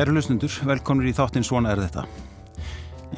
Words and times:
Kæru 0.00 0.14
lusnundur, 0.16 0.54
velkonur 0.64 1.04
í 1.04 1.10
þáttinn 1.12 1.44
Svona 1.44 1.74
er 1.74 1.82
þetta. 1.82 2.06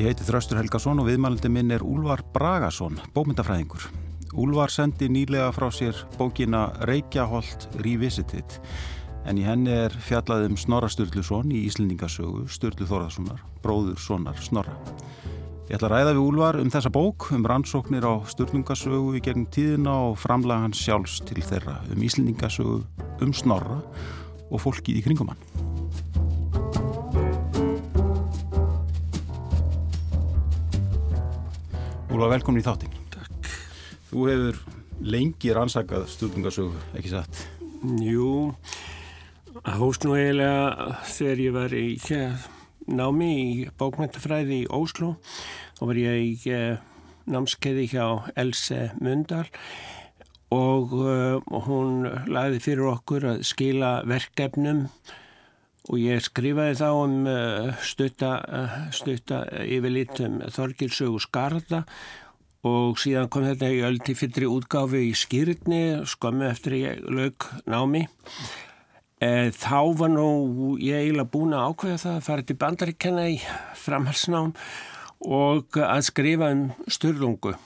Ég 0.01 0.09
heiti 0.09 0.25
Þraustur 0.27 0.59
Helgason 0.59 0.99
og 0.99 1.07
viðmælandi 1.07 1.47
minn 1.55 1.71
er 1.71 1.85
Úlvar 1.87 2.25
Bragason, 2.35 2.97
bómyndafræðingur. 3.15 3.85
Úlvar 4.35 4.73
sendi 4.75 5.07
nýlega 5.07 5.53
frá 5.55 5.69
sér 5.71 6.01
bókina 6.17 6.65
Reykjaholt 6.91 7.69
Revisited 7.85 8.57
en 9.31 9.39
í 9.39 9.47
henni 9.47 9.71
er 9.85 9.95
fjallað 9.95 10.49
um 10.49 10.59
Snorra 10.59 10.91
Sturluson 10.91 11.55
í 11.55 11.63
Íslendingasögu 11.69 12.49
Sturlu 12.51 12.91
Þorðarssonar, 12.91 13.47
bróður 13.63 14.03
Sonar 14.03 14.43
Snorra. 14.43 14.75
Ég 15.71 15.79
ætla 15.79 15.87
að 15.87 15.95
ræða 15.95 16.17
við 16.17 16.23
Úlvar 16.25 16.59
um 16.65 16.75
þessa 16.75 16.91
bók, 16.99 17.31
um 17.31 17.47
rannsóknir 17.47 18.11
á 18.11 18.27
Sturlungasögu 18.27 19.15
í 19.21 19.23
gegn 19.23 19.47
tíðina 19.55 20.01
og 20.11 20.19
framlega 20.19 20.67
hans 20.67 20.83
sjálfs 20.83 21.23
til 21.31 21.47
þeirra 21.47 21.79
um 21.95 22.03
Íslendingasögu, 22.03 22.83
um 23.23 23.39
Snorra 23.39 23.79
og 24.51 24.67
fólkið 24.67 24.99
í 24.99 25.07
kringum 25.07 25.31
Úlfa, 32.13 32.27
velkomin 32.29 32.61
í 32.61 32.65
þáttin. 32.67 32.97
Takk. 33.09 33.47
Þú 34.11 34.25
hefur 34.29 34.57
lengi 35.01 35.53
rannsakað 35.57 36.03
stjórnungasögu, 36.13 36.81
ekki 36.99 37.09
satt? 37.09 37.39
Jú, 38.05 38.53
hóst 39.79 40.05
nú 40.05 40.13
eiginlega 40.19 40.99
þegar 41.09 41.41
ég 41.41 41.55
var 41.57 41.73
í 41.73 41.87
hér, 42.05 42.35
námi 42.85 43.31
í 43.33 43.55
bókmyndafræði 43.81 44.59
í 44.67 44.69
Óslo. 44.77 45.15
Þá 45.79 45.83
var 45.89 46.03
ég 46.03 46.21
í 46.21 46.53
eh, 46.53 46.85
námskeiði 47.33 47.89
hjá 47.95 48.05
Else 48.37 48.91
Mundal 49.01 49.47
og 50.53 50.93
uh, 50.93 51.41
hún 51.65 52.05
lagði 52.29 52.61
fyrir 52.61 52.91
okkur 52.93 53.29
að 53.31 53.45
skila 53.49 54.03
verkefnum 54.05 54.85
og 55.91 55.99
ég 55.99 56.23
skrifaði 56.23 56.79
þá 56.79 56.89
um 56.95 57.15
uh, 57.27 57.71
stutta, 57.83 58.35
uh, 58.47 58.77
stutta 58.95 59.43
yfirlitum 59.67 60.43
Þorgilsögu 60.55 61.23
Skarða 61.23 61.83
og 62.67 63.01
síðan 63.03 63.31
kom 63.33 63.47
þetta 63.49 63.71
í 63.75 63.81
öldi 63.87 64.15
fyllri 64.15 64.47
útgáfi 64.47 65.09
í 65.09 65.15
skýrni 65.19 65.83
skömmu 66.07 66.47
eftir 66.47 66.77
ég 66.79 67.03
lög 67.11 67.49
námi. 67.67 68.05
E, 69.23 69.51
þá 69.55 69.81
var 69.99 70.13
nú 70.15 70.77
ég 70.83 71.03
eiginlega 71.03 71.31
búin 71.31 71.57
að 71.59 71.73
ákveða 71.73 71.99
það 72.05 72.15
að 72.15 72.25
fara 72.29 72.47
til 72.47 72.59
bandaríkjana 72.63 73.27
í 73.31 73.37
framhalsnám 73.83 74.55
og 75.27 75.83
að 75.83 76.07
skrifa 76.07 76.53
um 76.55 76.65
styrlungu. 76.91 77.57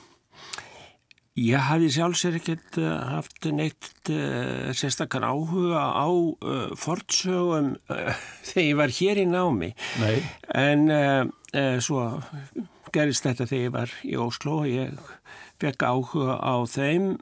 Ég 1.37 1.61
hafði 1.61 1.91
sjálfsvegar 1.93 2.39
ekkert 2.39 2.79
haft 2.81 3.47
neitt 3.53 4.09
uh, 4.09 4.73
sérstakar 4.73 5.27
áhuga 5.29 5.83
á 5.93 6.09
uh, 6.09 6.71
fortsögum 6.81 7.75
uh, 7.93 8.17
þegar 8.49 8.65
ég 8.65 8.79
var 8.79 8.95
hér 8.97 9.21
í 9.21 9.27
námi. 9.29 9.69
Nei. 10.01 10.17
En 10.57 10.89
svo 11.85 12.07
gerist 12.93 13.25
þetta 13.27 13.45
þegar 13.49 13.65
ég 13.67 13.77
var 13.77 13.93
í 14.09 14.17
Óslo. 14.17 14.57
Ég 14.65 14.97
fekk 15.61 15.85
áhuga 15.85 16.41
á 16.41 16.57
þeim 16.73 17.15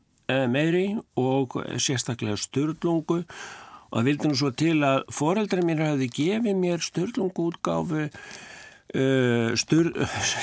meiri 0.50 0.86
og 1.20 1.58
sérstaklega 1.82 2.38
styrlungu 2.40 3.20
og 3.24 3.98
það 3.98 4.06
vildi 4.08 4.30
nú 4.30 4.38
svo 4.38 4.54
til 4.54 4.78
að 4.86 5.02
foreldrar 5.14 5.66
mér 5.66 5.82
hafði 5.90 6.08
gefið 6.14 6.58
mér 6.62 6.82
styrlungu 6.86 7.50
útgáfu 7.50 8.08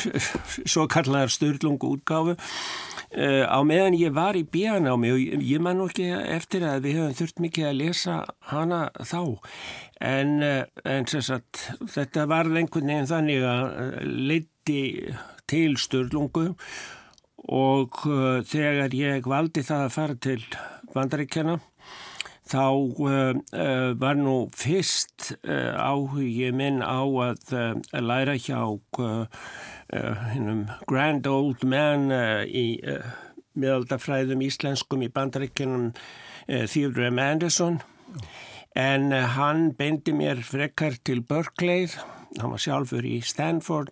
svo 0.72 0.88
kallar 0.92 1.32
styrlungu 1.32 1.96
útgáfu 1.96 2.36
uh, 2.36 3.46
á 3.48 3.60
meðan 3.68 3.98
ég 4.00 4.14
var 4.16 4.36
í 4.36 4.44
bíanámi 4.44 5.12
og 5.14 5.20
ég, 5.22 5.44
ég 5.54 5.64
man 5.64 5.84
ekki 5.86 6.10
eftir 6.12 6.66
að 6.68 6.88
við 6.88 7.00
höfum 7.00 7.18
þurft 7.22 7.44
mikið 7.46 7.70
að 7.70 7.80
lesa 7.80 8.18
hana 8.52 8.82
þá 9.00 9.22
en, 10.02 10.38
uh, 10.44 10.64
en 10.84 11.08
sagt, 11.12 11.68
þetta 11.96 12.28
var 12.32 12.52
einhvern 12.52 12.92
veginn 12.92 13.12
þannig 13.12 13.48
að 13.48 14.02
leiti 14.32 14.82
til 15.52 15.78
styrlungu 15.80 16.52
og 17.52 18.04
þegar 18.48 18.94
ég 18.94 19.26
valdi 19.28 19.64
það 19.66 19.88
að 19.88 19.96
fara 19.96 20.18
til 20.22 20.42
vandaríkjana 20.94 21.58
þá 22.52 22.68
uh, 22.68 23.32
uh, 23.56 23.92
var 24.00 24.18
nú 24.20 24.36
fyrst 24.58 25.32
uh, 25.48 25.72
áhugi 25.80 26.52
minn 26.56 26.82
á 26.84 27.00
að 27.00 28.04
læra 28.04 28.36
hjá 28.36 28.60
Grand 30.88 31.28
Old 31.28 31.64
Man 31.68 32.12
í 32.48 32.80
miðaldafræðum 33.60 34.44
íslenskum 34.46 35.04
í 35.04 35.12
bandaríkjunum 35.12 35.90
Theodore 36.48 37.10
M. 37.12 37.20
Anderson 37.20 37.82
en 38.80 39.12
hann 39.12 39.74
beindi 39.76 40.16
mér 40.16 40.40
frekar 40.48 40.96
til 41.04 41.20
Berkeley 41.28 41.90
hann 42.40 42.54
var 42.54 42.64
sjálfur 42.64 43.04
í 43.04 43.20
Stanford 43.26 43.92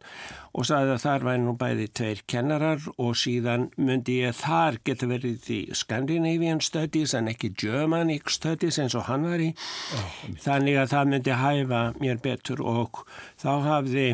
og 0.59 0.67
sagði 0.67 0.95
að 0.95 1.03
þar 1.05 1.25
væri 1.27 1.41
nú 1.45 1.53
bæði 1.59 1.85
tveir 1.95 2.21
kennarar 2.27 2.87
og 2.99 3.15
síðan 3.15 3.69
myndi 3.79 4.17
ég 4.25 4.35
þar 4.35 4.79
geta 4.83 5.07
verið 5.07 5.47
í 5.55 5.59
Scandinavian 5.77 6.59
Studies 6.63 7.15
en 7.15 7.31
ekki 7.31 7.53
Germanic 7.63 8.27
Studies 8.33 8.79
eins 8.83 8.97
og 8.99 9.07
hann 9.07 9.29
var 9.29 9.39
í 9.39 9.53
oh, 9.55 10.19
þannig 10.43 10.81
að 10.81 10.91
það 10.91 11.13
myndi 11.13 11.39
hæfa 11.39 11.81
mér 12.03 12.19
betur 12.25 12.63
og 12.65 13.03
þá 13.39 13.51
hafði 13.69 14.05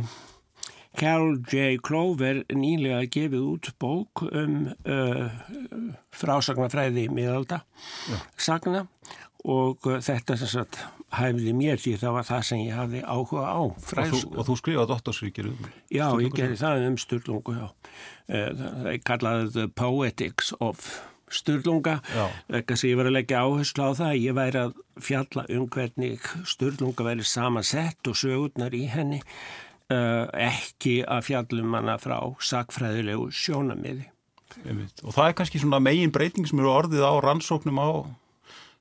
Carol 0.95 1.41
J. 1.49 1.79
Clover 1.83 2.43
nýlega 2.55 3.01
gefið 3.11 3.47
út 3.49 3.71
bók 3.81 4.23
um 4.29 4.69
uh, 4.85 5.25
frásagnafræði 6.15 7.09
miðalda 7.11 7.63
ja. 8.11 8.21
sagna 8.37 8.85
og 9.45 9.81
þetta 9.81 10.37
sem 10.39 10.49
sagt 10.49 10.79
hæfði 11.19 11.55
mér 11.57 11.81
því 11.81 11.95
það 12.03 12.15
var 12.17 12.29
það 12.29 12.45
sem 12.49 12.61
ég 12.65 12.77
hafði 12.79 13.01
áhuga 13.05 13.47
á 13.49 13.61
fræðslu. 13.89 14.29
Og 14.29 14.37
þú, 14.37 14.45
þú 14.47 14.55
skrifaði 14.61 14.91
dottorsvíkir 14.91 15.49
um 15.51 15.67
Já, 15.89 16.07
ég 16.21 16.37
gerði 16.37 16.61
það 16.61 16.85
um 16.89 16.95
Sturlungu, 17.01 17.57
já. 17.57 17.67
Það 18.29 18.89
er 18.93 19.03
kallaðið 19.09 19.51
The 19.55 19.67
Poetics 19.81 20.55
of 20.59 20.87
Sturlunga, 21.35 21.99
eitthvað 22.53 22.79
sem 22.79 22.91
ég 22.91 22.99
var 22.99 23.09
að 23.09 23.15
leggja 23.17 23.43
áherslu 23.43 23.85
á 23.85 23.91
það. 23.97 24.17
Ég 24.21 24.35
væri 24.37 24.59
að 24.61 24.73
fjalla 25.01 25.45
um 25.55 25.69
hvernig 25.73 26.27
Sturlunga 26.47 27.07
væri 27.07 27.25
samansett 27.25 28.11
og 28.11 28.19
sögurnar 28.19 28.75
í 28.77 28.83
henni, 28.91 29.21
ekki 29.89 30.99
að 31.01 31.25
fjallum 31.31 31.73
hana 31.77 31.97
frá 32.01 32.19
sakfræðilegu 32.41 33.31
sjónamiði. 33.33 34.05
Og 35.03 35.11
það 35.11 35.27
er 35.27 35.35
kannski 35.39 35.59
svona 35.59 35.81
megin 35.83 36.13
breyting 36.15 36.47
sem 36.47 36.61
eru 36.61 36.71
orðið 36.71 37.03
á 37.03 37.13
rannsóknum 37.25 37.81
á 37.81 37.89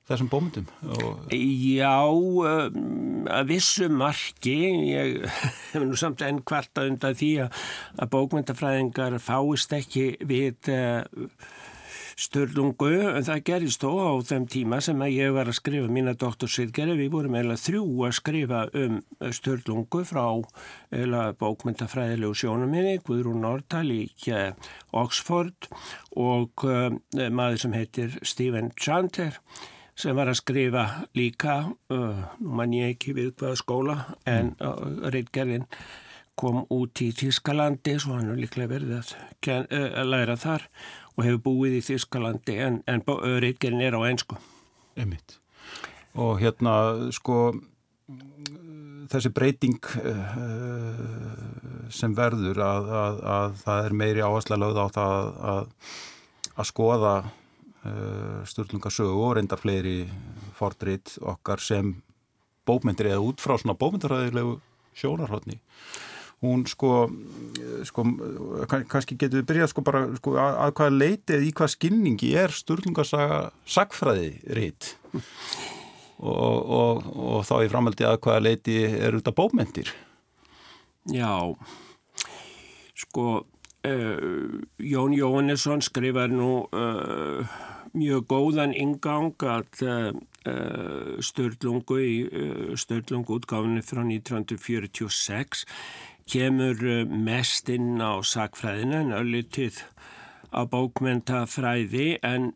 þessum 0.09 0.31
bómyndum? 0.31 0.69
Og... 0.85 1.27
Já, 1.33 1.97
um, 2.05 3.25
að 3.31 3.53
vissu 3.53 3.89
marki, 3.89 4.57
ég 4.91 5.21
hef 5.73 5.83
nú 5.83 5.97
samt 5.99 6.25
enn 6.25 6.43
kvarta 6.45 6.85
undan 6.89 7.17
því 7.17 7.31
að, 7.45 7.61
að 7.99 8.11
bókmyndafræðingar 8.17 9.19
fáist 9.23 9.73
ekki 9.75 10.11
við 10.25 10.73
uh, 10.73 11.01
störlungu, 12.15 12.93
en 13.11 13.25
það 13.27 13.41
gerist 13.49 13.83
þó 13.83 13.91
á 13.99 14.11
þeim 14.23 14.45
tíma 14.51 14.79
sem 14.83 15.01
að 15.03 15.17
ég 15.17 15.33
var 15.35 15.49
að 15.51 15.57
skrifa 15.57 15.91
mína 15.91 16.13
doktorsýðgerði, 16.15 16.95
við 17.01 17.11
vorum 17.11 17.35
eiginlega 17.35 17.63
þrjú 17.65 17.83
að 18.07 18.15
skrifa 18.21 18.61
um 18.81 19.01
störlungu 19.35 20.03
frá 20.07 20.23
bókmyndafræðilegu 21.41 22.39
sjónuminni, 22.39 23.01
Guðrún 23.03 23.43
Nortal 23.43 23.89
í 23.91 24.05
Oxford 24.95 25.67
og 26.15 26.63
uh, 26.63 26.87
maður 27.27 27.65
sem 27.65 27.75
heitir 27.75 28.19
Stephen 28.23 28.71
Chanter 28.79 29.41
sem 29.95 30.15
var 30.15 30.29
að 30.29 30.39
skrifa 30.41 30.85
líka, 31.15 31.61
uh, 31.93 32.23
nú 32.41 32.57
mann 32.59 32.73
ég 32.75 32.95
ekki 32.95 33.15
við 33.15 33.31
hvaða 33.39 33.59
skóla, 33.61 33.95
en 34.27 34.51
uh, 34.59 35.07
Reitgerðin 35.11 35.67
kom 36.35 36.65
út 36.73 36.99
í 36.99 37.13
Þískalandi, 37.15 37.95
svo 38.03 38.17
hann 38.17 38.33
er 38.33 38.41
líklega 38.41 38.73
verið 38.73 38.97
að, 38.97 39.13
ken, 39.45 39.69
uh, 39.71 39.87
að 40.01 40.11
læra 40.11 40.35
þar 40.39 40.67
og 41.15 41.21
hefur 41.23 41.43
búið 41.47 41.77
í 41.79 41.85
Þískalandi, 41.87 42.57
en, 42.65 42.81
en 42.91 43.05
Reitgerðin 43.07 43.85
er 43.87 43.95
á 43.95 44.01
einsku. 44.09 44.39
Emit. 44.99 45.37
Og 46.19 46.41
hérna, 46.43 46.75
sko, 47.15 47.55
þessi 49.11 49.31
breyting 49.35 49.79
sem 51.93 52.13
verður 52.15 52.61
að, 52.63 52.91
að, 52.99 53.17
að 53.35 53.57
það 53.63 53.87
er 53.87 53.97
meiri 53.99 54.23
áhersla 54.23 54.59
lögð 54.59 54.79
á 54.79 54.87
það 54.95 55.41
að, 55.51 55.65
skoða 56.67 57.15
Sturlungasögu 58.49 59.21
og 59.21 59.35
reyndar 59.37 59.61
fleiri 59.61 60.05
fordrýtt 60.57 61.17
okkar 61.21 61.61
sem 61.61 61.95
bókmyndir 62.65 63.11
eða 63.11 63.23
út 63.23 63.43
frá 63.43 63.55
svona 63.59 63.77
bókmyndaræðilegu 63.77 64.57
sjónarhóttni 64.97 65.59
hún 66.43 66.65
sko, 66.69 67.07
sko 67.87 68.05
kannski 68.67 69.17
getur 69.17 69.41
við 69.41 69.47
byrjað 69.49 69.71
sko 69.71 69.83
bara 69.85 70.03
sko, 70.17 70.35
að, 70.37 70.57
að 70.65 70.73
hvað 70.79 70.97
leitið 70.99 71.47
í 71.47 71.53
hvað 71.55 71.73
skinningi 71.75 72.31
er 72.37 72.53
Sturlungasaga 72.53 73.39
sagfræði 73.69 74.31
rít 74.57 74.91
og, 76.19 76.57
og, 76.59 77.09
og 77.15 77.41
þá 77.47 77.55
í 77.63 77.71
framhaldi 77.71 78.07
að 78.07 78.21
hvað 78.25 78.45
leiti 78.45 78.77
er 78.85 79.17
út 79.17 79.31
af 79.31 79.37
bókmyndir 79.37 79.93
Já 81.13 81.33
sko 82.95 83.45
Jón 83.85 85.13
Jóhannesson 85.13 85.83
skrifar 85.85 86.31
nú 86.33 86.65
uh, 86.73 87.45
mjög 87.95 88.27
góðan 88.31 88.75
ingang 88.75 89.33
að 89.49 89.83
uh, 89.87 90.11
Sturlungu 91.25 91.97
í 92.03 92.15
Sturlungu 92.77 93.39
útgáfinu 93.39 93.81
frá 93.81 94.03
1946 94.03 95.65
kemur 96.29 96.83
mest 97.09 97.69
inn 97.73 97.97
á 97.97 98.21
sakfræðina 98.21 99.01
en 99.01 99.15
öllitið 99.17 99.81
á 100.53 100.61
bókmentafræði 100.69 102.19
en 102.25 102.51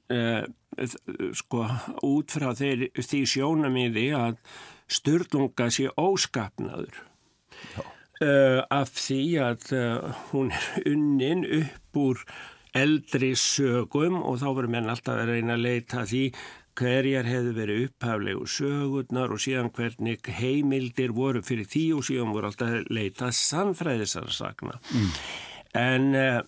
sko 1.36 1.66
út 2.06 2.32
frá 2.32 2.52
þeir, 2.58 2.90
því 2.94 3.22
sjónamiði 3.34 4.06
að 4.18 4.38
Sturlunga 4.90 5.70
sé 5.74 5.90
óskapnaður 5.98 7.02
uh, 8.24 8.62
af 8.74 8.94
því 8.98 9.22
að 9.44 9.68
uh, 9.78 10.22
hún 10.32 10.54
er 10.56 10.88
unnin 10.90 11.46
upp 11.60 12.00
úr 12.00 12.24
eldri 12.78 13.34
sögum 13.40 14.20
og 14.22 14.40
þá 14.42 14.48
verður 14.50 14.74
menn 14.76 14.90
alltaf 14.92 15.22
að 15.22 15.34
reyna 15.34 15.56
að 15.58 15.66
leita 15.66 16.06
því 16.10 16.24
hverjar 16.80 17.28
hefur 17.28 17.56
verið 17.58 17.86
upphaflegu 17.88 18.46
sögurnar 18.48 19.34
og 19.34 19.42
síðan 19.44 19.72
hvernig 19.76 20.30
heimildir 20.40 21.12
voru 21.16 21.42
fyrir 21.44 21.68
því 21.68 21.86
og 21.98 22.06
síðan 22.08 22.34
voru 22.36 22.50
alltaf 22.52 22.76
að 22.78 22.92
leita 22.94 23.32
sannfræðisarsakna. 23.36 24.80
Mm. 24.94 25.12
En 25.80 26.08
uh, 26.16 26.40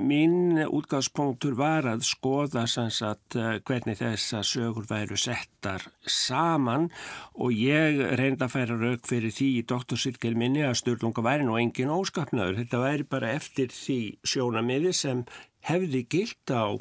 Mín 0.00 0.56
útgangspunktur 0.56 1.52
var 1.52 1.84
að 1.84 2.06
skoða 2.08 2.62
sannsagt 2.64 3.36
eh, 3.36 3.58
hvernig 3.60 3.98
þessa 3.98 4.40
sögur 4.40 4.86
væru 4.88 5.18
settar 5.20 5.84
saman 6.08 6.86
og 7.36 7.52
ég 7.52 8.00
reynda 8.16 8.48
að 8.48 8.54
færa 8.54 8.78
rauk 8.80 9.04
fyrir 9.04 9.34
því 9.36 9.48
í 9.58 9.66
doktorsyrkjel 9.68 10.32
minni 10.40 10.64
að 10.64 10.78
Sturlunga 10.80 11.20
væri 11.26 11.44
nú 11.44 11.58
engin 11.60 11.92
óskapnaður. 11.92 12.62
Þetta 12.62 12.80
væri 12.86 13.08
bara 13.12 13.34
eftir 13.36 13.68
því 13.68 13.98
sjónamiði 14.24 14.94
sem 14.96 15.26
hefði 15.68 16.06
gilt 16.08 16.56
á 16.56 16.72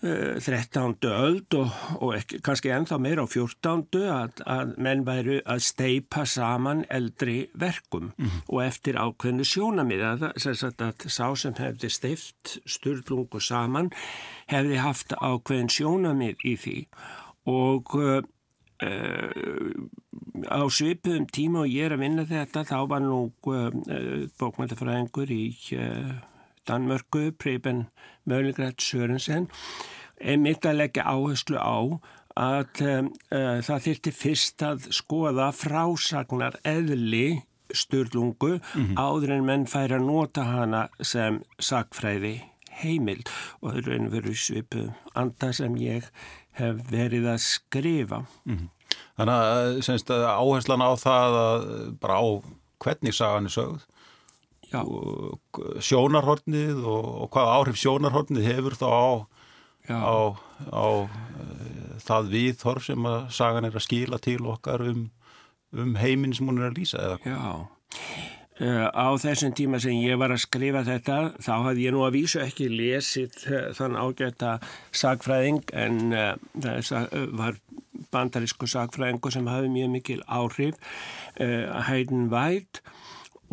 13. 0.00 0.94
öld 1.02 1.54
og, 1.58 1.70
og 1.98 2.12
ekki, 2.14 2.38
kannski 2.46 2.70
ennþá 2.70 3.00
meira 3.02 3.24
á 3.26 3.26
14. 3.26 3.82
Að, 3.98 4.42
að 4.46 4.76
menn 4.78 5.02
væru 5.06 5.40
að 5.42 5.64
steipa 5.66 6.22
saman 6.28 6.84
eldri 6.90 7.48
verkum 7.58 8.12
mm 8.14 8.26
-hmm. 8.26 8.44
og 8.46 8.62
eftir 8.64 8.94
ákveðinu 8.94 9.44
sjónamið 9.44 10.02
að, 10.12 10.22
að 10.86 11.08
sá 11.10 11.34
sem 11.34 11.54
hefði 11.58 11.90
steift 11.90 12.58
styrlungu 12.66 13.40
saman 13.40 13.90
hefði 14.46 14.76
haft 14.76 15.12
ákveðin 15.18 15.68
sjónamið 15.68 16.36
í 16.44 16.56
því 16.56 16.78
og 17.46 17.94
uh, 17.94 18.22
á 20.46 20.62
svipuðum 20.70 21.26
tíma 21.26 21.64
og 21.64 21.68
ég 21.68 21.84
er 21.88 21.92
að 21.96 22.04
vinna 22.04 22.24
þetta 22.24 22.64
þá 22.64 22.78
var 22.86 23.02
nú 23.02 23.32
uh, 23.50 23.70
bókmæntafræðingur 24.38 25.30
í 25.30 25.44
uh, 25.74 26.14
Danmörku, 26.68 27.30
Preben 27.32 27.86
Mölgrætt 28.28 28.82
Sörensen 28.84 29.48
einmitt 30.20 30.66
að 30.66 30.82
leggja 30.82 31.06
áherslu 31.08 31.58
á 31.58 31.78
að 32.38 32.82
um, 32.86 33.10
uh, 33.34 33.58
það 33.66 33.84
þurfti 33.86 34.14
fyrst 34.14 34.64
að 34.66 34.88
skoða 34.94 35.48
frásagnar 35.56 36.58
eðli 36.66 37.42
styrlungu 37.74 38.58
mm 38.58 38.84
-hmm. 38.84 38.94
áður 38.96 39.34
en 39.36 39.44
menn 39.44 39.66
fær 39.66 39.92
að 39.92 40.06
nota 40.06 40.44
hana 40.46 40.88
sem 41.00 41.42
sagfræði 41.58 42.40
heimild 42.80 43.28
og 43.60 43.72
það 43.72 43.78
er 43.78 43.88
raun 43.90 44.06
og 44.06 44.12
veru 44.12 44.34
svipu 44.34 44.84
anda 45.14 45.52
sem 45.52 45.76
ég 45.76 46.08
hef 46.58 46.76
verið 46.90 47.26
að 47.26 47.38
skrifa. 47.38 48.24
Mm 48.44 48.56
-hmm. 48.56 48.68
Þannig 49.18 49.34
að, 49.34 49.82
semst, 49.82 50.10
áherslan 50.10 50.82
á 50.82 50.90
það 50.96 51.30
að 51.42 51.98
bara 52.00 52.14
á 52.22 52.26
hvernig 52.78 53.14
sagan 53.14 53.44
er 53.44 53.50
sögð 53.50 53.82
sjónarhornið 54.68 56.84
og, 56.84 57.06
og 57.24 57.28
hvað 57.34 57.52
áhrif 57.56 57.76
sjónarhornið 57.80 58.44
hefur 58.48 58.74
þá 58.78 58.88
á, 58.88 59.08
á, 59.88 60.16
á 60.68 60.86
uh, 61.08 61.92
það 62.04 62.22
viðhorf 62.34 62.82
sem 62.88 63.02
að 63.08 63.20
sagan 63.38 63.68
er 63.68 63.74
að 63.78 63.86
skila 63.86 64.18
til 64.22 64.42
okkar 64.48 64.80
um, 64.90 65.02
um 65.72 65.92
heiminn 66.00 66.34
sem 66.36 66.48
hún 66.48 66.60
er 66.60 66.66
að 66.70 66.78
lýsa 66.82 66.98
eða 67.04 67.18
Já. 67.24 67.44
Uh, 68.58 68.90
á 68.90 69.14
þessum 69.22 69.52
tíma 69.54 69.78
sem 69.78 69.94
ég 70.02 70.18
var 70.18 70.32
að 70.34 70.42
skrifa 70.42 70.80
þetta 70.82 71.38
þá 71.38 71.52
hafði 71.68 71.84
ég 71.84 71.92
nú 71.94 72.00
að 72.02 72.16
vísu 72.16 72.40
ekki 72.42 72.66
lesið 72.72 73.30
uh, 73.46 73.68
þann 73.78 73.94
ágæta 73.94 74.56
sagfræðing 74.90 75.62
en 75.78 76.10
uh, 76.10 76.34
það 76.58 77.14
var 77.38 77.54
bandarísku 78.10 78.66
sagfræðingu 78.66 79.30
sem 79.30 79.46
hafi 79.46 79.70
mjög 79.70 79.90
mikil 79.92 80.22
áhrif 80.26 80.74
Hayden 81.38 82.26
White 82.32 82.82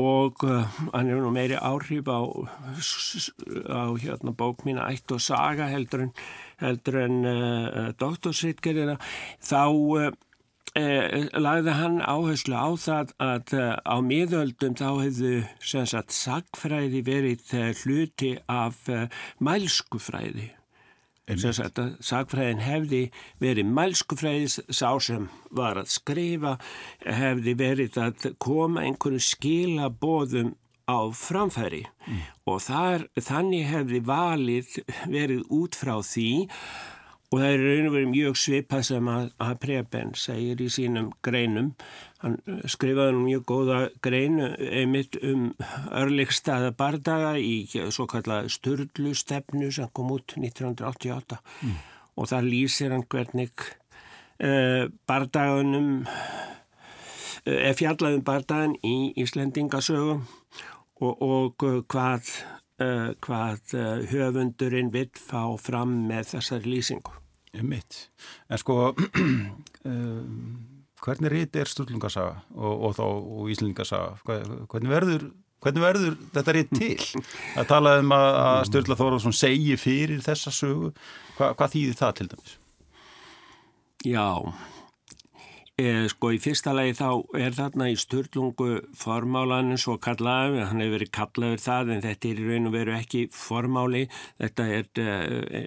og 0.01 0.43
uh, 0.43 0.65
hann 0.93 1.09
er 1.09 1.21
nú 1.23 1.31
meiri 1.31 1.55
áhrif 1.55 2.09
á, 2.11 2.19
á 3.71 3.81
hérna, 3.95 4.35
bók 4.35 4.65
mín 4.67 4.81
Ætt 4.81 5.11
og 5.15 5.21
Saga 5.23 5.69
heldur 5.71 6.07
en, 6.07 6.13
heldur 6.59 6.99
en 7.05 7.17
uh, 7.23 7.91
doktorsritgerina 7.99 8.97
þá 9.39 9.63
uh, 9.71 10.11
lagði 11.39 11.77
hann 11.77 12.01
áherslu 12.03 12.57
á 12.59 12.69
það 12.75 13.15
að 13.23 13.55
á 13.87 13.95
miðöldum 14.03 14.75
þá 14.75 14.89
hefðu 15.05 15.33
sagt, 15.63 16.11
sagfræði 16.11 16.99
verið 17.07 17.55
hluti 17.79 18.35
af 18.51 18.83
mælskufræði 19.39 20.51
Sakfræðin 21.25 22.61
hefði 22.61 23.01
verið 23.41 23.71
mælskufræðis, 23.73 24.59
sá 24.69 24.91
sem 25.01 25.29
var 25.49 25.79
að 25.81 25.89
skrifa, 25.95 26.57
hefði 27.01 27.55
verið 27.57 27.97
að 27.97 28.27
koma 28.37 28.83
einhverju 28.85 29.23
skilabóðum 29.25 30.53
á 30.85 31.09
framfæri 31.17 31.85
mm. 32.05 32.19
og 32.45 32.59
þar, 32.61 33.07
þannig 33.17 33.65
hefði 33.71 34.01
valið 34.05 34.75
verið 35.09 35.47
út 35.49 35.77
frá 35.77 35.97
því 36.05 36.29
og 37.31 37.41
það 37.41 37.49
er 37.49 37.63
raun 37.65 37.87
og 37.89 37.95
verið 37.95 38.11
mjög 38.11 38.37
svipað 38.39 38.83
sem 38.91 39.09
að, 39.11 39.31
að 39.41 39.55
Preben 39.65 40.13
segir 40.19 40.61
í 40.61 40.69
sínum 40.71 41.09
greinum 41.25 41.73
hann 42.25 42.37
eh, 42.49 42.63
skrifaði 42.71 43.19
mjög 43.19 43.45
góða 43.49 43.79
greinu 44.03 44.49
einmitt 44.57 45.17
um 45.21 45.51
örleikstaða 45.93 46.73
bardaga 46.77 47.35
í 47.39 47.67
svo 47.69 48.07
kallað 48.09 48.49
Sturlustefnu 48.55 49.71
sem 49.73 49.91
kom 49.95 50.13
út 50.15 50.37
1988 50.39 51.39
mm. 51.39 51.77
og 52.17 52.31
það 52.31 52.49
lýsir 52.51 52.95
hann 52.95 53.05
hvernig 53.11 53.53
uh, 54.41 54.87
bardagunum 55.07 55.91
uh, 56.05 56.15
er 57.45 57.77
fjallaðum 57.77 58.25
bardagan 58.25 58.77
í 58.81 59.13
Íslendingasögum 59.21 60.25
og, 61.05 61.21
og 61.21 61.67
hvað, 61.91 62.31
uh, 62.81 63.11
hvað 63.21 63.75
höfundurinn 64.09 64.93
vill 64.93 65.11
fá 65.13 65.43
fram 65.61 66.01
með 66.09 66.35
þessari 66.35 66.73
lýsingu 66.77 67.21
Mitt. 67.63 68.09
En 68.51 68.59
sko, 68.59 68.93
um, 69.85 70.57
hvernig 71.05 71.31
rít 71.33 71.57
er 71.59 71.69
Sturlungasaga 71.69 72.37
og, 72.55 72.73
og 72.73 72.93
þá 72.97 73.05
og 73.05 73.49
Íslingasaga? 73.53 74.15
Hvernig 74.71 74.91
verður, 74.91 75.25
hvernig 75.63 75.85
verður 75.85 76.19
þetta 76.35 76.55
rít 76.57 76.75
til? 76.75 77.25
Það 77.55 77.71
talaði 77.71 78.05
um 78.05 78.15
að, 78.17 78.29
að 78.43 78.61
Sturla 78.71 78.99
Þórásson 78.99 79.37
segi 79.37 79.79
fyrir 79.79 80.23
þessa 80.25 80.53
sögu. 80.55 80.93
Hva, 81.37 81.51
hvað 81.57 81.75
þýðir 81.75 81.99
það 82.01 82.15
til 82.19 82.29
dæmis? 82.33 82.55
Já, 84.05 84.27
E, 85.75 86.05
sko 86.07 86.29
í 86.31 86.37
fyrsta 86.39 86.71
lagi 86.71 86.93
þá 86.95 87.07
er 87.35 87.55
þarna 87.57 87.89
í 87.91 87.97
störlungu 87.99 88.77
formálanum 88.95 89.75
svo 89.75 89.97
kallaður, 89.99 90.69
hann 90.69 90.79
hefur 90.79 90.93
verið 90.93 91.09
kallaður 91.17 91.63
það 91.65 91.89
en 91.91 92.03
þetta 92.05 92.29
er 92.29 92.37
í 92.39 92.45
raun 92.47 92.69
og 92.69 92.75
veru 92.77 92.93
ekki 92.95 93.23
formáli, 93.35 94.03
þetta 94.39 94.67
er 94.77 95.01
e, 95.03 95.63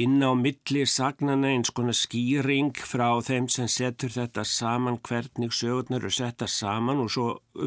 inn 0.00 0.24
á 0.24 0.32
milli 0.40 0.86
sagnana 0.88 1.50
eins 1.52 1.74
konar 1.76 1.98
skýring 1.98 2.72
frá 2.80 3.10
þeim 3.26 3.50
sem 3.52 3.68
setur 3.68 4.14
þetta 4.14 4.46
saman 4.48 4.96
hvernig 5.04 5.52
sögurnar 5.52 6.00
eru 6.00 6.12
setta 6.22 6.48
saman 6.48 7.04
og 7.04 7.12
svo 7.12 7.26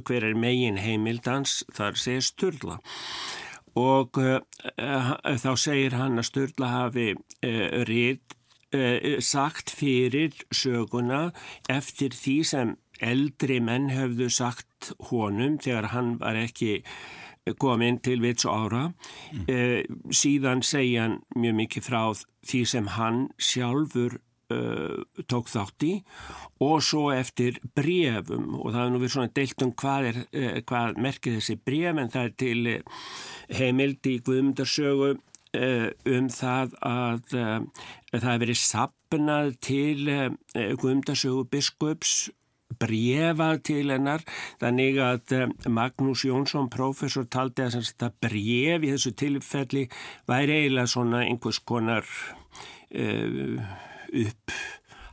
hver 0.10 0.25
er 0.32 0.34
megin 0.34 0.82
heimildans 0.82 1.60
þar 1.77 2.01
segir 2.01 2.25
störla 2.32 2.79
og 3.77 4.17
e, 4.25 4.39
þá 5.38 5.51
segir 5.53 6.00
hann 6.01 6.17
að 6.17 6.32
störla 6.32 6.74
hafi 6.79 7.12
rít 7.86 8.25
uh, 8.25 8.37
sagt 9.24 9.72
fyrir 9.72 10.34
söguna 10.52 11.32
eftir 11.72 12.12
því 12.12 12.36
sem 12.44 12.74
eldri 13.00 13.62
menn 13.64 13.92
höfðu 13.94 14.30
sagt 14.34 14.92
honum 15.10 15.58
þegar 15.62 15.92
hann 15.94 16.18
var 16.20 16.36
ekki 16.40 16.82
kominn 17.62 18.00
til 18.04 18.20
vits 18.24 18.46
ára 18.50 18.90
mm. 19.32 20.12
síðan 20.12 20.64
segja 20.66 21.08
hann 21.08 21.20
mjög 21.38 21.60
mikið 21.62 21.86
frá 21.86 22.02
því 22.48 22.64
sem 22.68 22.90
hann 22.98 23.22
sjálfur 23.40 24.18
uh, 24.52 25.00
tók 25.32 25.48
þátt 25.52 25.86
í 25.88 25.94
og 26.64 26.82
svo 26.84 27.06
eftir 27.16 27.62
brefum 27.78 28.58
og 28.60 28.74
það 28.74 28.82
er 28.84 28.92
nú 28.92 29.02
verið 29.04 29.16
svona 29.16 29.36
deilt 29.40 29.64
um 29.64 29.74
hvað, 29.80 30.10
er, 30.12 30.20
hvað 30.68 31.00
merkir 31.08 31.38
þessi 31.38 31.58
bref 31.62 32.04
en 32.04 32.14
það 32.14 32.30
er 32.30 32.38
til 32.44 32.76
heimild 33.62 34.12
í 34.12 34.20
Guðmundarsögu 34.28 35.16
Eh, 35.16 35.37
um 35.58 36.32
það 36.34 36.76
að 36.86 37.38
uh, 37.38 37.86
það 38.12 38.28
hefði 38.30 38.44
verið 38.46 38.60
sapnað 38.64 39.54
til 39.68 40.10
uh, 40.14 40.28
Guðmundasögu 40.56 41.48
biskups 41.52 42.18
brefað 42.82 43.62
til 43.70 43.84
hennar 43.94 44.24
þannig 44.62 45.00
að 45.02 45.36
um, 45.38 45.54
Magnús 45.78 46.26
Jónsson 46.28 46.70
professor 46.74 47.28
taldi 47.32 47.64
að 47.64 47.80
þetta 47.80 48.12
bref 48.24 48.84
í 48.84 48.92
þessu 48.92 49.14
tilfelli 49.18 49.86
væri 50.28 50.62
eiginlega 50.64 50.92
svona 50.92 51.24
einhvers 51.26 51.62
konar 51.64 52.08
uh, 52.08 53.64
upp 54.26 54.58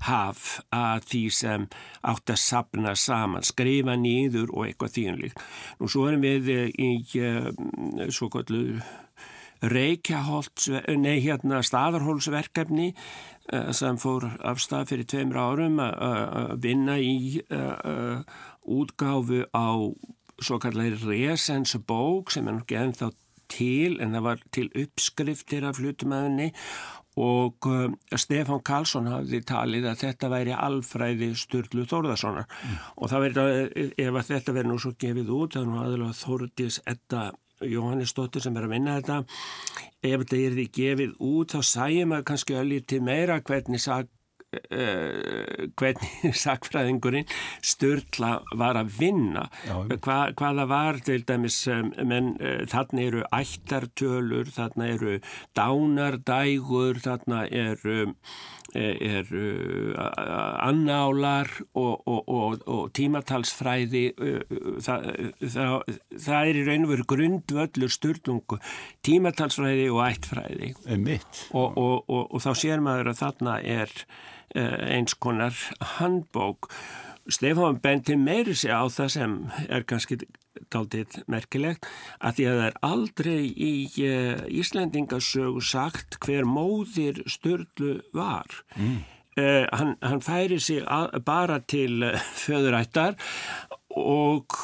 haf 0.05 0.59
að 0.75 1.07
því 1.09 1.23
sem 1.33 1.63
átt 2.05 2.33
að 2.35 2.41
sapna 2.43 2.93
saman, 2.99 3.47
skrifa 3.47 3.95
nýður 3.97 4.51
og 4.53 4.67
eitthvað 4.67 4.99
þínlíkt. 4.99 5.41
Nú 5.81 5.89
svo 5.89 6.11
erum 6.11 6.27
við 6.27 6.51
í 6.77 6.91
uh, 7.25 7.49
svo 8.13 8.29
kallu 8.35 8.83
Reykjaholts, 9.73 10.69
nei 11.01 11.21
hérna 11.25 11.63
staðarhólsverkefni 11.65 12.91
uh, 12.93 13.71
sem 13.77 14.01
fór 14.01 14.29
af 14.45 14.63
stað 14.63 14.91
fyrir 14.93 15.09
tveimur 15.11 15.41
árum 15.41 15.81
að 15.85 16.57
vinna 16.65 16.99
í 17.01 17.41
útgáfu 18.65 19.45
á 19.53 19.69
svo 20.43 20.59
kallar 20.59 20.97
resensbók 21.05 22.33
sem 22.35 22.49
er 22.49 22.59
nokkið 22.59 22.81
ennþá 22.81 23.11
til 23.53 24.01
en 24.03 24.17
það 24.17 24.27
var 24.27 24.45
til 24.55 24.67
uppskriftir 24.83 25.67
af 25.69 25.79
hlutumæðinni 25.79 26.51
og 27.21 27.69
uh, 27.71 27.93
Stefán 28.19 28.63
Karlsson 28.67 29.07
hafði 29.07 29.45
talið 29.47 29.87
að 29.87 30.01
þetta 30.01 30.31
væri 30.33 30.55
alfræði 30.57 31.31
Sturlu 31.39 31.85
Þórðarssonar 31.87 32.49
mm. 32.49 32.81
og 32.99 33.13
það 33.13 33.27
verið, 33.29 33.93
ef 34.03 34.19
þetta 34.31 34.55
verið 34.57 34.73
nú 34.73 34.79
svo 34.83 34.95
gefið 34.99 35.31
út, 35.37 35.55
þannig 35.55 35.79
að 35.79 35.85
aðalega 35.85 36.19
Þórdís 36.19 36.81
Edda 36.91 37.23
Jóhannesdóttir 37.63 38.43
sem 38.45 38.57
er 38.59 38.67
að 38.67 38.75
vinna 38.75 38.99
þetta. 38.99 39.21
Ef 40.05 40.25
þetta 40.25 40.41
er 40.41 40.59
því 40.59 40.67
gefið 40.81 41.15
út 41.31 41.55
þá 41.55 41.61
sæjum 41.71 42.17
að 42.17 42.27
kannski 42.31 42.59
að 42.59 42.71
lítið 42.73 43.09
meira 43.09 43.41
hvernig 43.45 43.83
sag 43.85 44.11
Uh, 44.71 45.67
hvernig 45.79 46.35
sakfræðingurinn 46.45 47.27
störtla 47.65 48.37
var 48.59 48.79
að 48.79 48.93
vinna. 49.01 49.49
Hva, 49.67 50.19
hvaða 50.37 50.67
var 50.71 51.01
til 51.03 51.25
dæmis 51.27 51.57
um, 51.73 51.91
menn 52.07 52.35
uh, 52.39 52.63
þarna 52.71 53.03
eru 53.09 53.25
ættartölur, 53.35 54.53
þarna 54.55 54.91
eru 54.95 55.17
dánardægur, 55.59 57.03
þarna 57.03 57.45
eru 57.51 58.15
er 58.75 59.29
annálar 60.65 61.51
og, 61.79 62.03
og, 62.11 62.29
og, 62.29 62.65
og 62.67 62.93
tímatalsfræði 62.97 64.05
það, 64.83 65.09
það, 65.41 65.75
það 66.27 66.51
er 66.51 66.59
í 66.59 66.65
raun 66.67 66.87
og 66.89 66.93
veru 66.95 67.09
grundvöllur 67.15 67.95
styrlungu 67.95 68.59
tímatalsfræði 69.07 69.89
og 69.95 70.03
ættfræði. 70.09 70.73
Og 71.55 72.39
þá 72.43 72.51
sér 72.59 72.85
maður 72.85 73.13
að 73.15 73.21
þarna 73.23 73.59
er 73.63 73.95
eins 74.55 75.15
konar 75.19 75.55
handbók. 75.99 76.71
Stefán 77.31 77.81
benti 77.81 78.19
meiri 78.21 78.55
sig 78.55 78.75
á 78.75 78.85
það 78.93 79.15
sem 79.15 79.37
er 79.69 79.87
kannski 79.89 80.19
daldið 80.73 81.19
merkilegt 81.31 81.89
að 82.21 82.39
því 82.39 82.47
að 82.51 82.61
það 82.61 82.69
er 82.69 82.79
aldrei 82.91 83.41
í 83.45 83.75
uh, 84.05 84.45
Íslandingasögu 84.63 85.65
sagt 85.65 86.19
hver 86.25 86.49
móðir 86.49 87.23
störlu 87.31 87.99
var. 88.17 88.63
Mm. 88.77 89.03
Uh, 89.35 89.65
hann, 89.75 89.97
hann 89.99 90.23
færi 90.23 90.61
sig 90.63 90.85
að, 90.87 91.17
bara 91.27 91.59
til 91.67 92.05
uh, 92.07 92.21
föðurættar 92.39 93.17
og 93.95 94.55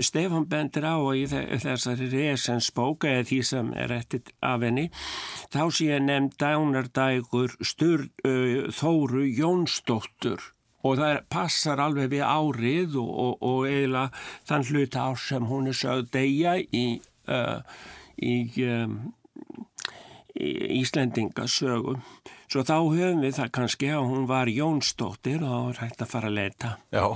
Stefán 0.00 0.46
bendir 0.48 0.84
á 0.84 0.96
í 1.16 1.26
þessari 1.28 2.08
resens 2.12 2.70
bóka 2.72 3.10
eða 3.10 3.26
því 3.28 3.40
sem 3.44 3.72
er 3.76 3.92
eftir 3.92 4.32
af 4.40 4.64
henni 4.64 4.88
þá 5.52 5.62
sé 5.68 5.88
ég 5.90 6.04
nefnd 6.06 6.38
dánardægur 6.40 7.56
Þóru 8.72 9.26
Jónsdóttur 9.28 10.52
og 10.82 10.98
það 10.98 11.18
passar 11.32 11.82
alveg 11.82 12.12
við 12.12 12.24
árið 12.26 12.98
og, 13.02 13.10
og, 13.24 13.34
og 13.48 13.66
eiginlega 13.70 14.22
þann 14.48 14.68
hluta 14.70 15.06
ár 15.08 15.20
sem 15.22 15.50
hún 15.50 15.70
er 15.70 15.78
sögð 15.78 16.10
degja 16.16 16.56
í, 16.60 16.86
uh, 17.30 17.60
í, 18.18 18.36
um, 18.66 18.96
í 20.38 20.50
Íslendingasögum. 20.80 22.02
Svo 22.52 22.66
þá 22.68 22.76
höfum 22.80 23.22
við 23.24 23.38
það 23.38 23.54
kannski 23.56 23.94
að 23.94 24.10
hún 24.10 24.26
var 24.28 24.50
Jónsdóttir 24.52 25.40
og 25.40 25.48
það 25.48 25.64
var 25.68 25.80
hægt 25.86 26.04
að 26.04 26.12
fara 26.16 26.32
að 26.32 26.38
leita. 26.40 26.76
Já 26.92 27.06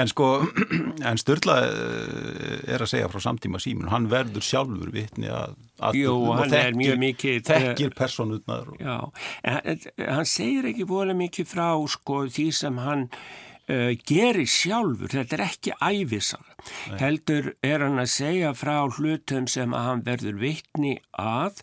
en 0.00 0.10
sko 0.10 0.28
en 1.08 1.20
Sturla 1.20 1.56
eh, 1.68 2.74
er 2.74 2.84
að 2.84 2.90
segja 2.90 3.10
frá 3.12 3.22
samtíma 3.22 3.60
símun, 3.62 3.90
hann 3.92 4.08
verður 4.12 4.44
sjálfur 4.44 4.92
vitni 4.94 5.30
að, 5.32 5.56
að 5.78 6.00
Jú, 6.00 6.16
hann 6.32 6.50
þekkir, 6.50 6.66
er 6.66 6.78
mjög 6.80 7.00
mikið 7.04 7.40
þekkir 7.50 7.96
personutnar 7.98 8.70
Já, 8.80 8.98
en, 9.46 9.88
hann 10.02 10.28
segir 10.28 10.70
ekki 10.72 10.88
volið 10.90 11.20
mikið 11.24 11.50
frá 11.54 11.68
sko 11.94 12.24
því 12.28 12.46
sem 12.60 12.80
hann 12.84 13.08
uh, 13.08 13.90
gerir 14.06 14.48
sjálfur, 14.50 15.12
þetta 15.14 15.38
er 15.38 15.46
ekki 15.48 15.76
æfisar, 15.80 16.54
heldur 17.00 17.52
er 17.64 17.86
hann 17.86 18.02
að 18.02 18.12
segja 18.14 18.54
frá 18.58 18.78
hlutum 18.86 19.48
sem 19.50 19.76
að 19.76 19.90
hann 19.90 20.06
verður 20.08 20.40
vitni 20.42 20.98
að 21.20 21.62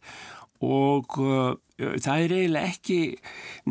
og 0.61 1.17
uh, 1.19 1.53
það 1.77 2.23
er 2.25 2.33
eiginlega 2.37 2.71
ekki 2.71 2.99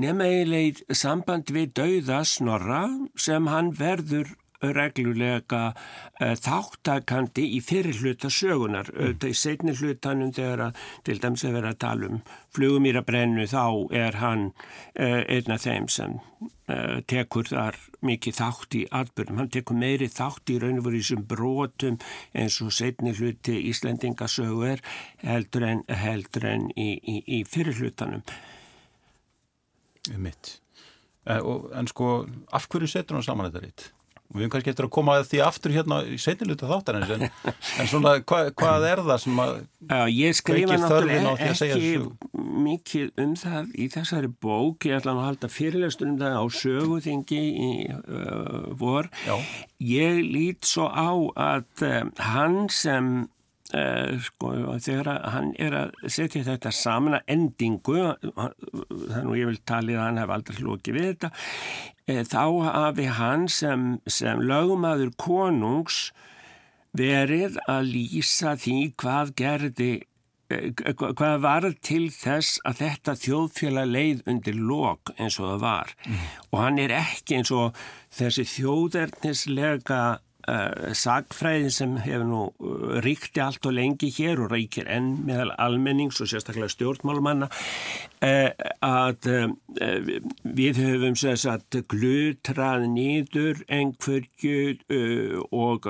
nema 0.03 0.27
eiginlega 0.27 0.99
samband 0.99 1.53
við 1.55 1.75
dauða 1.79 2.23
snorra 2.27 2.85
sem 3.19 3.51
hann 3.51 3.73
verður 3.79 4.33
reglulega 4.61 5.63
uh, 5.73 6.35
þáttakandi 6.37 7.47
í 7.57 7.61
fyrir 7.65 7.97
hluta 8.03 8.31
sögunar. 8.33 8.91
Mm. 8.93 9.17
Í 9.31 9.37
setni 9.37 9.75
hlutanum 9.77 10.33
þegar 10.37 10.67
að 10.69 10.83
til 11.07 11.19
dæms 11.23 11.45
að 11.47 11.57
vera 11.59 11.73
að 11.75 11.81
tala 11.85 12.11
um 12.11 12.23
flugumýra 12.55 13.03
brennu 13.07 13.47
þá 13.51 13.65
er 13.97 14.19
hann 14.21 14.51
uh, 14.51 15.23
einn 15.25 15.55
af 15.55 15.65
þeim 15.65 15.89
sem 15.93 16.19
uh, 16.21 17.01
tekur 17.11 17.49
þar 17.51 17.79
mikið 18.07 18.39
þátt 18.41 18.79
í 18.79 18.85
atbyrjum. 19.01 19.41
Hann 19.43 19.53
tekur 19.53 19.81
meiri 19.81 20.09
þátt 20.13 20.53
í 20.53 20.59
raun 20.63 20.81
og 20.81 20.89
verið 20.89 21.05
þessum 21.05 21.27
brotum 21.31 22.01
eins 22.33 22.61
og 22.65 22.73
setni 22.75 23.15
hluti 23.17 23.59
Íslendingasögu 23.71 24.65
er 24.75 24.85
heldur 25.25 25.67
en, 25.69 25.85
heldur 25.89 26.49
en 26.53 26.71
í, 26.77 26.95
í, 27.01 27.21
í 27.41 27.45
fyrir 27.49 27.77
hlutanum. 27.81 28.25
Mitt. 30.17 30.59
En 31.29 31.89
sko, 31.91 32.25
af 32.57 32.67
hverju 32.73 32.89
setur 32.89 33.19
hann 33.19 33.27
saman 33.27 33.51
þetta 33.51 33.65
ritt? 33.67 33.91
Við 34.31 34.45
höfum 34.45 34.53
kannski 34.55 34.73
eftir 34.73 34.87
að 34.87 34.93
koma 34.95 35.17
að 35.19 35.29
því 35.31 35.41
aftur 35.47 35.75
hérna 35.75 36.01
í 36.07 36.19
setniluta 36.21 36.69
þáttarins 36.71 37.15
en, 37.17 37.25
en 37.51 37.91
svona 37.91 38.13
hva, 38.21 38.43
hvað 38.55 38.87
er 38.91 39.03
það 39.09 39.23
sem 39.25 39.43
að 39.43 39.53
Já, 39.91 40.01
ég 40.13 40.37
skrifa 40.39 40.77
náttúrulega 40.79 41.33
ekki 41.51 41.95
mikið 42.61 43.23
um 43.25 43.35
það 43.41 43.75
í 43.75 43.89
þessari 43.91 44.31
bók, 44.45 44.87
ég 44.87 45.01
ætla 45.01 45.17
að 45.17 45.25
halda 45.25 45.51
fyrirlestur 45.51 46.11
um 46.13 46.21
það 46.21 46.39
á 46.39 46.45
söguþingi 46.61 47.41
í 47.41 47.73
uh, 47.97 48.71
vor. 48.79 49.11
Já. 49.27 49.35
ég 49.83 50.23
lít 50.23 50.69
svo 50.69 50.87
á 50.87 51.11
að 51.35 51.87
uh, 51.89 52.03
hann 52.31 52.69
sem 52.71 53.29
sko, 53.71 54.51
þegar 54.83 55.21
hann 55.31 55.53
er 55.63 55.77
að 55.79 55.93
setja 56.11 56.43
þetta 56.47 56.73
saman 56.75 57.21
að 57.21 57.33
endingu 57.37 58.01
þannig 58.35 59.31
að 59.31 59.39
ég 59.39 59.51
vil 59.51 59.61
tali 59.69 59.95
að 59.95 60.03
hann 60.03 60.21
hef 60.23 60.35
aldrei 60.35 60.59
hlokið 60.59 60.97
við 60.97 61.09
þetta 61.11 61.31
uh, 61.31 62.23
þá 62.33 62.45
hafi 62.67 63.09
hann 63.21 63.49
sem, 63.53 63.89
sem 64.11 64.43
lögumadur 64.43 65.13
konungs 65.21 66.09
verið 66.99 67.61
að 67.71 67.93
lýsa 67.95 68.57
því 68.59 68.79
hvað 68.99 69.35
gerði 69.39 69.91
uh, 70.51 71.05
hvað 71.15 71.37
var 71.45 71.69
til 71.79 72.09
þess 72.15 72.59
að 72.67 72.83
þetta 72.83 73.15
þjóðfélag 73.23 73.93
leið 73.95 74.25
undir 74.35 74.59
lok 74.59 75.15
eins 75.17 75.39
og 75.39 75.53
það 75.53 75.63
var 75.69 75.95
mm. 76.09 76.27
og 76.51 76.59
hann 76.65 76.83
er 76.83 76.97
ekki 76.99 77.39
eins 77.39 77.55
og 77.55 77.79
þessi 78.19 78.49
þjóðernislega 78.57 80.03
Uh, 80.51 80.91
sagfræðin 80.97 81.71
sem 81.71 81.93
hefur 82.01 82.25
nú 82.27 82.39
uh, 82.49 82.97
ríkti 83.05 83.43
allt 83.45 83.67
og 83.69 83.75
lengi 83.77 84.09
hér 84.11 84.41
og 84.43 84.51
ríkir 84.51 84.89
enn 84.91 85.21
meðal 85.29 85.53
almennings 85.63 86.19
og 86.25 86.31
sérstaklega 86.31 86.73
stjórnmálumanna 86.73 87.47
uh, 87.51 88.49
að 88.83 89.29
við 90.59 90.81
höfum 90.81 91.15
sagt 91.21 91.79
glutrað 91.93 92.89
nýður 92.97 93.63
einhverju 93.71 95.45
og 95.55 95.87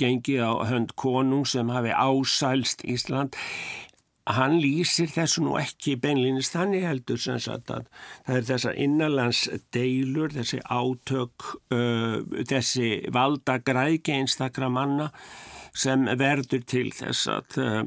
gengið 0.00 0.42
á 0.42 0.52
hönd 0.72 0.96
konung 0.98 1.46
sem 1.46 1.70
hafi 1.70 1.94
ásælst 1.94 2.82
Ísland 2.88 3.38
hann 4.30 4.56
lýsir 4.62 5.10
þessu 5.12 5.42
nú 5.44 5.56
ekki 5.60 5.98
beinlýnist 6.00 6.54
þannig 6.56 6.86
heldur 6.88 7.20
sem 7.20 7.40
sagt 7.42 7.70
að 7.74 7.88
það 8.24 8.38
er 8.38 8.46
þessar 8.48 8.78
innanlandsdeilur, 8.86 10.32
þessi 10.38 10.60
átök, 10.64 11.48
uh, 11.76 12.16
þessi 12.48 12.88
valdagræki 13.12 14.16
einstakra 14.16 14.70
manna 14.72 15.10
sem 15.76 16.06
verður 16.16 16.62
til 16.70 16.88
þess 16.94 17.28
að, 17.34 17.58
uh, 17.58 17.82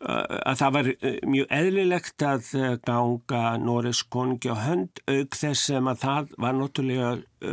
að 0.00 0.58
það 0.58 0.74
var 0.76 0.90
mjög 1.28 1.50
eðlilegt 1.54 2.24
að 2.26 2.50
ganga 2.88 3.44
Norris 3.60 4.02
konungi 4.02 4.52
á 4.52 4.56
hönd 4.56 5.00
auk 5.06 5.36
þess 5.36 5.68
sem 5.70 5.90
að 5.92 6.02
það 6.04 6.34
var 6.40 6.56
náttúrulega 6.58 7.10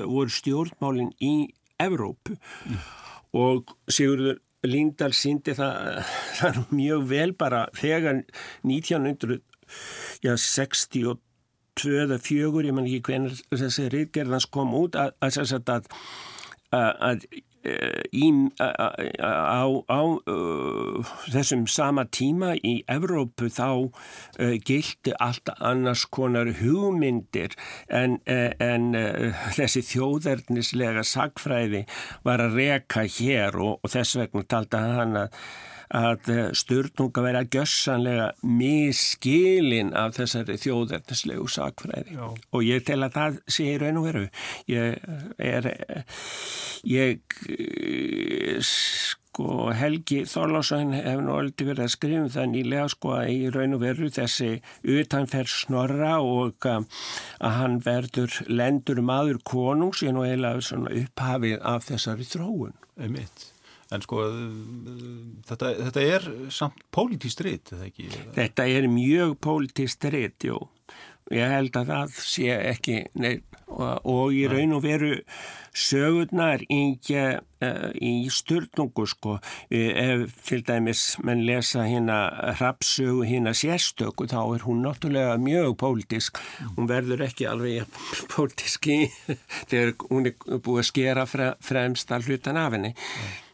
voru 0.08 0.32
stjórnmálinn 0.34 1.14
í 1.20 1.36
Evrópu 1.78 2.34
mm. 2.34 2.78
og 3.38 3.76
Sigurður 3.92 4.40
Lindahl 4.66 5.14
síndi 5.16 5.54
það, 5.58 6.04
það 6.40 6.56
mjög 6.74 7.02
vel 7.12 7.34
bara 7.38 7.68
þegar 7.78 8.16
1962 8.66 11.18
tvö 11.78 11.96
eða 12.08 12.18
fjögur, 12.24 12.66
ég 12.66 12.74
man 12.74 12.88
ekki 12.90 13.06
hvernig 13.12 13.34
þessi 13.54 13.90
rítgerðans 13.94 14.48
kom 14.50 14.74
út 14.78 14.96
að, 14.98 15.10
að, 15.22 15.34
að, 16.74 16.76
að 17.10 17.18
í, 18.16 18.30
á, 18.60 19.66
á 19.68 20.02
uh, 20.04 21.14
þessum 21.34 21.66
sama 21.72 22.08
tíma 22.10 22.56
í 22.58 22.80
Evrópu 22.92 23.52
þá 23.54 23.92
gildi 24.68 25.14
allt 25.24 25.52
annars 25.58 26.06
konar 26.14 26.52
hugmyndir 26.60 27.56
en, 27.88 28.20
en 28.28 28.92
uh, 28.98 29.48
þessi 29.58 29.84
þjóðernislega 29.92 31.06
sagfræði 31.08 31.86
var 32.28 32.44
að 32.44 32.60
reka 32.62 33.08
hér 33.08 33.58
og, 33.62 33.80
og 33.82 33.94
þess 33.94 34.20
vegna 34.22 34.46
talda 34.48 34.84
hann 35.00 35.20
að 35.26 35.42
að 35.96 36.32
eh, 36.34 36.50
stjórnunga 36.58 37.24
vera 37.24 37.44
gössanlega 37.48 38.32
miskilin 38.44 39.94
af 39.98 40.18
þessari 40.18 40.58
þjóðernislegu 40.62 41.48
sakfræði 41.52 42.18
Já. 42.18 42.28
og 42.28 42.66
ég 42.66 42.84
tel 42.88 43.02
að 43.06 43.16
það 43.20 43.40
sé 43.58 43.70
í 43.72 43.78
raun 43.82 44.02
og 44.02 44.10
veru. 44.10 44.26
Ég 44.68 45.00
er 45.38 45.72
ég 46.88 47.24
sko 49.38 49.72
Helgi 49.78 50.24
Þorlásson 50.26 50.96
hefur 50.98 51.24
nú 51.24 51.36
aldrei 51.38 51.68
verið 51.70 51.84
að 51.86 51.92
skrifa 51.94 52.22
um 52.24 52.32
það 52.34 52.48
nýlega 52.54 52.88
sko 52.94 53.12
að 53.20 53.34
í 53.34 53.52
raun 53.54 53.78
og 53.78 53.84
veru 53.84 54.10
þessi 54.14 54.50
utanferð 54.98 55.54
snorra 55.54 56.16
og 56.26 56.66
að 56.68 56.88
hann 57.60 57.78
verður 57.86 58.40
lendur 58.50 59.04
maður 59.06 59.44
konungs 59.46 60.02
ég 60.04 60.16
nú 60.18 60.26
svona 60.66 60.96
upphafið 61.04 61.62
af 61.62 61.86
þessari 61.92 62.26
þróun. 62.28 62.74
Einmitt 62.98 63.52
En 63.96 64.04
sko 64.04 64.24
þetta, 65.48 65.74
þetta 65.88 66.08
er 66.16 66.32
samt 66.52 66.82
pólitíst 66.92 67.44
ritt, 67.46 67.72
eða 67.76 67.88
ekki? 67.88 68.10
Þetta 68.36 68.68
er 68.68 68.90
mjög 68.92 69.38
pólitíst 69.44 70.10
ritt, 70.12 70.48
jú. 70.50 70.60
Ég 71.34 71.52
held 71.52 71.76
að 71.76 71.90
það 71.92 72.20
sé 72.24 72.52
ekki 72.70 73.00
neitt 73.20 73.58
og, 73.68 74.06
og 74.08 74.36
í 74.36 74.46
raun 74.48 74.78
og 74.78 74.84
veru 74.86 75.10
sögurnar 75.78 76.62
í, 76.72 76.80
uh, 77.20 77.90
í 78.00 78.12
störnungu 78.32 79.04
sko 79.12 79.36
ef 79.68 80.38
til 80.48 80.62
dæmis 80.66 81.02
menn 81.28 81.44
lesa 81.46 81.84
hérna 81.84 82.22
rapsögu 82.62 83.26
hérna 83.28 83.52
sérstöku 83.58 84.30
þá 84.32 84.40
er 84.56 84.64
hún 84.70 84.86
náttúrulega 84.86 85.36
mjög 85.42 85.76
pólitísk. 85.84 86.40
Hún 86.78 86.88
verður 86.88 87.26
ekki 87.28 87.50
alveg 87.50 88.00
pólitíski 88.34 89.02
þegar 89.70 89.98
hún 90.08 90.32
er 90.32 90.40
búið 90.56 90.86
að 90.86 90.90
skera 90.94 91.28
fremst 91.28 92.16
að 92.16 92.32
hlutan 92.32 92.62
af 92.64 92.78
henni. 92.78 92.94
Nei. 92.96 93.47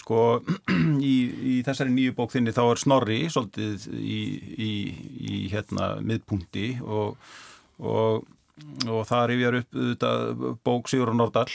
Sko 0.00 0.40
í, 1.12 1.14
í 1.52 1.54
þessari 1.66 1.92
nýju 1.94 2.16
bók 2.18 2.34
þinni 2.34 2.54
þá 2.56 2.62
er 2.64 2.82
Snorri 2.82 3.20
svolítið 3.32 3.86
í, 4.00 4.20
í, 4.56 4.72
í 5.20 5.40
hérna 5.52 5.92
miðpunkti 6.04 6.72
og, 6.80 7.18
og, 7.78 8.24
og 8.88 9.02
það 9.08 9.26
rifjar 9.32 9.58
upp 9.60 9.78
þetta, 9.80 10.12
bók 10.66 10.90
Sigur 10.90 11.12
Nordal 11.16 11.48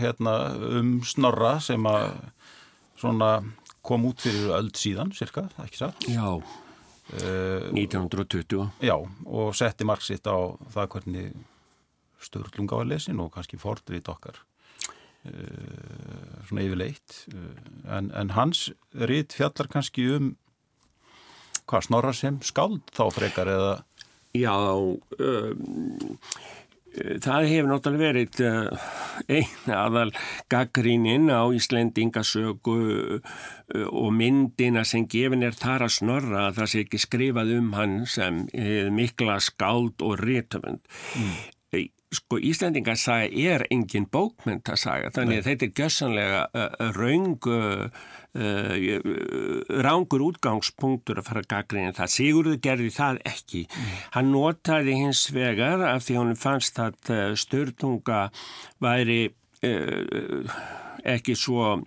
hérna 0.00 0.36
um 0.80 0.96
Snorra 1.06 1.56
sem 1.62 1.88
að 1.88 2.10
svona 3.02 3.32
kom 3.82 4.06
út 4.06 4.22
fyrir 4.22 4.52
öll 4.54 4.70
síðan, 4.78 5.10
cirka, 5.16 5.48
ekki 5.64 5.80
satt? 5.80 6.04
Já, 6.06 6.38
uh, 6.38 7.64
1920. 7.74 8.68
Já, 8.78 8.94
og 9.26 9.56
setti 9.58 9.86
marksitt 9.88 10.28
á 10.30 10.54
það 10.70 10.92
hvernig 10.94 11.32
Sturlunga 12.22 12.78
var 12.78 12.86
lesin 12.86 13.18
og 13.18 13.32
kannski 13.34 13.58
fordrið 13.58 14.06
okkar 14.12 14.38
Eh, 14.38 14.51
svona 16.52 16.66
yfirleitt. 16.66 17.26
Eh, 17.32 17.96
en, 17.96 18.10
en 18.14 18.34
hans 18.36 18.70
rít 18.92 19.36
fjallar 19.36 19.70
kannski 19.72 20.08
um 20.16 20.34
hvað 21.70 21.86
snorra 21.88 22.12
sem 22.16 22.40
skáld 22.44 22.82
þá 22.92 23.04
frekar 23.14 23.48
eða? 23.48 23.76
Já 24.36 24.56
um, 24.72 26.08
það 27.22 27.46
hefur 27.48 27.70
náttúrulega 27.70 28.08
verið 28.08 28.42
uh, 28.48 28.88
einn 29.30 29.72
aðal 29.76 30.10
gaggríninn 30.52 31.30
á 31.32 31.48
Íslendingasögu 31.54 32.76
uh, 32.82 33.22
og 33.88 34.10
myndina 34.16 34.84
sem 34.88 35.06
gefin 35.06 35.46
er 35.46 35.56
þar 35.56 35.86
að 35.86 35.96
snorra 36.00 36.46
að 36.48 36.60
það 36.60 36.70
sé 36.72 36.84
ekki 36.86 37.02
skrifað 37.06 37.56
um 37.60 37.72
hann 37.78 37.98
sem 38.10 38.44
mikla 38.92 39.38
skáld 39.44 40.02
og 40.04 40.20
rítöfund 40.24 40.82
mm 41.16 41.34
sko 42.12 42.38
Íslandingarsaga 42.38 43.28
er 43.32 43.64
engin 43.72 44.06
bókmyndasaga 44.12 45.12
þannig 45.16 45.42
að 45.42 45.48
þetta 45.50 45.66
er 45.66 45.74
gössanlega 45.80 46.42
uh, 46.52 46.90
raung 46.96 47.48
uh, 47.48 47.86
rángur 49.84 50.24
útgangspunktur 50.30 51.20
að 51.20 51.26
fara 51.26 51.42
að 51.42 51.50
gagriðin 51.50 51.96
það. 51.98 52.12
Sigurður 52.14 52.62
gerði 52.64 52.92
það 52.94 53.18
ekki. 53.28 53.66
Mm. 53.68 53.90
Hann 54.14 54.30
notaði 54.32 54.94
hins 55.02 55.26
vegar 55.36 55.84
af 55.90 56.06
því 56.06 56.16
hann 56.16 56.38
fannst 56.40 56.80
að 56.80 57.12
störtunga 57.36 58.22
væri 58.80 59.20
ekki 61.04 61.36
svo 61.38 61.82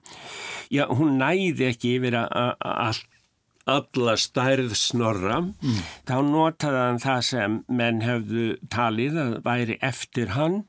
já, 0.71 0.85
hún 0.91 1.17
næði 1.19 1.69
ekki 1.71 1.97
yfir 1.97 2.17
að 2.21 2.53
allt 2.59 3.09
alla 3.65 4.13
stærð 4.19 4.75
snorra 4.78 5.39
mm. 5.41 5.82
þá 6.06 6.15
notaði 6.28 6.84
hann 6.84 7.01
það 7.01 7.23
sem 7.30 7.58
menn 7.80 8.04
hefðu 8.06 8.45
talið 8.73 9.17
að 9.23 9.34
væri 9.47 9.80
eftir 9.82 10.36
hann 10.36 10.62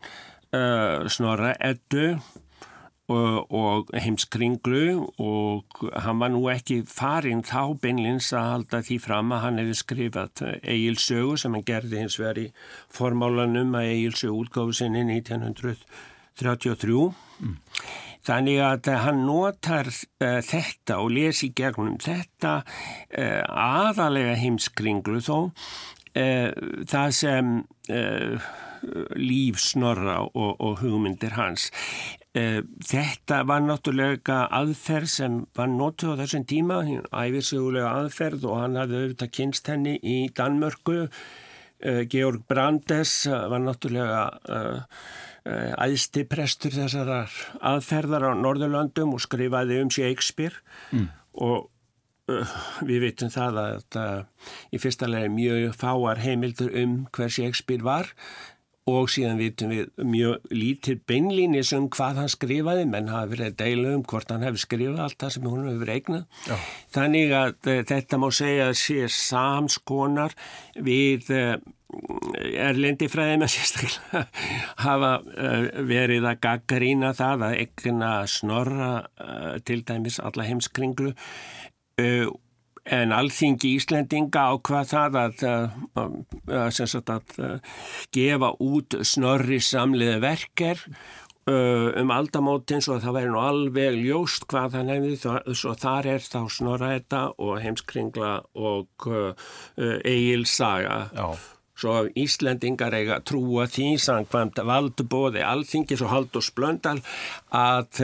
uh, 0.56 1.04
snorra 1.12 1.52
ettu 1.60 2.16
og, 3.12 3.52
og 3.54 3.92
heimskringlu 3.94 4.96
og 5.22 5.82
hann 6.02 6.22
var 6.22 6.32
nú 6.32 6.40
ekki 6.50 6.80
farin 6.90 7.44
þá 7.46 7.76
beinlins 7.82 8.32
að 8.34 8.48
halda 8.54 8.82
því 8.88 8.98
fram 9.04 9.34
að 9.34 9.44
hann 9.44 9.60
hefði 9.62 9.76
skrifat 9.82 10.42
eigilsögu 10.62 11.36
sem 11.40 11.54
hann 11.54 11.68
gerði 11.68 12.02
hins 12.02 12.18
vegar 12.20 12.42
í 12.42 12.48
formálanum 12.96 13.76
að 13.78 13.92
eigilsögu 13.92 14.40
útgáðu 14.42 14.78
sinni 14.80 15.04
1933 15.20 16.96
mm. 16.96 17.56
Þannig 18.26 18.60
að 18.64 18.90
hann 19.04 19.22
notar 19.26 19.88
uh, 19.90 20.40
þetta 20.42 20.98
og 21.02 21.12
lesi 21.14 21.52
gegnum 21.56 21.96
þetta 22.02 22.58
uh, 22.64 23.42
aðalega 23.46 24.34
heimskringlu 24.40 25.22
þó 25.22 25.36
uh, 25.46 26.50
það 26.90 27.18
sem 27.20 27.58
líf 29.16 29.60
snorra 29.62 30.18
og, 30.26 30.58
og 30.62 30.80
hugmyndir 30.82 31.32
hans. 31.38 31.70
Þetta 32.36 33.38
var 33.48 33.62
náttúrulega 33.64 34.42
aðferð 34.52 35.08
sem 35.10 35.38
var 35.56 35.70
notuð 35.72 36.18
á 36.18 36.20
þessum 36.20 36.44
tíma, 36.50 36.82
æfisögulega 37.08 37.94
aðferð 38.02 38.44
og 38.50 38.60
hann 38.60 38.76
hafði 38.78 39.00
auðvitað 39.00 39.32
kynst 39.38 39.70
henni 39.72 39.96
í 40.02 40.18
Danmörku. 40.36 41.06
Georg 42.12 42.44
Brandes 42.50 43.14
var 43.30 43.64
náttúrulega 43.64 44.26
Eh, 44.44 44.80
æðsti 45.46 46.26
prestur 46.28 46.74
þessar 46.74 47.12
aðferðar 47.60 48.28
á 48.28 48.32
Norðurlandum 48.34 49.14
og 49.14 49.22
skrifaði 49.22 49.80
um 49.82 49.92
Shakespeare 49.92 50.58
mm. 50.90 51.08
og 51.46 51.68
uh, 52.32 52.56
við 52.86 53.06
veitum 53.06 53.32
það 53.32 53.60
að 53.62 53.72
þetta 53.76 54.06
í 54.74 54.82
fyrsta 54.82 55.10
legi 55.10 55.32
mjög 55.36 55.78
fáar 55.78 56.22
heimildur 56.24 56.74
um 56.82 56.98
hver 57.14 57.32
Shakespeare 57.32 57.86
var 57.86 58.10
og 58.86 59.08
síðan 59.10 59.40
vitum 59.40 59.72
við 59.72 59.88
mjög 60.06 60.50
lítil 60.54 60.94
beinlínis 61.10 61.72
um 61.74 61.88
hvað 61.90 62.20
hann 62.20 62.30
skrifaði 62.30 62.84
menn 62.86 63.10
hafi 63.10 63.32
verið 63.32 63.48
að 63.48 63.56
deila 63.58 63.94
um 63.96 64.04
hvort 64.06 64.30
hann 64.30 64.46
hefði 64.46 64.62
skrifað 64.62 65.00
allt 65.02 65.18
það 65.22 65.32
sem 65.34 65.48
hún 65.50 65.64
hefur 65.66 65.90
eignað. 65.96 66.28
Já. 66.46 66.56
Þannig 66.94 67.34
að 67.34 67.56
uh, 67.72 67.80
þetta 67.90 68.20
má 68.22 68.28
segja 68.38 68.68
sé 68.78 69.08
samskonar 69.10 70.36
við 70.86 71.32
uh, 71.34 71.56
erlendi 72.62 73.10
fræði 73.10 73.42
með 73.42 73.52
sérstaklega 73.56 74.24
hafa 74.84 75.12
uh, 75.34 75.68
verið 75.90 76.30
að 76.30 76.40
gaggarína 76.46 77.12
það 77.18 77.46
að 77.48 77.60
ekkuna 77.66 78.14
snorra 78.30 78.90
til 79.66 79.82
dæmis 79.86 80.22
alla 80.22 80.46
heimskringlu 80.46 81.10
uh, 81.10 82.26
en 82.92 83.12
alþingi 83.14 83.74
Íslendinga 83.76 84.46
ákvað 84.54 84.90
það 84.92 85.20
að, 85.20 85.44
að 85.98 87.60
gefa 88.14 88.50
út 88.62 88.98
snorri 89.06 89.60
samliði 89.62 90.18
verker 90.22 90.82
um 91.46 92.10
aldamótin 92.10 92.82
svo 92.82 92.96
að 92.96 93.04
það 93.04 93.16
væri 93.16 93.30
nú 93.30 93.42
alveg 93.42 93.98
ljóst 94.02 94.46
hvað 94.50 94.72
það 94.74 94.88
nefndi 94.88 95.54
svo 95.60 95.74
þar 95.78 96.08
er 96.16 96.24
þá 96.24 96.40
snorraeta 96.50 97.20
og 97.38 97.60
heimskringla 97.62 98.32
og 98.58 99.06
eigilsaga 99.78 101.04
Já. 101.14 101.28
Svo 101.76 102.06
Íslendingar 102.16 102.94
eiga 102.96 103.18
trúa 103.20 103.66
því 103.68 103.98
samkvæmt 104.00 104.62
valdubóði 104.64 105.42
alþingis 105.44 106.00
og 106.06 106.08
Haldur 106.14 106.44
Splöndal 106.44 107.02
að 107.52 108.00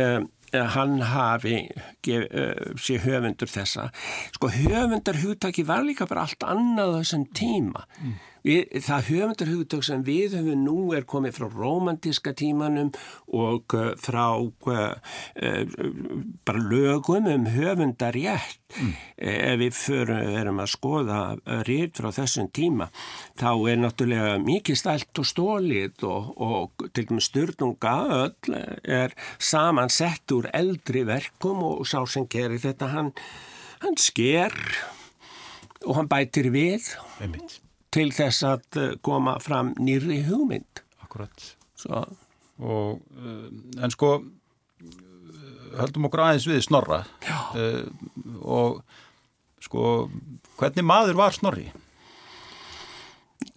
hann 0.53 1.01
hafi 1.13 1.69
gef, 2.05 2.27
uh, 2.29 2.75
sér 2.77 3.05
höfundur 3.07 3.51
þessa. 3.51 3.89
Sko 4.37 4.51
höfundar 4.53 5.21
hugtaki 5.23 5.65
var 5.69 5.85
líka 5.87 6.07
bara 6.11 6.27
allt 6.27 6.45
annað 6.47 6.99
þessum 7.01 7.27
tíma. 7.37 7.87
Mm. 8.03 8.19
Við, 8.43 8.73
það 8.83 9.09
höfundarhugtök 9.09 9.85
sem 9.87 10.03
við 10.07 10.37
höfum 10.39 10.65
nú 10.67 10.77
er 10.97 11.07
komið 11.09 11.37
frá 11.37 11.47
romantíska 11.53 12.33
tímanum 12.39 12.91
og 13.31 13.77
uh, 13.79 13.93
frá 14.03 14.35
uh, 14.35 14.81
uh, 15.39 15.77
bara 16.47 16.65
lögum 16.67 17.29
um 17.31 17.47
höfundarétt 17.47 18.59
mm. 18.75 18.93
ef 19.23 19.61
við 19.63 19.79
förum, 19.79 20.35
erum 20.41 20.63
að 20.65 20.73
skoða 20.75 21.21
rétt 21.69 22.01
frá 22.01 22.11
þessum 22.19 22.51
tíma 22.55 22.89
þá 23.39 23.51
er 23.71 23.83
náttúrulega 23.85 24.37
mikið 24.43 24.81
stælt 24.81 25.23
og 25.23 25.29
stólið 25.29 26.07
og, 26.11 26.33
og 26.43 26.87
til 26.91 27.07
og 27.07 27.17
með 27.19 27.27
styrnunga 27.29 27.97
öll 28.19 28.59
er 28.83 29.15
saman 29.39 29.93
sett 29.93 30.35
úr 30.35 30.51
eldri 30.51 31.07
verkum 31.07 31.63
og 31.69 31.87
sá 31.87 32.01
sem 32.11 32.27
gerir 32.27 32.63
þetta 32.63 32.91
hann, 32.97 33.13
hann 33.85 33.99
sker 34.01 34.57
og 35.87 35.99
hann 35.99 36.11
bætir 36.11 36.51
við 36.55 36.95
Einmitt. 37.23 37.61
Til 37.93 38.09
þess 38.15 38.45
að 38.49 38.81
eh, 38.81 38.93
koma 39.05 39.37
fram 39.43 39.73
nýri 39.81 40.23
hugmynd. 40.29 40.83
Akkurat. 41.05 41.53
Svo. 41.79 42.05
Og, 42.63 43.01
uh, 43.19 43.47
en 43.83 43.91
sko, 43.91 44.13
höldum 45.79 46.07
okkur 46.07 46.21
aðeins 46.23 46.45
við 46.47 46.61
Snorra 46.67 47.01
uh, 47.57 47.87
og 48.45 48.83
sko, 49.65 50.05
hvernig 50.61 50.87
maður 50.87 51.19
var 51.19 51.35
Snorri? 51.35 51.65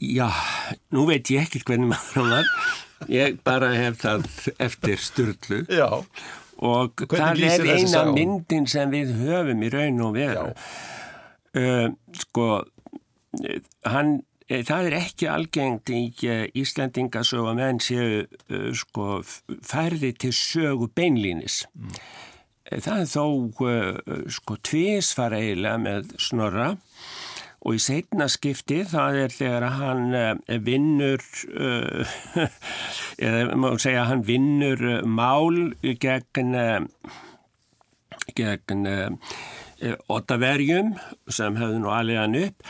Já, 0.02 0.30
nú 0.96 1.06
veit 1.10 1.30
ég 1.32 1.46
ekki 1.46 1.62
hvernig 1.68 1.92
maður 1.92 2.18
hann 2.18 2.34
var. 2.34 2.50
Ég 3.12 3.38
bara 3.46 3.70
hef 3.76 4.00
það 4.02 4.26
eftir 4.64 5.02
styrlu. 5.02 5.62
Já. 5.70 6.02
Og 6.64 7.04
það 7.12 7.42
er 7.50 7.66
eina 7.76 8.06
myndin 8.16 8.68
sem 8.72 8.92
við 8.94 9.12
höfum 9.20 9.64
í 9.66 9.72
raun 9.74 10.02
og 10.06 10.16
veru. 10.16 10.46
Uh, 11.56 11.92
sko, 12.16 12.48
eh, 12.60 12.75
hann, 13.86 14.24
eh, 14.48 14.64
það 14.66 14.90
er 14.90 14.98
ekki 15.00 15.30
algengt 15.32 15.92
í 15.94 16.04
uh, 16.30 16.46
Íslandingasögu 16.58 17.50
að 17.52 17.60
menn 17.60 17.82
séu 17.84 18.24
uh, 18.26 18.70
sko, 18.76 19.20
færði 19.66 20.14
til 20.26 20.34
sögu 20.36 20.90
beinlínis. 20.96 21.64
Eh, 22.66 22.82
Það 22.82 23.04
er 23.04 23.10
þó 23.12 23.26
sko 24.34 24.58
tvísfara 24.66 25.38
eiginlega 25.42 25.82
með 25.82 26.16
snorra 26.22 26.72
og 27.66 27.78
í 27.78 27.82
setna 27.82 28.26
skipti 28.30 28.84
það 28.90 29.20
er 29.24 29.34
þegar 29.34 29.66
hann 29.80 30.16
vinnur, 30.66 31.24
eða 33.26 33.58
má 33.58 33.72
segja 33.82 34.04
hann 34.10 34.22
vinnur 34.26 34.82
mál 35.06 35.74
gegn, 35.82 36.58
gegn 38.38 38.86
ottaverjum 40.10 40.94
sem 41.26 41.58
hefðu 41.58 41.82
nú 41.82 41.94
alveg 41.94 42.22
hann 42.22 42.38
upp 42.44 42.70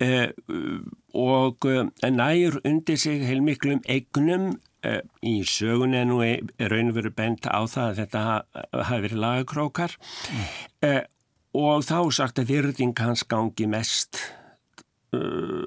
og 0.00 1.66
uh, 1.68 1.82
nær 2.12 2.58
undir 2.68 2.98
sig 3.00 3.22
heilmiklum 3.26 3.80
eignum 3.88 4.48
uh, 4.84 5.00
í 5.24 5.38
sögun 5.48 5.94
er 5.96 6.04
nú 6.08 6.18
í 6.26 6.34
raun 6.60 6.90
og 6.92 6.98
veru 6.98 7.12
bent 7.16 7.48
á 7.48 7.64
það 7.64 7.86
að 7.90 8.00
þetta 8.02 8.24
ha- 8.26 8.64
hafi 8.90 9.06
verið 9.06 9.22
lagakrókar. 9.24 9.96
Uh, 10.84 11.00
og 11.56 11.86
þá 11.88 11.98
sagt 12.12 12.42
að 12.42 12.50
virðing 12.52 12.92
hans 13.00 13.24
gangi 13.24 13.68
mest 13.72 14.20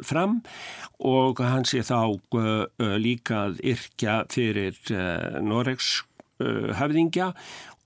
fram 0.06 0.36
og 1.02 1.39
hann 1.42 1.63
sé 1.65 1.80
þá 1.88 2.20
líka 3.02 3.38
að 3.48 3.62
yrkja 3.72 4.18
fyrir 4.30 4.76
Noregs 5.42 6.04
höfðingja 6.38 7.32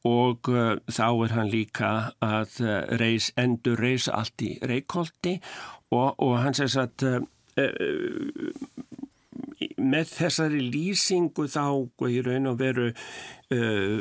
og 0.03 0.49
þá 0.91 1.05
er 1.23 1.35
hann 1.37 1.51
líka 1.53 1.91
að 2.25 2.57
reis, 2.99 3.29
endur 3.39 3.79
reisa 3.79 4.17
allt 4.19 4.43
í 4.43 4.57
reikholti 4.59 5.37
og, 5.93 6.19
og 6.23 6.37
hann 6.41 6.57
sér 6.57 6.73
að 6.83 7.05
uh, 7.13 7.21
með 9.77 10.09
þessari 10.09 10.61
lýsingu 10.73 11.47
þá 11.51 11.65
í 12.09 12.21
raun 12.25 12.51
og 12.51 12.59
veru 12.59 12.89
uh, 12.91 13.97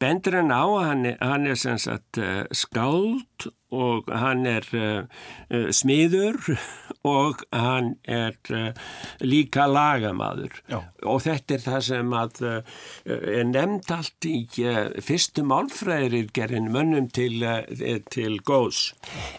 bendur 0.00 0.38
hann 0.40 0.52
á 0.52 0.64
að 0.64 0.84
hann 0.88 1.08
hann 1.20 1.48
er 1.50 1.58
sem 1.58 1.78
sagt 1.80 2.20
uh, 2.20 2.44
skáld 2.56 3.50
og 3.70 4.08
hann 4.10 4.46
er 4.50 4.66
uh, 4.74 5.02
uh, 5.52 5.68
smiður 5.74 6.38
og 7.06 7.44
hann 7.54 7.94
er 8.04 8.34
líka 9.24 9.64
lagamaður 9.70 10.58
Já. 10.68 10.80
og 11.08 11.22
þetta 11.24 11.54
er 11.54 11.62
það 11.64 11.84
sem 11.86 12.10
að 12.12 12.40
er 12.44 13.46
nefnd 13.48 13.94
allt 13.94 14.28
í 14.28 14.34
fyrstu 15.06 15.44
málfræðir 15.48 16.28
gerin 16.36 16.68
mönnum 16.74 17.08
til, 17.08 17.40
til 18.12 18.34
góðs. 18.44 18.90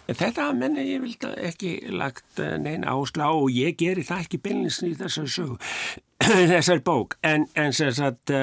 En 0.09 0.17
þetta 0.17 0.47
menni 0.57 0.87
ég 0.87 1.03
vildi 1.05 1.35
ekki 1.51 1.75
lagt 1.93 2.41
neina 2.41 2.95
áslá 2.95 3.29
og 3.29 3.53
ég 3.53 3.77
geri 3.77 4.07
það 4.09 4.25
ekki 4.25 4.41
beinlins 4.41 4.81
í 4.81 4.95
þessari 4.97 5.35
sögu, 5.37 5.59
þessari 6.55 6.81
bók 6.89 7.19
en, 7.21 7.45
en 7.53 7.77
sem 7.77 7.93
sagt 7.93 8.33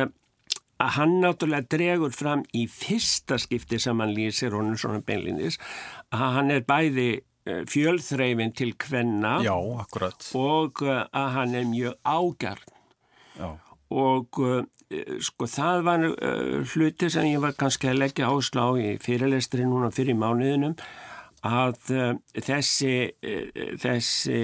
að 0.78 0.94
hann 0.98 1.14
náttúrulega 1.22 1.68
dregur 1.74 2.14
fram 2.14 2.44
í 2.54 2.66
fyrsta 2.70 3.38
skipti 3.40 3.80
sem 3.82 3.98
hann 3.98 4.14
lýsir 4.14 4.54
honum 4.54 4.78
svona 4.78 5.02
beinlinis 5.04 5.58
að 6.14 6.36
hann 6.38 6.54
er 6.54 6.64
bæði 6.68 7.08
eh, 7.18 7.62
fjölþreifin 7.70 8.54
til 8.58 8.74
kvenna 8.78 9.38
Já, 9.46 9.56
og 9.58 10.84
eh, 10.86 11.02
að 11.02 11.30
hann 11.36 11.56
er 11.58 11.68
mjög 11.70 11.98
ágjarn 12.06 12.76
Já. 13.38 13.50
og 13.94 14.40
uh, 14.42 14.62
sko 15.22 15.46
það 15.46 15.82
var 15.86 16.04
hluti 16.72 17.10
sem 17.12 17.28
ég 17.28 17.42
var 17.42 17.52
kannski 17.58 17.90
að 17.90 18.00
leggja 18.00 18.30
áslá 18.32 18.64
í 18.80 18.96
fyrirlestri 19.02 19.66
núna 19.68 19.92
fyrir 19.94 20.16
mánuðinum 20.18 20.74
að 21.46 21.92
uh, 21.94 22.08
þessi, 22.34 22.94
uh, 23.22 23.76
þessi 23.78 24.40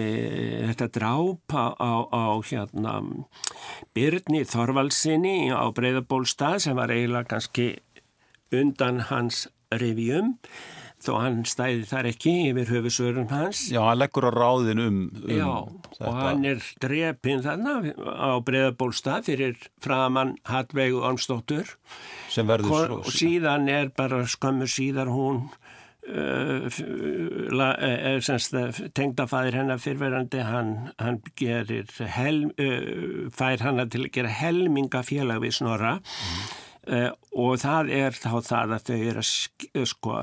þetta 0.71 0.91
drápa 0.95 1.65
á, 1.75 1.93
á 2.07 2.25
hérna 2.47 2.95
Byrni 3.97 4.45
Þorvaldsinni 4.49 5.51
á 5.51 5.67
Breiðabólstað 5.75 6.61
sem 6.67 6.79
var 6.79 6.95
eiginlega 6.95 7.35
kannski 7.35 7.69
undan 8.55 9.07
hans 9.11 9.47
revjum 9.75 10.37
þó 11.05 11.17
hann 11.21 11.43
stæði 11.49 11.85
þar 11.89 12.09
ekki 12.09 12.33
yfir 12.49 12.71
höfusörum 12.73 13.29
hans 13.33 13.67
Já, 13.73 13.83
hann 13.85 14.01
leggur 14.01 14.29
á 14.31 14.33
ráðin 14.33 14.81
um, 14.81 15.01
um 15.21 15.33
Já, 15.35 15.51
þetta. 15.91 16.07
og 16.09 16.19
hann 16.21 16.47
er 16.49 16.69
drepinn 16.81 17.45
þarna 17.45 17.75
á 18.01 18.31
Breiðabólstað 18.47 19.29
fyrir 19.29 19.59
framann 19.85 20.37
Hallveigu 20.49 21.03
Ormstóttur 21.05 21.75
sem 22.33 22.49
verður 22.49 23.01
og 23.01 23.11
síðan 23.13 23.69
er 23.73 23.93
bara 23.97 24.23
skömmu 24.31 24.69
síðar 24.71 25.13
hún 25.13 25.45
uh, 26.09 26.67
la- 27.55 27.77
uh, 27.79 28.19
semst, 28.25 28.55
tengdafæðir 28.97 29.57
hennar 29.61 29.81
fyrverandi 29.83 30.43
hann, 30.45 30.75
hann 31.01 31.21
gerir 31.41 31.89
hel, 32.17 32.45
uh, 32.59 33.31
fær 33.35 33.63
hann 33.65 33.85
til 33.89 34.05
að 34.07 34.13
gera 34.19 34.35
helminga 34.43 35.05
félag 35.07 35.43
við 35.47 35.57
snorra 35.61 35.97
uh, 36.89 37.11
og 37.33 37.57
það 37.63 37.91
er 38.03 38.13
þá 38.21 38.31
það 38.45 38.77
að 38.79 38.87
þau 38.91 38.99
eru 39.01 39.25
að 39.25 39.31
sk- 39.33 39.71
uh, 39.75 39.89
sko 39.95 40.21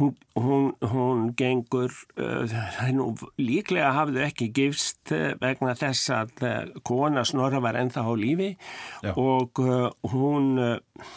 Hún, 0.00 0.14
hún, 0.40 0.70
hún 0.88 1.26
gengur, 1.36 1.92
uh, 2.16 2.48
nú, 2.96 3.10
líklega 3.36 3.90
hafðu 3.92 4.22
ekki 4.24 4.46
gifst 4.56 5.12
uh, 5.12 5.34
vegna 5.36 5.74
þess 5.76 6.06
að 6.16 6.30
uh, 6.48 6.54
kona 6.88 7.26
Snorra 7.28 7.60
var 7.60 7.76
ennþá 7.76 8.00
á 8.08 8.12
lífi 8.16 8.48
Já. 9.04 9.12
og 9.20 9.60
uh, 9.60 9.90
hún, 10.14 10.48
uh, 10.56 10.78
uh, 10.96 11.12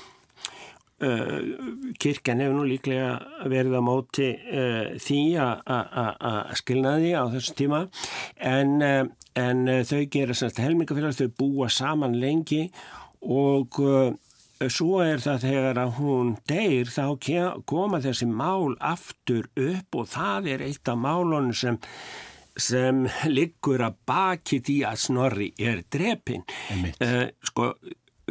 kirkjan 2.02 2.42
hefur 2.42 2.58
nú 2.58 2.66
líklega 2.70 3.46
verið 3.52 3.78
á 3.78 3.82
móti 3.86 4.30
uh, 4.34 4.96
því 5.02 5.22
að 5.42 6.54
skilna 6.62 6.98
því 7.02 7.14
á 7.16 7.24
þessum 7.36 7.60
tíma 7.62 7.82
en, 8.42 8.76
uh, 8.82 9.02
en 9.38 9.66
þau 9.86 10.04
gera 10.12 10.38
semst 10.38 10.62
helmingafélag, 10.64 11.18
þau 11.18 11.34
búa 11.40 11.72
saman 11.72 12.18
lengi 12.22 12.68
og 13.26 13.82
Svo 14.56 15.02
er 15.04 15.20
það 15.20 15.42
þegar 15.44 15.80
að 15.82 15.90
hún 15.98 16.30
deyr 16.48 16.88
þá 16.88 17.04
koma 17.68 18.00
þessi 18.00 18.28
mál 18.30 18.78
aftur 18.80 19.50
upp 19.60 19.98
og 20.00 20.08
það 20.14 20.48
er 20.54 20.64
eitt 20.64 20.88
af 20.88 20.96
málunum 20.96 21.52
sem, 21.52 21.76
sem 22.56 23.04
liggur 23.38 23.84
að 23.84 24.00
baki 24.08 24.62
því 24.64 24.78
að 24.88 25.02
Snorri 25.04 25.50
er 25.60 25.84
drepin. 25.92 26.48
Uh, 27.04 27.28
sko, 27.44 27.74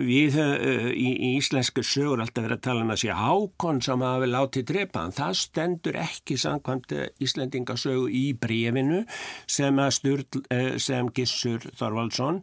við 0.00 0.38
uh, 0.42 0.88
í, 0.90 1.10
í 1.14 1.30
íslensku 1.38 1.84
sögur 1.86 2.22
alltaf 2.22 2.44
verið 2.44 2.58
að 2.58 2.64
tala 2.66 2.84
um 2.84 2.92
að 2.94 3.02
sé 3.04 3.14
Hákon 3.14 3.80
sem 3.84 4.04
hafi 4.04 4.30
látið 4.30 4.68
drepa 4.70 5.04
hann. 5.04 5.14
Það 5.14 5.40
stendur 5.40 5.98
ekki 6.02 6.38
samkvæmt 6.40 6.94
uh, 6.96 7.08
Íslendingasögu 7.22 8.08
í 8.10 8.24
brefinu 8.38 9.04
sem, 9.46 9.78
uh, 9.78 10.70
sem 10.82 11.12
Gissur 11.14 11.68
Þorvaldsson 11.78 12.42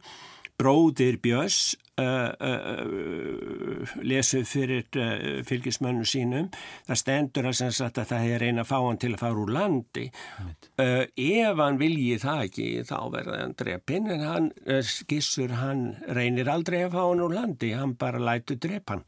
bróðir 0.62 1.18
Björns 1.22 1.74
lesu 4.08 4.42
fyrir 4.48 4.88
fylgismönnu 5.48 6.06
sínum. 6.08 6.50
Það 6.88 7.00
stendur 7.02 7.50
að, 7.50 7.62
að 7.88 8.02
það 8.02 8.28
er 8.30 8.44
reyna 8.46 8.66
að 8.66 8.72
fá 8.72 8.78
hann 8.80 9.02
til 9.02 9.14
að 9.14 9.22
fara 9.24 9.44
úr 9.44 9.54
landi. 9.56 10.08
Uh, 10.82 11.06
ef 11.16 11.62
hann 11.62 11.80
vilji 11.82 12.18
það 12.22 12.44
ekki 12.48 12.68
þá 12.90 12.98
verða 13.14 13.40
hann 13.44 13.56
drepinn 13.60 14.12
en 14.16 14.26
hann, 14.28 14.52
skissur 14.88 15.56
hann 15.60 15.86
reynir 16.18 16.52
aldrei 16.52 16.84
að 16.86 16.98
fá 16.98 17.02
hann 17.04 17.24
úr 17.28 17.38
landi. 17.38 17.74
Hann 17.78 17.96
bara 18.00 18.22
lætu 18.22 18.60
drep 18.62 18.94
hann. 18.94 19.06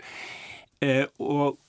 Uh, 0.84 1.06
og 1.24 1.60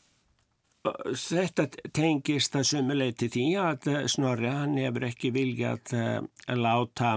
þetta 0.85 1.69
tengist 1.97 2.57
að 2.59 2.67
sumuleiti 2.69 3.31
því 3.33 3.47
að 3.57 3.87
Snorri 4.13 4.51
hann 4.53 4.77
hefur 4.77 5.07
ekki 5.09 5.31
viljað 5.33 5.95
að 5.97 6.61
láta 6.61 7.15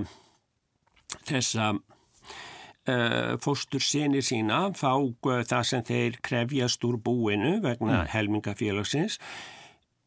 þessa 1.27 1.73
fóstur 3.43 3.83
sinni 3.83 4.23
sína 4.23 4.67
fá 4.77 4.93
uh, 4.95 5.43
það 5.43 5.69
sem 5.71 5.85
þeir 5.91 6.19
krefjast 6.23 6.87
úr 6.87 6.99
búinu 7.03 7.57
vegna 7.63 8.03
mm. 8.03 8.09
helmingafélagsins 8.15 9.19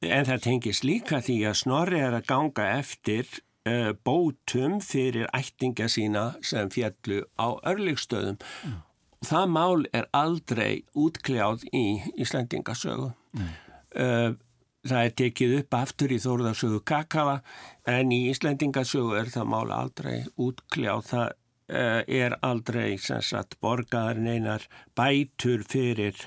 en 0.01 0.29
það 0.29 0.45
tengist 0.47 0.87
líka 0.89 1.21
því 1.21 1.39
að 1.51 1.59
Snorri 1.61 2.01
er 2.01 2.17
að 2.17 2.29
ganga 2.31 2.69
eftir 2.79 3.27
uh, 3.69 3.93
bótum 4.05 4.79
fyrir 4.85 5.29
ættinga 5.37 5.91
sína 5.93 6.31
sem 6.41 6.73
fjallu 6.73 7.25
á 7.37 7.49
örligstöðum 7.69 8.39
mm 8.41 8.79
það 9.27 9.51
mál 9.53 9.83
er 9.93 10.07
aldrei 10.17 10.85
útkljáð 10.97 11.67
í 11.77 11.85
Íslandingasögu. 12.21 13.11
Mm. 13.37 14.39
Það 14.81 15.03
er 15.05 15.15
tekið 15.19 15.57
upp 15.59 15.77
aftur 15.77 16.15
í 16.15 16.21
Þórðarsögu 16.23 16.81
Kakava 16.89 17.41
en 17.89 18.13
í 18.17 18.23
Íslandingasögu 18.31 19.19
er 19.21 19.29
það 19.33 19.51
mál 19.53 19.69
aldrei 19.77 20.23
útkljáð. 20.41 21.05
Það 21.11 21.27
eh, 21.27 21.37
er 21.71 22.37
aldrei 22.43 22.99
sagt, 22.99 23.57
borgaðar 23.63 24.19
neinar 24.19 24.67
bætur 24.99 25.63
fyrir 25.69 26.19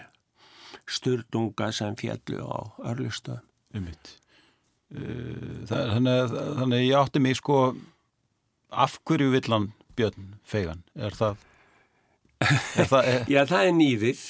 sturdunga 0.90 1.72
sem 1.72 1.96
fjallu 2.00 2.44
á. 2.48 2.60
Umvitt. 3.74 4.18
Eh, 4.94 5.64
þannig, 5.70 6.36
þannig 6.60 6.86
ég 6.86 7.00
átti 7.00 7.22
mig 7.24 7.40
sko 7.40 7.74
af 8.70 9.00
hverju 9.06 9.32
villan 9.34 9.72
Björn 9.98 10.36
Fegan? 10.46 10.84
Er 10.94 11.16
það 11.18 11.42
það 12.44 13.10
er... 13.10 13.26
Já, 13.34 13.42
það 13.50 13.68
er 13.68 13.76
nýðið. 13.80 14.24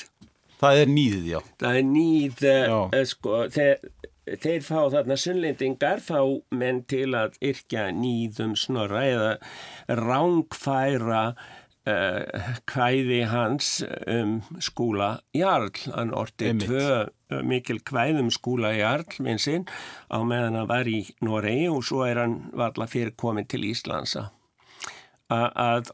Það 0.63 0.79
er 0.79 0.91
nýðið, 0.93 1.23
já. 1.27 1.39
Það 1.59 1.77
er 1.77 1.85
nýð, 1.89 2.43
uh, 2.47 2.97
sko, 3.09 3.39
þeir, 3.51 3.81
þeir 4.25 4.63
fá 4.65 4.79
þarna 4.93 5.17
sunnlendingar, 5.19 6.03
fá 6.03 6.21
menn 6.55 6.83
til 6.89 7.11
að 7.17 7.37
yrkja 7.43 7.89
nýðum 7.95 8.55
snorra 8.59 9.03
eða 9.07 9.31
rángfæra 9.99 11.23
uh, 11.33 12.51
kvæði 12.69 13.23
hans 13.31 13.71
um 14.07 14.37
skúla 14.63 15.17
Jarl. 15.35 15.73
Hann 15.93 16.13
orti 16.15 16.53
tvö 16.63 16.85
uh, 17.03 17.41
mikil 17.43 17.81
kvæðum 17.83 18.31
skúla 18.33 18.75
Jarl 18.77 19.19
minn 19.23 19.41
sinn 19.41 19.67
á 20.07 20.21
meðan 20.21 20.61
hann 20.61 20.71
var 20.71 20.87
í 20.89 21.01
Noregi 21.25 21.67
og 21.71 21.83
svo 21.87 22.05
er 22.07 22.23
hann 22.23 22.39
varla 22.53 22.87
fyrir 22.87 23.15
komin 23.19 23.49
til 23.49 23.65
Íslandsa 23.71 24.29
að 25.33 25.89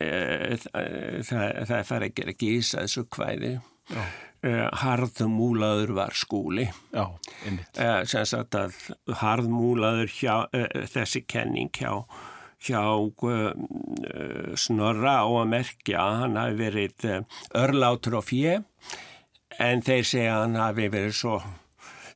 Eh, 0.00 0.56
það, 0.56 1.42
það 1.68 1.82
fær 1.84 2.04
að 2.06 2.14
gera 2.16 2.34
gísa 2.40 2.84
þessu 2.86 3.02
kvæði 3.12 3.50
eh, 3.94 4.66
harðmúlaður 4.82 5.94
var 5.96 6.16
skúli. 6.16 6.66
Já, 6.94 7.06
eh, 7.46 8.02
sem 8.08 8.26
sagt 8.28 8.56
að 8.58 8.76
harðmúlaður 9.22 10.12
hjá, 10.14 10.34
þessi 10.94 11.24
kenning 11.26 11.72
hjá, 11.76 12.04
hjá 12.60 12.82
snorra 14.60 15.14
á 15.24 15.28
að 15.28 15.52
merkja 15.54 16.08
hann 16.22 16.36
hafi 16.36 16.58
verið 16.58 17.06
örlátur 17.56 18.18
og 18.20 18.26
fjö 18.28 18.58
en 19.60 19.80
þeir 19.82 20.04
segja 20.04 20.34
hann 20.42 20.58
hafi 20.60 20.90
verið 20.92 21.16
svo 21.16 21.38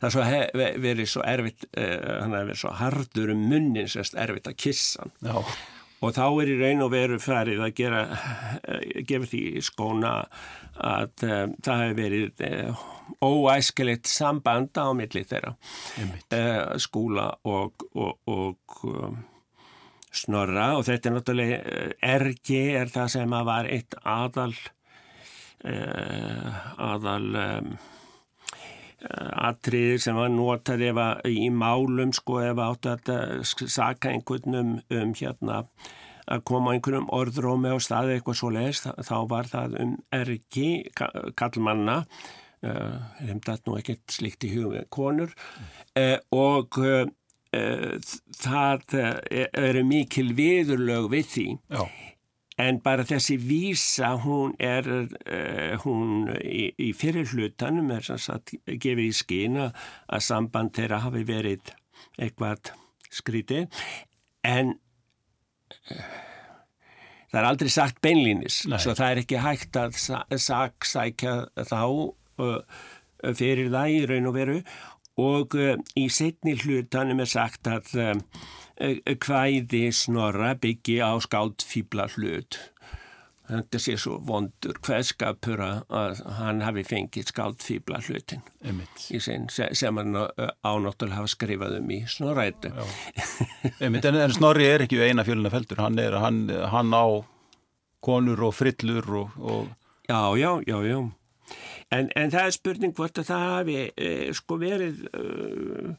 það 0.02 0.12
svo 0.12 0.26
hef, 0.28 0.52
verið 0.84 1.08
svo 1.08 1.24
erfitt 1.24 1.64
hann 1.72 2.36
hafi 2.36 2.50
verið 2.50 2.60
svo 2.60 2.74
hardur 2.76 3.32
um 3.32 3.46
munnin 3.48 3.88
sérst 3.88 4.18
erfitt 4.20 4.52
að 4.52 4.60
kissa 4.66 5.06
hann. 5.06 5.16
Já 5.24 5.56
og 6.04 6.12
þá 6.16 6.24
er 6.28 6.50
í 6.52 6.58
raun 6.60 6.84
og 6.84 6.92
veru 6.92 7.18
færið 7.22 7.62
að 7.64 7.74
gera, 7.78 8.02
gefa 9.08 9.30
því 9.30 9.42
skóna 9.64 10.12
að 10.74 11.24
um, 11.28 11.54
það 11.62 11.82
hefur 11.82 11.98
verið 11.98 12.42
uh, 12.48 12.82
óæskilitt 13.22 14.10
samband 14.10 14.74
á 14.76 14.86
milli 14.96 15.22
þeirra. 15.28 15.54
Uh, 16.34 16.74
skúla 16.82 17.28
og, 17.46 17.86
og, 17.94 18.18
og 18.30 18.78
um, 18.90 19.18
snorra. 20.14 20.72
Og 20.78 20.86
þetta 20.88 21.10
er 21.10 21.16
náttúrulega 21.18 21.58
ergi 22.14 22.62
er 22.80 22.92
það 22.92 23.12
sem 23.16 23.36
að 23.38 23.50
var 23.50 23.70
eitt 23.70 23.98
aðal 24.02 24.54
uh, 25.64 26.62
aðal 26.92 27.28
um, 27.44 27.74
atriðir 29.04 30.00
sem 30.02 30.16
var 30.16 30.30
notað 30.32 30.86
efa 30.90 31.08
í 31.28 31.48
málum 31.52 32.14
sko 32.16 32.40
efa 32.44 32.70
áttu 32.72 32.94
að 32.94 33.42
saka 33.44 34.12
einhvern 34.12 34.58
um, 34.60 34.72
um 34.94 35.12
hérna 35.18 35.64
að 36.24 36.44
koma 36.48 36.72
einhverjum 36.72 37.10
orðrómi 37.12 37.74
á 37.74 37.78
staði 37.84 38.16
eitthvað 38.16 38.38
svo 38.40 38.52
leiðist 38.54 38.88
þá 39.04 39.16
var 39.28 39.50
það 39.50 39.76
um 39.82 39.92
ergi 40.14 40.70
kallmanna 41.36 41.98
uh, 42.64 42.96
það 43.44 43.68
nú 43.68 43.76
ekkert 43.80 44.16
slikt 44.16 44.48
í 44.48 44.54
hugum 44.54 44.88
konur. 44.88 45.36
Uh, 45.92 46.16
og 46.32 46.80
uh, 46.80 47.04
það 48.40 48.96
eru 49.52 49.84
mikil 49.86 50.32
viðurlög 50.34 51.12
við 51.12 51.28
því. 51.34 51.46
Já 51.70 51.84
En 52.60 52.76
bara 52.78 53.02
þessi 53.02 53.34
vísa, 53.42 54.12
hún 54.22 54.52
er, 54.62 54.86
uh, 54.86 55.72
hún 55.82 56.28
í, 56.38 56.68
í 56.78 56.92
fyrir 56.94 57.26
hlutanum 57.32 57.90
er 57.90 58.06
sanns 58.06 58.28
að 58.30 58.54
gefa 58.78 59.02
í 59.02 59.10
skýna 59.10 59.72
að 60.06 60.22
samband 60.22 60.74
þeirra 60.76 61.00
hafi 61.02 61.24
verið 61.26 61.72
eitthvað 62.14 62.70
skrítið, 63.10 63.82
en 64.46 64.76
uh, 64.76 66.06
það 67.32 67.40
er 67.42 67.50
aldrei 67.50 67.74
sagt 67.74 67.98
beinlínis, 68.06 68.62
Nei. 68.70 68.78
svo 68.78 68.94
það 68.94 69.10
er 69.10 69.22
ekki 69.24 69.42
hægt 69.42 69.80
að 69.82 69.98
saksækja 70.46 71.36
þá 71.66 71.80
uh, 71.82 72.58
fyrir 73.34 73.74
það 73.74 73.96
í 73.96 74.02
raun 74.12 74.30
og 74.30 74.38
veru 74.38 74.60
og 75.24 75.54
í 75.98 76.06
setni 76.10 76.54
hlutanum 76.58 77.22
er 77.22 77.30
sagt 77.30 77.70
að 77.70 77.90
hvæði 78.78 79.88
snorra 79.94 80.54
byggi 80.58 81.00
á 81.02 81.14
skáld 81.22 81.62
fýbla 81.62 82.08
hlut. 82.14 82.58
Þetta 83.44 83.78
sé 83.82 83.94
svo 84.00 84.16
vondur 84.24 84.78
hverskapur 84.80 85.60
að 85.60 86.22
hann 86.38 86.62
hafi 86.64 86.80
fengið 86.88 87.28
skáld 87.28 87.60
fýbla 87.60 87.98
hlutin 88.06 88.40
sin, 88.96 89.50
sem 89.52 90.00
hann 90.00 90.16
ánáttúrulega 90.16 91.18
hafa 91.18 91.28
skrifað 91.28 91.76
um 91.82 91.92
í 91.92 91.98
snorrætu. 92.08 92.72
en, 93.84 94.00
en 94.00 94.32
snorri 94.32 94.70
er 94.70 94.86
ekki 94.86 95.02
eina 95.04 95.26
fjöluna 95.28 95.52
feldur, 95.52 95.82
hann, 95.84 96.00
er, 96.00 96.16
hann, 96.24 96.46
hann 96.72 96.96
á 96.96 97.04
konur 98.04 98.46
og 98.48 98.56
frillur 98.56 99.12
og, 99.20 99.36
og... 99.36 99.68
Já, 100.08 100.36
já, 100.40 100.50
já, 100.64 100.78
já. 100.88 100.98
En, 101.92 102.08
en 102.16 102.32
það 102.32 102.48
er 102.48 102.56
spurning 102.56 102.96
hvort 102.96 103.20
að 103.20 103.28
það 103.28 103.46
hafi 103.50 103.78
eh, 103.92 104.32
sko 104.36 104.58
verið... 104.60 105.04
Uh, 105.12 105.94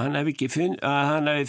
hann 0.00 0.16
hefði 0.18 0.48
fund, 0.52 0.80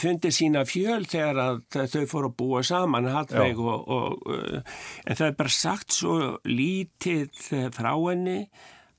fundið 0.02 0.36
sína 0.36 0.64
fjöl 0.68 1.06
þegar 1.10 1.62
þau 1.72 2.04
fóru 2.10 2.30
að 2.32 2.38
búa 2.42 2.62
saman 2.66 3.10
og, 3.12 3.64
og, 3.64 4.28
uh, 4.28 4.62
en 5.06 5.18
það 5.18 5.28
er 5.28 5.38
bara 5.40 5.56
sagt 5.56 5.96
svo 5.96 6.18
lítið 6.48 7.30
uh, 7.58 7.68
frá 7.74 7.92
henni 7.96 8.40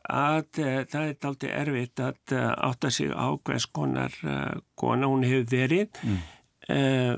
að 0.09 0.62
uh, 0.62 0.79
það 0.91 1.09
er 1.09 1.27
aldrei 1.31 1.51
erfitt 1.62 2.05
að 2.05 2.37
uh, 2.37 2.47
átta 2.71 2.93
sig 2.95 3.12
á 3.12 3.29
hvers 3.37 3.69
konar 3.71 4.15
kona 4.79 5.11
hún 5.11 5.27
hefur 5.27 5.51
verið 5.53 6.01
mm. 6.03 6.23
uh, 6.77 7.15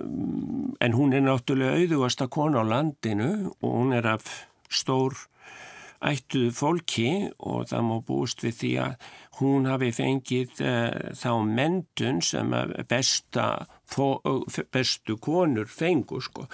en 0.85 0.99
hún 0.99 1.15
er 1.15 1.25
náttúrulega 1.25 1.79
auðvasta 1.81 2.29
kona 2.33 2.65
á 2.67 2.71
landinu 2.75 3.31
og 3.61 3.71
hún 3.71 3.95
er 3.97 4.11
af 4.17 4.29
stór 4.73 5.17
ættuðu 6.05 6.53
fólki 6.53 7.11
og 7.39 7.69
það 7.71 7.87
má 7.89 7.95
búist 8.05 8.43
við 8.45 8.59
því 8.61 8.73
að 8.85 8.97
hún 9.41 9.69
hafi 9.71 9.91
fengið 9.95 10.61
uh, 10.65 11.13
þá 11.19 11.31
mentun 11.49 12.21
sem 12.25 12.55
besta, 12.89 13.47
bestu 14.75 15.19
konur 15.23 15.71
fengu 15.71 16.21
sko. 16.25 16.49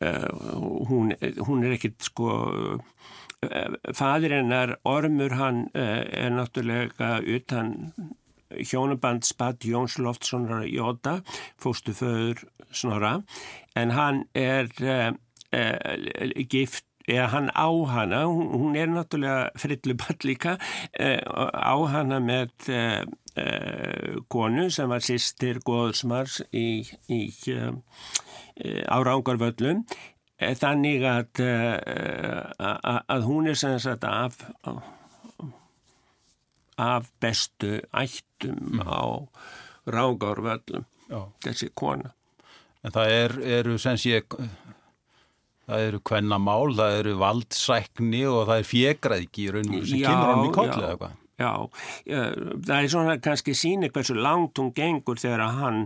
Uh, 0.00 0.28
hún, 0.90 1.14
hún 1.46 1.66
er 1.66 1.76
ekkit 1.78 2.10
sko 2.10 2.30
fadir 3.94 4.32
hennar 4.34 4.72
Ormur 4.88 5.36
hann 5.38 5.68
er 5.78 6.32
náttúrulega 6.34 7.20
utan 7.22 7.92
hjónuband 8.50 9.22
spatt 9.22 9.62
Jóns 9.62 9.94
Loftssonar 10.02 10.64
Jóta, 10.66 11.20
fóstu 11.54 11.94
föður 11.94 12.42
Snorra 12.74 13.22
en 13.78 13.94
hann 13.94 14.24
er 14.34 14.66
gift 16.50 16.87
eða 17.08 17.28
hann 17.32 17.48
á 17.56 17.68
hana, 17.88 18.24
hún, 18.28 18.50
hún 18.52 18.76
er 18.76 18.90
náttúrulega 18.92 19.50
frilluball 19.58 20.18
líka, 20.28 20.58
eh, 20.92 21.20
á 21.24 21.76
hana 21.88 22.20
með 22.20 22.68
eh, 22.68 23.04
eh, 23.40 24.18
konu 24.28 24.68
sem 24.70 24.90
var 24.90 25.04
sýstir 25.04 25.62
Góðsmars 25.64 26.42
í, 26.52 26.84
í 27.08 27.20
árángarvöllum 28.88 29.84
þannig 30.38 31.04
að, 31.06 31.40
að, 32.58 32.98
að 33.10 33.26
hún 33.26 33.48
er 33.50 33.58
sem 33.58 33.78
sagt 33.82 34.04
af, 34.06 34.36
af 36.78 37.08
bestu 37.22 37.78
ættum 37.90 38.78
mm. 38.78 38.84
á 38.86 39.26
rángarvöllum, 39.88 40.86
þessi 41.42 41.70
kona. 41.74 42.12
En 42.84 42.94
það 42.94 43.14
er, 43.14 43.34
eru 43.58 43.78
sem 43.82 43.98
sé 43.98 44.20
það 45.68 45.86
eru 45.86 46.02
kvennamál, 46.10 46.74
það 46.76 46.98
eru 46.98 47.14
valdsækni 47.22 48.26
og 48.30 48.44
það 48.48 48.60
er 48.60 48.68
fjegraðiki 48.72 49.46
í 49.46 49.54
rauninu 49.54 49.86
sem 49.86 50.04
kemur 50.04 50.30
hann 50.32 50.46
í 50.46 50.52
koll 50.56 50.70
eða 50.72 50.92
eitthvað. 50.94 51.16
Já, 51.38 51.52
það 52.66 52.72
er 52.76 52.88
svona 52.90 53.12
kannski 53.22 53.52
síni 53.54 53.92
hversu 53.94 54.16
langt 54.18 54.58
hún 54.58 54.72
gengur 54.74 55.20
þegar 55.22 55.44
að 55.44 55.58
hann 55.60 55.76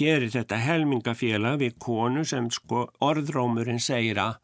gerir 0.00 0.30
þetta 0.32 0.56
helmingafélag 0.64 1.58
við 1.60 1.74
konu 1.84 2.22
sem 2.24 2.48
sko 2.54 2.86
orðrómurinn 3.04 3.82
segir 3.84 4.22
að 4.22 4.38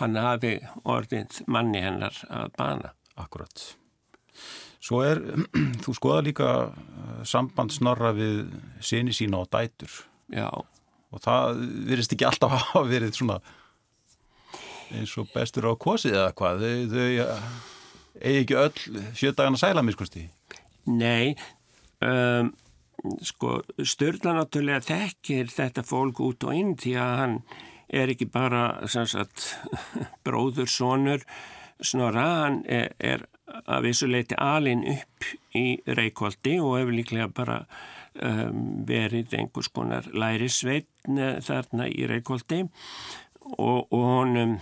hann 0.00 0.16
hafi 0.20 0.54
orðið 0.88 1.42
manni 1.52 1.82
hennar 1.84 2.16
að 2.32 2.54
bana. 2.56 2.94
Akkurat. 3.20 3.60
Svo 4.86 5.02
er, 5.04 5.20
þú 5.84 5.94
skoða 5.96 6.24
líka 6.24 6.48
eh, 6.70 7.20
samband 7.28 7.74
snorra 7.74 8.14
við 8.16 8.46
sinni 8.84 9.12
sína 9.16 9.42
og 9.44 9.50
dætur. 9.52 9.92
Já. 10.32 10.48
Og 11.12 11.22
það 11.22 11.62
virðist 11.90 12.16
ekki 12.16 12.28
alltaf 12.28 12.56
hafa 12.56 12.84
verið 12.88 13.16
svona 13.20 13.40
eins 14.94 15.16
og 15.18 15.30
bestur 15.34 15.68
á 15.70 15.72
kosið 15.74 16.18
eða 16.18 16.34
hvað. 16.38 16.66
Þau, 16.66 16.76
þau 16.92 17.66
eigi 18.20 18.42
ekki 18.44 18.58
öll 18.60 19.02
sjöldagana 19.16 19.60
sæla 19.60 19.84
miskusti? 19.84 20.26
Nei, 20.86 21.34
um, 22.04 22.52
sko 23.26 23.60
Sturla 23.82 24.36
náttúrulega 24.36 24.84
þekkir 24.86 25.50
þetta 25.52 25.84
fólk 25.86 26.22
út 26.24 26.46
og 26.46 26.56
inn 26.56 26.76
því 26.78 26.96
að 27.02 27.16
hann 27.20 27.36
er 27.86 28.12
ekki 28.12 28.28
bara 28.30 28.62
sagt, 28.90 29.52
bróður, 30.26 30.70
sonur 30.70 31.26
snorra, 31.84 32.26
hann 32.46 32.62
er, 32.70 32.94
er 32.98 33.26
að 33.66 33.90
vissuleiti 33.90 34.38
alin 34.40 34.82
upp 34.96 35.28
í 35.56 35.78
Reykjóldi 35.86 36.56
og 36.62 36.78
hefur 36.80 36.96
líklega 36.96 37.28
bara 37.34 37.60
um, 38.14 38.82
verið 38.88 39.36
einhvers 39.38 39.70
konar 39.72 40.08
lærisveitn 40.12 41.20
þarna 41.44 41.86
í 41.90 42.08
Reykjóldi 42.10 42.64
og, 43.58 43.92
og 43.92 44.02
honum 44.04 44.58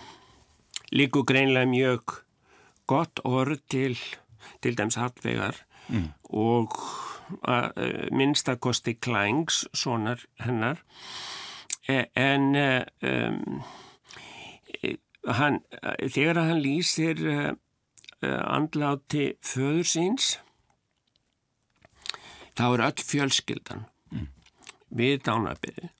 líku 0.92 1.24
greinlega 1.24 1.66
mjög 1.66 2.20
gott 2.86 3.20
orð 3.24 3.60
til 3.70 3.98
til 4.62 4.78
dæms 4.78 4.94
Hallvegar 4.94 5.56
mm. 5.88 6.08
og 6.24 6.72
minnstakosti 8.12 8.92
Klængs, 8.92 9.64
sonar 9.74 10.20
hennar 10.40 10.82
e, 11.88 12.04
en 12.16 12.56
um, 12.56 13.62
hann, 15.28 15.60
þegar 16.08 16.40
hann 16.44 16.62
lýsir 16.62 17.20
uh, 17.24 17.52
andláti 18.24 19.34
föður 19.44 19.88
síns 19.88 20.38
þá 22.56 22.66
er 22.70 22.84
öll 22.88 23.04
fjölskyldan 23.10 23.84
mm. 24.12 24.28
við 24.88 25.22
dánabili 25.26 25.90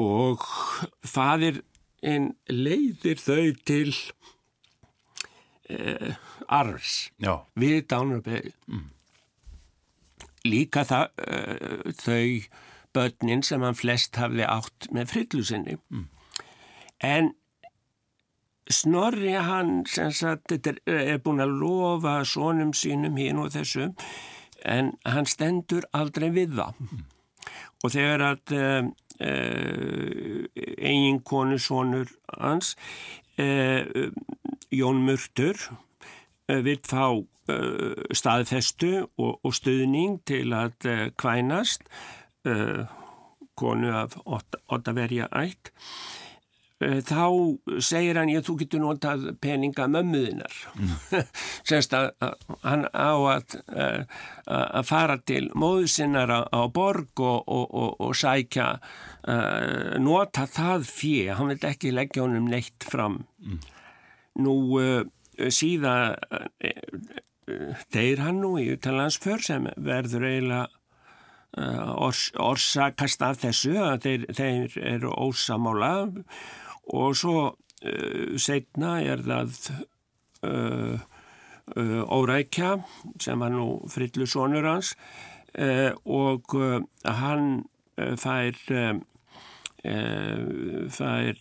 og 0.00 0.44
fadir 1.06 1.60
en 2.02 2.30
leiðir 2.48 3.20
þau 3.20 3.50
til 3.68 3.92
uh, 5.70 6.14
arfs 6.48 7.10
Já. 7.20 7.44
við 7.60 7.82
dánarbegð 7.92 8.54
mm. 8.70 8.86
líka 10.48 10.86
það, 10.88 11.12
uh, 11.26 11.92
þau 12.00 12.48
börnin 12.96 13.44
sem 13.46 13.62
hann 13.62 13.78
flest 13.78 14.18
hafði 14.18 14.48
átt 14.48 14.88
með 14.94 15.12
frillusinni 15.12 15.76
mm. 15.76 16.08
en 17.10 17.34
Snorri 18.70 19.32
hann 19.34 19.80
sem 19.90 20.12
sagt 20.14 20.52
er, 20.54 20.76
er 20.86 21.16
búin 21.22 21.42
að 21.42 21.56
lofa 21.58 22.20
sónum 22.22 22.70
sínum 22.76 23.16
hín 23.18 23.40
og 23.42 23.50
þessum 23.50 23.96
en 24.62 24.92
hann 25.08 25.26
stendur 25.26 25.86
aldrei 25.96 26.28
við 26.30 26.54
það 26.60 26.78
mm. 26.84 27.08
Og 27.84 27.94
þegar 27.94 28.26
að 28.32 28.56
uh, 28.56 28.90
Eh, 29.20 30.44
eiginkonu 30.80 31.58
sonur 31.60 32.08
hans 32.40 32.76
eh, 33.36 33.84
Jón 34.72 35.02
Murtur 35.04 35.60
eh, 36.48 36.62
vil 36.64 36.80
fá 36.88 37.20
staðfestu 38.14 38.92
og, 39.18 39.40
og 39.44 39.52
stuðning 39.52 40.20
til 40.24 40.54
að 40.54 40.86
kvænast 41.18 41.82
konu 43.58 43.90
af 43.90 44.14
Ottaverja 44.22 45.26
ætt 45.34 45.72
Eh, 45.74 46.29
þá 46.80 47.24
segir 47.84 48.16
hann 48.16 48.30
ég 48.32 48.44
þú 48.46 48.54
getur 48.62 48.80
notað 48.80 49.26
peninga 49.42 49.84
mömmuðinar 49.92 50.54
mm. 50.72 51.26
semst 51.68 51.92
að 51.96 52.08
hann 52.64 52.86
á 52.88 53.12
að, 53.34 53.56
eh, 53.68 54.14
að, 54.48 54.86
fara 54.88 55.18
til 55.28 55.50
móðusinnar 55.52 56.32
á, 56.32 56.40
á 56.48 56.62
borg 56.72 57.20
og, 57.20 57.44
og, 57.44 57.66
og, 57.68 58.00
og 58.00 58.16
sækja 58.16 58.70
uh, 58.80 59.98
nota 60.00 60.46
það 60.48 60.88
fyrir, 60.88 61.34
hann 61.36 61.52
vil 61.52 61.68
ekki 61.68 61.92
leggja 61.92 62.24
honum 62.24 62.48
neitt 62.48 62.88
fram 62.88 63.20
mm. 63.44 63.60
nú 64.40 64.56
uh, 64.80 65.04
síðan 65.52 66.16
uh, 66.16 67.84
þeir 67.92 68.24
hann 68.24 68.40
nú 68.40 68.54
í 68.56 68.70
utalansför 68.72 69.44
sem 69.44 69.68
verður 69.76 70.30
eiginlega 70.30 70.68
ors, 71.98 72.28
orsakast 72.38 73.24
af 73.26 73.40
þessu 73.42 73.72
að 73.82 74.04
þeir, 74.04 74.26
þeir 74.38 74.74
eru 74.86 75.10
ósamála 75.10 75.90
og 76.88 77.16
svo 77.16 77.36
uh, 77.50 78.36
setna 78.40 78.98
er 79.02 79.22
það 79.24 79.56
uh, 80.46 80.96
uh, 81.76 82.02
Órækja 82.10 82.76
sem 83.20 83.40
var 83.40 83.52
nú 83.54 83.80
frillusónur 83.90 84.66
hans 84.66 84.94
og 86.06 86.52
hann 87.02 87.64
fær 88.22 88.54
fær 90.94 91.40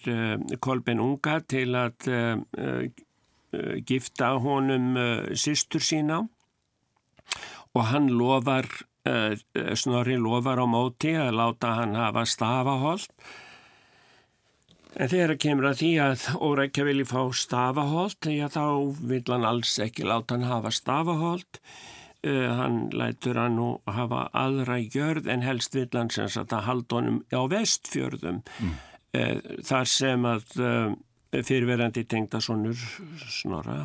Kolben 0.65 1.01
Unga 1.03 1.35
til 1.45 1.77
að 1.77 2.07
gifta 3.85 4.31
honum 4.41 4.97
sýstur 5.37 5.85
sína. 5.85 6.23
Og 7.77 7.85
hann 7.91 8.09
lofar 8.09 8.65
Snorri 9.77 10.17
lofar 10.17 10.57
á 10.57 10.65
móti 10.65 11.13
að 11.13 11.37
láta 11.37 11.75
hann 11.83 11.93
hafa 11.93 12.25
stafaholt 12.25 13.13
En 14.97 15.09
þegar 15.09 15.35
kemur 15.37 15.69
að 15.69 15.81
því 15.83 15.89
að 16.01 16.23
Órækja 16.41 16.85
vilji 16.87 17.05
fá 17.11 17.21
stafaholt, 17.37 18.25
já 18.25 18.47
þá 18.49 18.63
vil 19.11 19.23
hann 19.29 19.45
alls 19.45 19.75
ekki 19.83 20.07
láta 20.07 20.37
hann 20.37 20.49
hafa 20.49 20.71
stafaholt. 20.73 21.59
Uh, 22.19 22.49
hann 22.51 22.79
lætur 22.91 23.37
hann 23.39 23.55
nú 23.55 23.67
hafa 23.87 24.25
aðra 24.35 24.79
gjörð 24.81 25.29
en 25.31 25.45
helst 25.45 25.77
vil 25.77 25.87
hann 25.93 26.09
sem 26.11 26.27
sagt 26.27 26.51
að 26.51 26.65
halda 26.67 26.97
honum 26.97 27.21
á 27.31 27.41
vestfjörðum. 27.47 28.41
Mm. 28.59 28.73
Uh, 29.15 29.37
þar 29.69 29.87
sem 29.87 30.25
að 30.27 30.57
uh, 30.59 30.97
fyrirverandi 31.45 32.03
tengdasonur 32.09 32.81
Snorra 33.29 33.77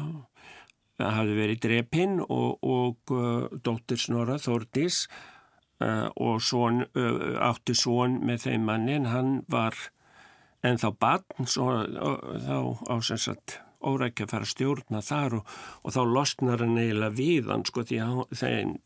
hafi 0.98 1.36
verið 1.36 1.60
drepinn 1.62 2.20
og, 2.22 2.64
og 2.64 3.60
dóttir 3.66 3.98
Snorra 4.00 4.38
Þordís 4.38 5.08
og 5.82 6.38
son, 6.40 6.84
átti 6.94 7.74
svon 7.76 8.20
með 8.24 8.44
þeim 8.46 8.68
mannin, 8.68 9.08
hann 9.10 9.32
var 9.50 9.74
en 10.64 10.80
þá 10.80 10.88
batn 11.00 11.48
þá 11.48 12.58
á 12.88 12.94
sem 13.04 13.20
sagt 13.20 13.58
órækja 13.84 14.26
að 14.26 14.32
fara 14.32 14.46
að 14.46 14.52
stjórna 14.54 15.04
þar 15.04 15.38
og, 15.38 15.54
og 15.84 15.94
þá 15.94 16.02
losnar 16.08 16.64
hann 16.64 16.80
eiginlega 16.80 17.18
við 17.18 17.50
hann 17.52 17.64
sko 17.68 17.84
því 17.84 18.00
að 18.04 18.20
þeim, 18.40 18.76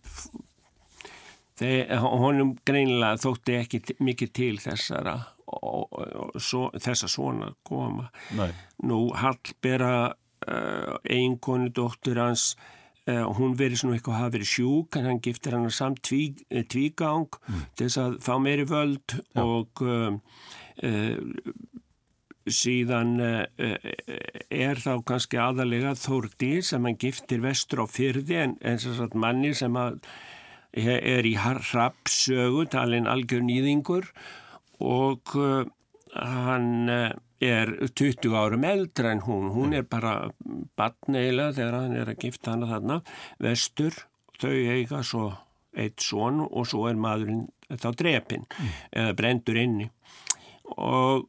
honum 2.02 2.54
greinilega 2.66 3.20
þótti 3.22 3.58
ekki 3.62 3.82
mikið 4.04 4.32
til 4.40 4.54
þessara 4.62 5.16
og, 5.48 5.94
og 5.94 6.40
svo, 6.42 6.68
þessa 6.76 7.10
svona 7.10 7.52
koma 7.66 8.08
Nei. 8.38 8.50
nú 8.86 9.06
Hallbera 9.16 10.10
uh, 10.10 10.98
eiginkonu 11.08 11.72
dóttur 11.74 12.20
hans 12.20 12.52
uh, 13.08 13.24
hún 13.38 13.56
verið 13.58 13.82
svona 13.82 13.98
eitthvað 13.98 14.16
að 14.16 14.22
hafa 14.22 14.36
verið 14.36 14.52
sjúk 14.52 14.98
en 14.98 15.10
hann 15.10 15.22
giftir 15.24 15.56
hann 15.56 15.70
samt 15.74 16.02
tví, 16.06 16.22
tvígang 16.50 17.26
mm. 17.26 17.66
til 17.74 17.88
þess 17.88 18.02
að 18.04 18.18
fá 18.26 18.34
meiri 18.42 18.66
völd 18.68 19.18
Já. 19.18 19.44
og 19.46 19.86
um, 19.86 20.22
Uh, 20.78 21.18
síðan 22.54 23.14
uh, 23.20 23.44
er 24.50 24.80
þá 24.82 24.92
kannski 25.06 25.40
aðalega 25.42 25.94
Þórdi 25.98 26.58
sem 26.66 26.84
hann 26.84 26.98
giftir 27.00 27.42
vestur 27.44 27.84
á 27.84 27.86
fyrði 27.90 28.42
en 28.42 28.58
eins 28.62 28.86
og 28.88 28.98
svona 28.98 29.22
manni 29.26 29.54
sem 29.56 29.78
er 29.78 31.26
í 31.26 31.34
rapsögu 31.38 32.66
talin 32.70 33.08
algjör 33.10 33.42
nýðingur 33.46 34.10
og 34.84 35.34
uh, 35.38 35.64
hann 36.14 36.90
er 37.40 37.70
20 37.94 38.34
árum 38.34 38.64
eldra 38.66 39.12
en 39.12 39.22
hún. 39.22 39.50
Hún 39.54 39.74
er 39.76 39.86
bara 39.86 40.30
batneila 40.76 41.52
þegar 41.54 41.76
hann 41.82 41.96
er 41.98 42.10
að 42.10 42.24
gifta 42.24 42.54
hana 42.54 42.70
þarna 42.72 42.98
vestur, 43.42 43.94
þau 44.40 44.54
eiga 44.54 45.02
svo 45.06 45.28
eitt 45.78 46.02
són 46.02 46.42
og 46.46 46.66
svo 46.66 46.88
er 46.90 46.98
maðurinn 46.98 47.46
þá 47.68 47.90
drepin 48.00 48.46
mm. 48.48 48.70
eða 49.02 49.16
brendur 49.18 49.60
inni. 49.60 49.88
Og 50.76 51.28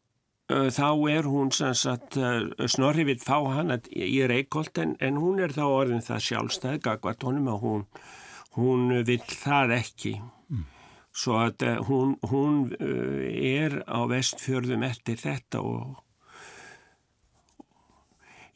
þá 0.49 0.87
er 1.11 1.27
hún 1.29 1.51
sagt, 1.53 2.17
uh, 2.17 2.49
Snorri 2.65 3.05
vil 3.05 3.19
fá 3.21 3.37
hann 3.53 3.75
í 3.93 4.23
Reykjolt 4.25 4.81
en, 4.81 4.95
en 4.99 5.19
hún 5.21 5.37
er 5.45 5.53
þá 5.53 5.65
orðin 5.67 6.01
það 6.01 6.25
sjálfstæð 6.25 6.79
gagvart 6.87 7.25
honum 7.27 7.51
að 7.53 7.59
hún, 7.65 7.83
hún 8.57 8.87
vil 9.05 9.21
það 9.29 9.75
ekki 9.77 10.15
mm. 10.17 10.63
svo 11.13 11.37
að 11.43 11.65
uh, 11.67 11.75
hún, 11.85 12.15
hún 12.31 12.63
er 12.81 13.83
á 13.85 13.99
vestfjörðum 14.09 14.87
eftir 14.89 15.21
þetta 15.21 15.61
og 15.61 15.99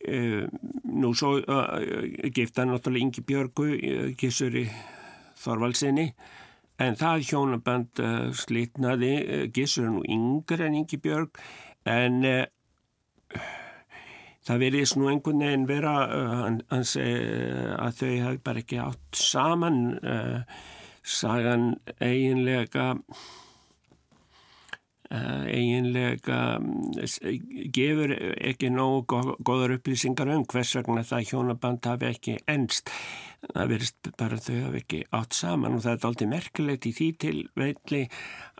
Uh, 0.04 0.50
nú 0.84 1.14
svo 1.16 1.38
uh, 1.40 1.78
gifta 2.36 2.66
náttúrulega 2.68 3.06
Ingi 3.06 3.22
Björgu 3.24 3.68
uh, 3.72 4.10
Gissuri 4.20 4.66
Þorvaldsinni 5.40 6.10
en 6.84 6.98
það 7.00 7.24
hjónaband 7.30 8.02
slitnaði 8.36 9.14
Gissur 9.56 9.88
nú 9.94 10.02
yngre 10.04 10.68
en 10.68 10.76
Ingi 10.82 11.00
Björg 11.00 11.40
en 11.90 12.20
það 14.44 14.64
verðist 14.66 14.98
nú 15.00 15.10
einhvern 15.12 15.44
veginn 15.44 15.68
vera 15.70 15.96
hans, 16.72 16.96
að 16.98 18.00
þau 18.00 18.14
hafi 18.26 18.42
bara 18.44 18.64
ekki 18.64 18.82
átt 18.84 19.20
saman 19.20 19.80
sagan 21.04 21.74
eiginlega 22.00 22.94
eiginlega 25.14 26.40
uh, 26.58 27.36
gefur 27.74 28.14
ekki 28.42 28.72
nógu 28.74 29.20
góðar 29.46 29.76
upplýsingar 29.78 30.32
um 30.34 30.46
hvers 30.50 30.74
vegna 30.80 31.04
það 31.06 31.28
hjónaband 31.30 31.86
hafi 31.86 32.08
ekki 32.10 32.38
ennst 32.50 32.90
það 33.44 33.70
verist 33.74 34.10
bara 34.18 34.40
þau 34.42 34.56
hafi 34.64 34.82
ekki 34.82 35.02
átt 35.14 35.38
saman 35.38 35.78
og 35.78 35.84
það 35.84 35.94
er 35.94 36.08
aldrei 36.10 36.28
merkilegt 36.32 36.88
í 36.90 36.94
því 36.98 37.10
til 37.22 37.36
veitli 37.60 38.02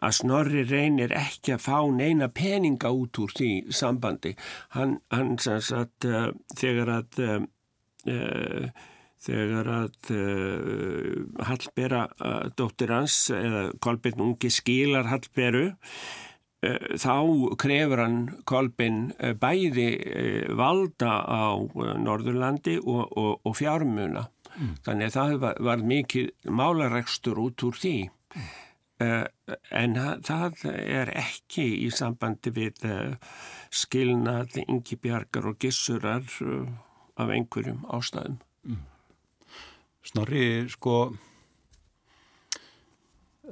að 0.04 0.16
Snorri 0.20 0.66
reynir 0.70 1.16
ekki 1.18 1.56
að 1.56 1.64
fá 1.66 1.78
neina 1.96 2.28
peninga 2.30 2.92
út 2.92 3.22
úr 3.24 3.32
því 3.34 3.52
sambandi. 3.74 4.34
Hann, 4.76 4.98
hann 5.14 5.38
sanns 5.42 5.72
að 5.74 6.10
uh, 6.12 6.34
þegar 6.60 6.98
að 7.00 7.22
þegar 9.24 9.70
að 9.72 10.10
Hallbera 11.48 12.02
dóttir 12.60 12.92
hans 12.92 13.16
eða 13.32 13.62
Kolbjörn 13.80 14.26
Ungi 14.26 14.52
skilar 14.52 15.08
Hallberu 15.08 15.70
Eh, 15.70 16.33
þá 16.64 17.16
krefur 17.60 18.02
hann 18.04 18.20
Kolbin 18.48 19.00
eh, 19.20 19.34
bæði 19.36 19.88
eh, 20.00 20.52
valda 20.56 21.16
á 21.28 21.60
Norðurlandi 22.00 22.78
og, 22.84 23.04
og, 23.18 23.32
og 23.44 23.58
fjármuna. 23.60 24.28
Mm. 24.54 24.76
Þannig 24.86 25.10
að 25.10 25.18
það 25.18 25.36
var, 25.44 25.62
var 25.70 25.88
mikið 25.94 26.30
málaregstur 26.60 27.42
út 27.42 27.66
úr 27.68 27.80
því. 27.80 27.98
Mm. 28.38 28.52
En 29.74 29.98
það 30.24 30.62
er 30.70 31.10
ekki 31.20 31.66
í 31.84 31.90
sambandi 31.92 32.54
við 32.56 32.78
skilnað 33.74 34.62
yngi 34.62 34.96
bjargar 35.02 35.50
og 35.50 35.58
gissurar 35.60 36.24
af 36.24 37.34
einhverjum 37.34 37.82
ástæðum. 37.92 38.38
Mm. 38.64 38.86
Snorri, 40.08 40.46
sko 40.72 40.96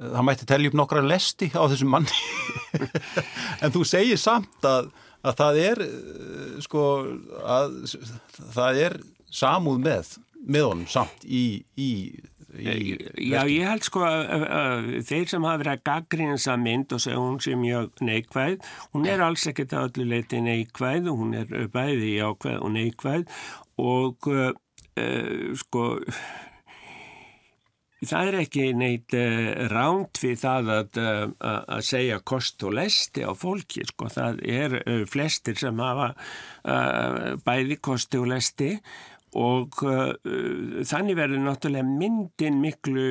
það 0.00 0.26
mætti 0.28 0.48
telja 0.48 0.72
upp 0.72 0.80
nokkra 0.80 1.04
lesti 1.04 1.50
á 1.52 1.62
þessum 1.68 1.92
manni. 1.92 2.20
En 3.62 3.72
þú 3.74 3.84
segir 3.86 4.20
samt 4.20 4.66
að, 4.66 4.90
að 5.22 5.38
það 5.38 5.62
er 5.62 5.86
eh, 5.86 6.60
sko 6.64 6.84
að 7.44 7.80
það 8.56 8.84
er 8.86 9.00
samúð 9.32 9.82
með 9.84 10.14
með 10.42 10.68
honum 10.68 10.88
samt 10.90 11.24
í, 11.24 11.62
í, 11.78 11.90
í 12.58 13.28
Já, 13.30 13.44
ég 13.48 13.64
held 13.64 13.86
sko 13.86 14.02
að, 14.04 14.22
að, 14.34 14.42
að 14.58 14.88
þeir 15.08 15.30
sem 15.30 15.46
hafa 15.46 15.60
verið 15.62 15.72
að 15.72 15.84
gaggrina 15.88 16.36
þessa 16.36 16.56
mynd 16.60 16.94
og 16.96 17.02
segja 17.04 17.20
hún 17.22 17.38
sem 17.44 17.62
mjög 17.62 18.02
neikvæð 18.04 18.66
hún 18.92 19.08
er 19.08 19.24
alls 19.24 19.46
ekkert 19.48 19.76
að 19.76 19.86
öllu 19.88 20.08
leiti 20.10 20.42
neikvæð 20.44 21.08
hún 21.12 21.36
er 21.38 21.52
bæði 21.72 22.12
ákvæð 22.26 22.58
og 22.58 22.74
neikvæð 22.74 23.24
og 23.82 24.28
uh, 24.34 24.50
sko 25.62 25.86
Það 28.02 28.28
er 28.28 28.36
ekki 28.40 28.64
neitt 28.74 29.14
uh, 29.14 29.68
ránt 29.70 30.18
við 30.22 30.40
það 30.42 30.70
að, 30.74 30.98
uh, 30.98 31.60
að 31.76 31.84
segja 31.86 32.18
kost 32.26 32.62
og 32.66 32.74
lesti 32.80 33.22
á 33.22 33.30
fólki. 33.38 33.84
Sko. 33.86 34.10
Það 34.10 34.42
er 34.42 34.76
uh, 34.80 35.02
flestir 35.06 35.58
sem 35.60 35.82
hafa 35.82 36.12
bæði 37.42 37.78
kosti 37.82 38.18
og 38.20 38.28
lesti 38.30 38.76
og 39.32 39.80
þannig 39.80 41.16
verður 41.16 41.40
náttúrulega 41.40 41.88
myndin 41.88 42.58
miklu, 42.60 43.06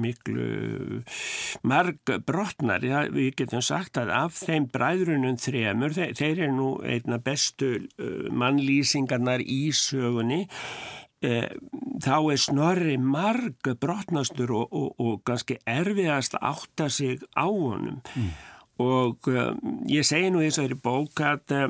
miklu 0.00 0.46
marg 1.68 2.14
brotnar. 2.26 2.82
Við 3.12 3.36
getum 3.42 3.62
sagt 3.62 4.00
að 4.00 4.14
af 4.16 4.40
þeim 4.40 4.70
bræðrunum 4.72 5.36
þremur, 5.44 5.94
þeir, 5.94 6.24
eru 6.32 6.50
nú 6.56 6.70
einna 6.88 7.20
bestu 7.22 7.74
mannlýsingarnar 8.32 9.44
í 9.44 9.66
sögunni 9.76 10.46
þá 11.22 12.16
er 12.32 12.40
snorri 12.40 12.96
marg 12.98 13.68
brotnastur 13.80 14.52
og, 14.56 14.72
og, 14.74 14.88
og 14.98 15.20
ganski 15.28 15.58
erfiðast 15.68 16.34
að 16.38 16.48
átta 16.52 16.88
sig 16.90 17.22
á 17.38 17.46
honum. 17.46 18.00
Mm. 18.16 18.32
og 18.82 19.28
e, 19.30 19.44
ég 19.92 20.06
segi 20.06 20.32
nú 20.32 20.40
í 20.42 20.48
þessari 20.48 20.78
bók 20.82 21.20
að 21.22 21.54
e, 21.54 21.60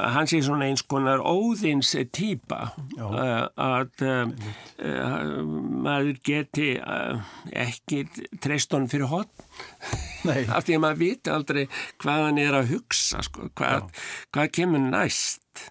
hann 0.00 0.28
sé 0.28 0.40
svona 0.44 0.68
eins 0.68 0.82
konar 0.88 1.22
óðins 1.24 1.92
týpa. 2.12 2.72
Að 3.56 4.04
maður 5.86 6.20
geti 6.24 6.70
ekki 7.64 8.04
treyston 8.40 8.88
fyrir 8.90 9.10
hotn 9.10 10.48
af 10.52 10.66
því 10.66 10.76
að 10.76 10.82
maður 10.84 11.00
viti 11.00 11.32
aldrei 11.32 11.62
hvað 12.00 12.24
hann 12.26 12.40
er 12.40 12.56
að 12.58 12.74
hugsa 12.74 13.22
sko, 13.24 13.48
hvað, 13.56 13.88
hvað 14.34 14.52
kemur 14.56 14.84
næst 14.90 15.70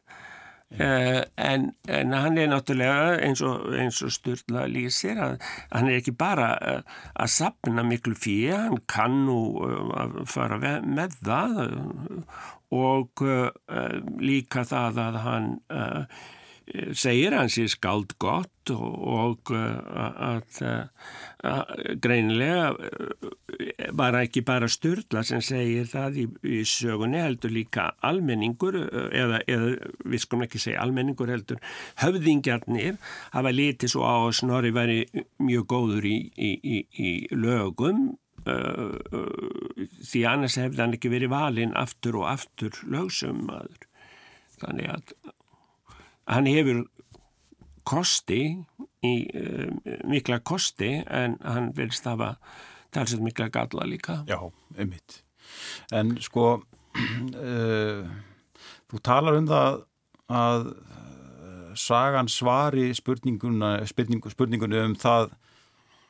Uh, 0.70 1.24
en, 1.36 1.72
en 1.90 2.12
hann 2.14 2.36
er 2.38 2.52
náttúrulega 2.52 3.16
eins 3.26 3.42
og, 3.42 3.64
og 3.74 4.12
Sturla 4.14 4.68
lýsir 4.70 5.18
að 5.18 5.40
hann 5.72 5.90
er 5.90 5.98
ekki 5.98 6.14
bara 6.14 6.50
uh, 6.62 7.00
að 7.18 7.32
sapna 7.34 7.82
miklu 7.82 8.14
fyrir, 8.14 8.68
hann 8.68 8.78
kann 8.86 9.24
nú 9.26 9.40
uh, 9.66 10.20
fara 10.30 10.60
með 10.62 11.18
það 11.26 11.64
og 12.70 13.26
líka 14.22 14.62
það 14.70 15.02
að 15.08 15.18
hann 15.24 15.48
segir 16.98 17.34
hans 17.34 17.58
í 17.60 17.66
skald 17.72 18.14
gott 18.22 18.72
og 18.74 19.50
að, 19.50 20.60
að 21.50 21.72
greinilega 22.04 22.76
var 23.98 24.18
ekki 24.20 24.44
bara 24.46 24.70
styrla 24.70 25.24
sem 25.26 25.42
segir 25.42 25.90
það 25.90 26.20
í, 26.22 26.26
í 26.46 26.60
sögunni 26.70 27.22
heldur 27.24 27.54
líka 27.56 27.90
almenningur 28.06 28.78
eða, 29.10 29.42
eða 29.50 29.74
við 30.06 30.24
skulum 30.24 30.46
ekki 30.46 30.62
segja 30.62 30.84
almenningur 30.86 31.34
heldur 31.34 31.62
höfðingjarnir 32.04 33.00
hafa 33.34 33.56
litið 33.56 33.96
svo 33.96 34.06
á 34.06 34.16
að 34.22 34.38
Snorri 34.40 34.74
væri 34.76 35.02
mjög 35.42 35.70
góður 35.74 36.10
í, 36.10 36.18
í, 36.38 36.82
í 36.94 37.12
lögum 37.34 38.12
því 40.10 40.24
annars 40.30 40.58
hefði 40.60 40.84
hann 40.84 40.96
ekki 40.96 41.12
verið 41.12 41.34
valinn 41.34 41.76
aftur 41.78 42.22
og 42.22 42.30
aftur 42.32 42.78
lögsum 42.88 43.46
maður 43.50 43.90
þannig 44.60 44.90
að 44.92 45.14
hann 46.30 46.50
hefur 46.50 46.84
kosti 47.90 48.42
í 49.06 49.14
uh, 49.34 49.70
mikla 50.10 50.40
kosti 50.46 51.00
en 51.06 51.38
hann 51.44 51.72
vilst 51.78 52.08
hafa 52.10 52.36
talsett 52.94 53.24
mikla 53.24 53.50
galla 53.54 53.88
líka. 53.88 54.22
Já, 54.30 54.40
einmitt. 54.78 55.24
En 55.92 56.18
sko 56.22 56.60
uh, 56.60 58.04
þú 58.90 59.02
talar 59.06 59.40
um 59.40 59.50
það 59.50 59.82
að 60.30 60.70
uh, 60.74 61.72
sagan 61.80 62.30
svari 62.30 62.90
spurninguna 62.98 63.80
spurningu, 63.90 64.32
spurningunni 64.34 64.84
um 64.84 64.96
það 65.00 65.34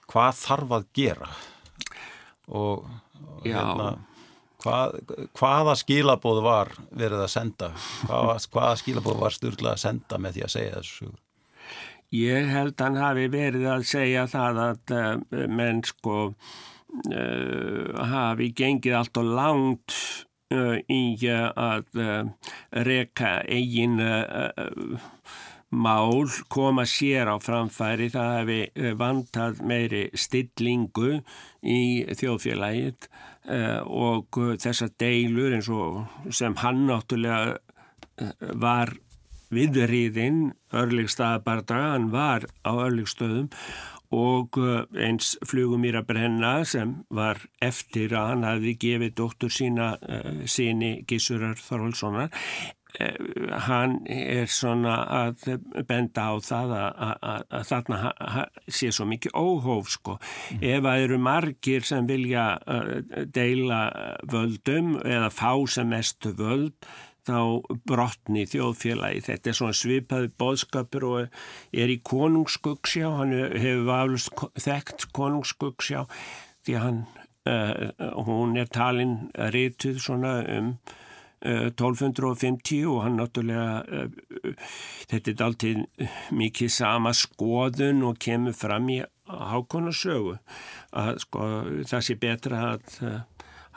hvað 0.09 0.43
þarf 0.43 0.77
að 0.79 0.87
gera. 0.97 1.31
Og, 2.49 2.87
og 2.89 3.43
hérna 3.45 3.91
Hvað, 4.59 4.97
hvaða 5.39 5.73
skilabóð 5.79 6.41
var 6.43 6.73
verið 6.91 7.21
að 7.23 7.31
senda? 7.31 7.69
Hvaða, 8.09 8.33
hvaða 8.51 8.79
skilabóð 8.81 9.21
var 9.21 9.35
styrla 9.35 9.71
að 9.71 9.83
senda 9.85 10.19
með 10.19 10.35
því 10.35 10.43
að 10.43 10.53
segja 10.55 10.73
þessu? 10.81 11.11
Ég 12.19 12.49
held 12.49 12.81
hann 12.81 12.97
hafi 12.99 13.27
verið 13.31 13.67
að 13.69 13.85
segja 13.87 14.25
það 14.27 14.59
að 14.65 14.95
uh, 14.97 15.45
menn 15.47 15.79
sko 15.87 16.15
uh, 16.31 18.01
hafi 18.11 18.49
gengið 18.57 18.97
allt 18.99 19.21
og 19.21 19.31
langt 19.37 19.95
uh, 20.51 20.75
í 20.89 21.03
að 21.29 22.03
reka 22.89 23.37
eigin 23.45 24.01
mál 25.69 26.25
koma 26.49 26.87
sér 26.89 27.29
á 27.29 27.37
framfæri 27.37 28.09
það 28.09 28.35
hefði 28.39 28.93
vantað 28.97 29.61
meiri 29.69 30.07
stillingu 30.17 31.19
í 31.61 31.81
þjóðfélagið 32.09 33.05
og 33.47 34.39
eh, 34.41 34.55
þessar 34.61 34.91
deilur 34.99 35.55
eins 35.55 35.69
og 35.71 36.33
sem 36.35 36.55
hann 36.61 36.85
náttúrulega 36.89 37.59
eh, 38.19 38.33
var 38.59 38.93
viðriðinn 39.49 40.51
örleikstaðabardaga, 40.77 41.93
hann 41.95 42.11
var 42.13 42.45
á 42.61 42.71
örleikstöðum 42.75 43.49
og 44.13 44.57
eins 44.97 45.35
flugum 45.45 45.83
mér 45.85 45.99
að 45.99 46.07
brenna 46.09 46.51
sem 46.65 46.95
var 47.13 47.41
eftir 47.61 48.13
að 48.17 48.31
hann 48.31 48.45
hafi 48.45 48.75
gefið 48.81 49.15
dóttur 49.17 49.53
sína 49.53 49.91
síni 50.49 51.03
Gísurar 51.09 51.57
Þorvaldssonar 51.61 52.29
Eh, 52.29 52.78
hann 52.97 53.99
er 54.09 54.47
svona 54.49 54.95
að 55.13 55.59
benda 55.87 56.25
á 56.25 56.33
það 56.41 56.71
að, 56.73 56.87
að, 57.05 57.43
að 57.53 57.67
þarna 57.69 57.99
sé 58.65 58.89
svo 58.91 59.05
mikið 59.09 59.35
óhóf 59.37 59.91
sko. 59.93 60.15
Mm. 60.55 60.63
Ef 60.71 60.87
að 60.89 61.03
eru 61.05 61.19
margir 61.21 61.85
sem 61.85 62.07
vilja 62.09 62.47
uh, 62.57 62.89
deila 63.29 63.83
völdum 64.31 64.97
eða 65.05 65.29
fá 65.29 65.53
sem 65.69 65.89
mestu 65.93 66.33
völd 66.37 66.89
á 67.29 67.45
brotni 67.85 68.47
þjóðfélagi. 68.49 69.21
Þetta 69.27 69.51
er 69.51 69.57
svona 69.59 69.77
svipaði 69.77 70.31
bóðskapur 70.41 71.05
og 71.05 71.43
er 71.69 71.93
í 71.93 71.99
konungsskuggsjá, 72.01 73.11
hann 73.19 73.35
hefur 73.37 73.91
aflust 73.93 74.45
þekkt 74.57 75.11
konungsskuggsjá 75.13 76.07
því 76.65 76.79
hann, 76.81 77.03
uh, 77.45 77.93
hún 78.25 78.57
er 78.57 78.71
talin 78.73 79.29
rituð 79.53 80.01
svona 80.07 80.39
um 80.55 80.73
1250 81.39 82.83
og 82.91 83.03
hann 83.05 83.15
náttúrulega 83.19 84.09
þetta 85.07 85.31
er 85.31 85.43
alltaf 85.45 86.09
mikið 86.35 86.73
sama 86.73 87.13
skoðun 87.15 88.03
og 88.09 88.19
kemur 88.19 88.57
fram 88.57 88.89
í 88.91 88.99
hákonarsögu 89.29 90.35
að 90.99 91.21
sko 91.23 91.47
það 91.87 92.05
sé 92.07 92.17
betra 92.19 92.61
að 92.73 92.99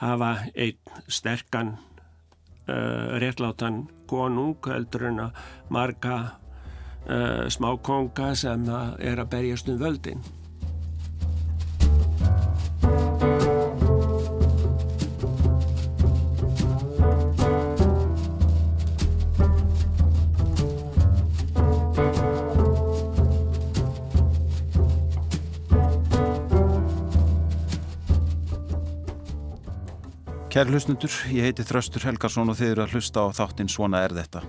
hafa 0.03 0.33
einn 0.55 1.07
sterkan 1.07 1.77
réttlátan 3.23 3.85
konung 4.11 4.59
heldur 4.67 5.09
en 5.11 5.27
að 5.29 5.43
marga 5.71 6.19
smákonga 7.51 8.35
sem 8.39 8.69
er 8.99 9.19
að 9.19 9.31
berjast 9.37 9.71
um 9.71 9.79
völdin 9.79 10.23
Kæri 30.53 30.69
hlustundur, 30.69 31.09
ég 31.33 31.47
heiti 31.47 31.65
Þröstur 31.65 32.03
Helgarsson 32.05 32.53
og 32.53 32.59
þið 32.59 32.71
eru 32.75 32.83
að 32.85 32.91
hlusta 32.93 33.23
á 33.25 33.33
þáttinn 33.33 33.71
Svona 33.73 34.03
er 34.05 34.13
þetta. 34.13 34.43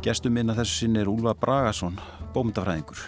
Gestum 0.00 0.32
minna 0.32 0.54
þessu 0.56 0.86
sinni 0.86 1.02
er 1.02 1.10
Úlfa 1.12 1.34
Bragason, 1.36 1.98
bómyndafræðingur. 2.32 3.02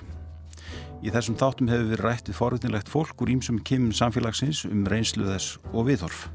Í 1.01 1.09
þessum 1.14 1.39
þáttum 1.41 1.71
hefur 1.73 1.87
við 1.89 2.03
rætt 2.05 2.27
við 2.29 2.37
forvitinlegt 2.37 2.91
fólk 2.93 3.25
úr 3.25 3.33
ímsum 3.33 3.62
kimum 3.64 3.95
samfélagsins 3.97 4.66
um 4.68 4.83
reynslu 4.85 5.25
þess 5.31 5.55
og 5.73 5.87
viðhorf. 5.89 6.27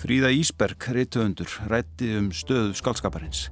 Fríða 0.00 0.30
Ísberg, 0.32 0.88
reytuöndur, 0.96 1.58
rætti 1.68 2.14
um 2.16 2.30
stöðu 2.32 2.72
skálskaparins. 2.80 3.50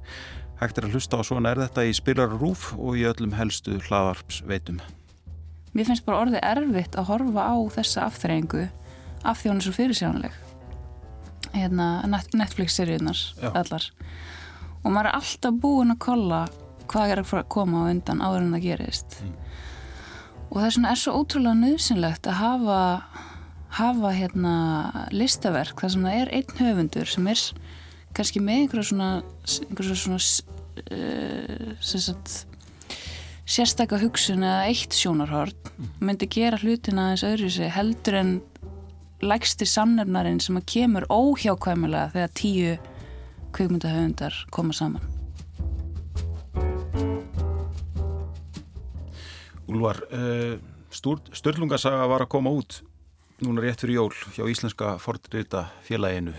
Hægt 0.63 0.81
er 0.81 0.87
að 0.89 0.97
hlusta 0.97 1.21
á 1.21 1.29
Svona 1.29 1.51
er 1.53 1.61
þetta 1.67 1.85
í 1.85 1.93
spilararúf 1.93 2.71
og 2.73 2.97
í 2.97 3.05
öllum 3.05 3.37
helstu 3.37 3.77
hlaðarps 3.85 4.41
veitum. 4.49 4.81
Mér 5.77 5.91
finnst 5.91 6.07
bara 6.09 6.25
orðið 6.25 6.41
erfitt 6.41 6.97
að 6.97 7.11
horfa 7.11 7.45
á 7.53 7.57
þessa 7.77 8.09
afþreyingu 8.09 8.65
af 9.21 9.43
því 9.43 9.53
hún 9.53 9.61
er 9.61 9.67
svo 9.69 9.75
fyrirsjónleg 9.77 10.41
hérna, 11.55 11.87
Netflix-seríunar 12.35 13.21
allar 13.53 13.89
og 14.85 14.91
maður 14.93 15.09
er 15.09 15.17
alltaf 15.19 15.59
búin 15.61 15.95
að 15.95 16.01
kolla 16.05 16.41
hvað 16.89 17.15
er 17.15 17.23
að 17.23 17.47
koma 17.49 17.85
á 17.85 17.89
undan 17.89 18.21
áður 18.21 18.43
en 18.43 18.55
það 18.55 18.65
gerist 18.67 19.19
mm. 19.23 19.37
og 20.49 20.59
það 20.59 20.67
er, 20.67 20.75
svona, 20.77 20.91
er 20.91 21.01
svo 21.01 21.15
ótrúlega 21.19 21.61
nöðsynlegt 21.63 22.29
að 22.29 22.39
hafa 22.41 22.81
hafa 23.75 24.11
hérna 24.15 24.55
listaverk 25.11 25.81
þar 25.81 25.95
sem 25.95 26.05
það 26.07 26.19
er 26.21 26.33
einn 26.37 26.59
höfundur 26.61 27.11
sem 27.11 27.31
er 27.31 27.45
kannski 28.15 28.41
með 28.43 28.61
einhverja 28.63 28.89
svona 28.91 29.09
einhverja 29.65 29.97
svona 29.99 30.19
uh, 30.93 31.71
sagt, 31.81 32.35
sérstakka 33.45 33.99
hugsun 34.01 34.45
eða 34.45 34.69
eitt 34.69 34.95
sjónarhort 34.95 35.71
mm. 35.73 35.89
myndi 36.07 36.29
gera 36.31 36.59
hlutina 36.61 37.11
eins 37.11 37.25
öðru 37.27 37.51
sig 37.51 37.73
heldur 37.75 38.19
en 38.21 38.35
lægstir 39.29 39.69
samnefnarinn 39.69 40.39
sem 40.43 40.57
að 40.59 40.67
kemur 40.71 41.05
óhjákvæmulega 41.09 42.11
þegar 42.13 42.33
tíu 42.37 42.73
kvikmyndahöfundar 43.55 44.41
koma 44.53 44.75
saman. 44.75 45.03
Úlvar, 49.65 50.01
uh, 50.13 50.57
Störlungasaga 50.91 52.05
var 52.07 52.25
að 52.25 52.33
koma 52.35 52.53
út 52.53 52.83
núna 53.41 53.63
rétt 53.63 53.81
fyrir 53.81 53.97
jól 53.97 54.13
hjá 54.35 54.45
Íslenska 54.47 54.95
Fordrita 55.01 55.65
félaginu. 55.87 56.35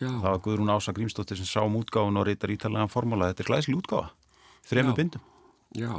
Já. 0.00 0.10
Það 0.10 0.26
var 0.26 0.42
Guðrún 0.42 0.74
Ása 0.74 0.92
Grímsdóttir 0.92 1.38
sem 1.38 1.46
sá 1.46 1.62
um 1.62 1.78
útgáðun 1.78 2.18
og 2.18 2.26
reytar 2.26 2.50
ítalega 2.50 2.90
formála. 2.90 3.30
Þetta 3.30 3.44
er 3.44 3.50
glæsli 3.52 3.78
útgáða, 3.78 4.10
þrejum 4.66 4.98
bindum. 4.98 5.30
Já, 5.74 5.94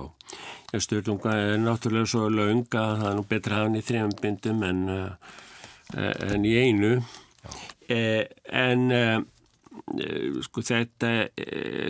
Störlunga 0.75 1.31
er 1.35 1.57
náttúrulega 1.63 2.11
svo 2.11 2.27
launga 2.29 2.83
að 2.83 3.01
það 3.01 3.09
er 3.09 3.17
nú 3.17 3.25
betra 3.31 3.63
hafni 3.63 3.81
þrejum 3.83 4.13
bindum 4.21 4.63
en 4.67 4.83
uh, 4.91 4.99
Eh, 4.99 5.54
en 5.93 6.45
í 6.45 6.55
einu. 6.57 6.97
Eh, 7.87 8.25
en 8.49 8.91
eh, 8.91 9.19
sko 10.41 10.63
þetta 10.65 11.11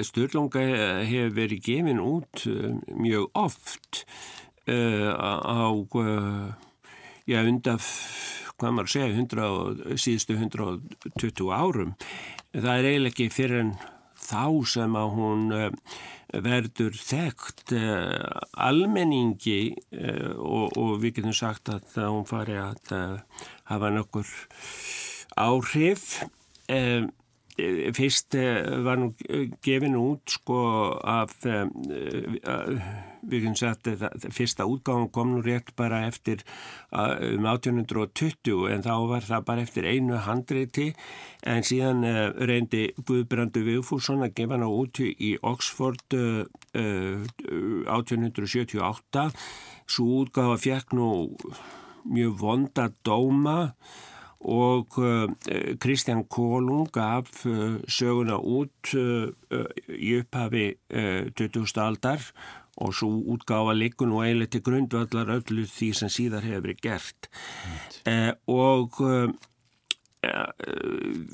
störlunga 0.03 0.63
hefur 1.07 1.35
verið 1.37 1.63
gefin 1.69 2.01
út 2.03 2.43
mjög 2.91 3.29
oft 3.37 4.03
á 4.65 5.69
já 7.25 7.39
undaf 7.45 7.85
hvað 8.57 8.73
maður 8.73 8.91
segja 8.91 9.07
100, 9.13 9.95
síðustu 9.99 10.35
120 10.35 11.51
árum. 11.53 11.93
Það 12.51 12.73
er 12.73 12.89
eiginlega 12.89 13.13
ekki 13.13 13.29
fyrir 13.33 13.61
en 13.61 13.73
þá 14.25 14.43
sem 14.73 14.97
að 14.97 15.09
hún 15.15 15.43
verður 16.45 16.97
þekkt 16.97 17.75
almenningi 18.57 19.75
og, 20.35 20.75
og 20.75 20.95
við 21.03 21.19
getum 21.19 21.35
sagt 21.35 21.71
að 21.71 22.09
hún 22.09 22.25
fari 22.27 22.57
að 22.59 22.95
hafa 23.71 23.91
nokkur 23.93 24.31
áhrif. 25.35 26.23
Um, 26.71 27.11
fyrst 27.95 28.35
var 28.83 28.99
nú 28.99 29.13
gefin 29.63 29.95
út 29.95 30.27
sko 30.27 30.59
af 31.07 31.37
um, 31.47 31.69
við 33.29 33.45
kynum 33.45 33.57
sagt 33.57 33.87
að 33.89 34.27
fyrsta 34.33 34.65
útgáðan 34.69 35.09
kom 35.13 35.31
nú 35.35 35.43
rétt 35.45 35.71
bara 35.77 36.03
eftir 36.07 36.43
um 36.91 37.47
1820 37.47 38.67
en 38.73 38.83
þá 38.85 38.93
var 39.09 39.25
það 39.25 39.45
bara 39.47 39.65
eftir 39.65 39.87
einu 39.89 40.19
handreiti 40.25 40.91
en 41.45 41.65
síðan 41.65 42.03
reyndi 42.49 42.87
Guðbrandu 43.01 43.63
Vigfússon 43.65 44.25
að 44.25 44.35
gefa 44.41 44.57
hana 44.57 44.69
út 44.69 45.01
í 45.01 45.35
Oxford 45.45 46.17
uh, 46.17 46.43
uh, 46.75 47.25
1878 47.95 49.29
svo 49.85 50.21
útgáða 50.23 50.59
fekk 50.61 50.95
nú 50.97 51.09
mjög 52.05 52.35
vonda 52.41 52.89
dóma 53.05 53.73
og 54.45 54.99
Kristján 55.81 56.21
uh, 56.21 56.27
Kólung 56.29 56.91
gaf 56.93 57.45
uh, 57.49 57.79
söguna 57.89 58.37
út 58.37 58.93
uh, 58.93 59.31
í 59.89 60.19
upphafi 60.19 60.67
20. 60.91 61.65
aldar 61.81 62.21
og 62.75 62.91
svo 62.93 63.09
útgáfa 63.33 63.73
likun 63.73 64.13
og 64.13 64.25
eiginlega 64.25 64.53
til 64.53 64.65
grundvallar 64.67 65.31
öllu 65.39 65.65
því 65.71 65.89
sem 65.95 66.11
síðar 66.11 66.45
hefur 66.45 66.65
verið 66.67 66.81
gert 66.83 67.29
mm. 68.05 68.33
og 68.51 68.99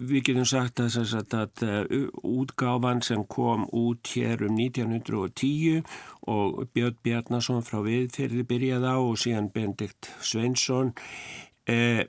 við 0.01 0.23
getum 0.27 0.47
sagt 0.49 0.81
að, 0.83 0.97
að, 0.99 1.35
að 1.67 2.07
útgáfan 2.27 3.03
sem 3.05 3.25
kom 3.29 3.67
út 3.71 4.13
hér 4.15 4.45
um 4.47 4.57
1910 4.59 5.83
og 6.31 6.63
Björn 6.75 6.97
Bjarnason 7.03 7.65
frá 7.65 7.81
viðferði 7.85 8.45
byrjaði 8.47 8.95
á 8.95 8.97
og 8.99 9.19
síðan 9.21 9.51
Bendikt 9.53 10.11
Sveinsson 10.19 10.93
eh, 11.65 12.07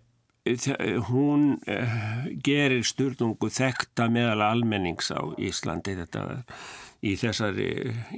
hún 1.08 1.60
eh, 1.70 2.26
gerir 2.42 2.82
styrnungu 2.86 3.50
þekta 3.52 4.08
meðal 4.10 4.42
almennings 4.48 5.12
á 5.14 5.22
Íslandi. 5.38 5.94
Þetta 6.00 6.42
í 7.02 7.14
þessari 7.18 7.68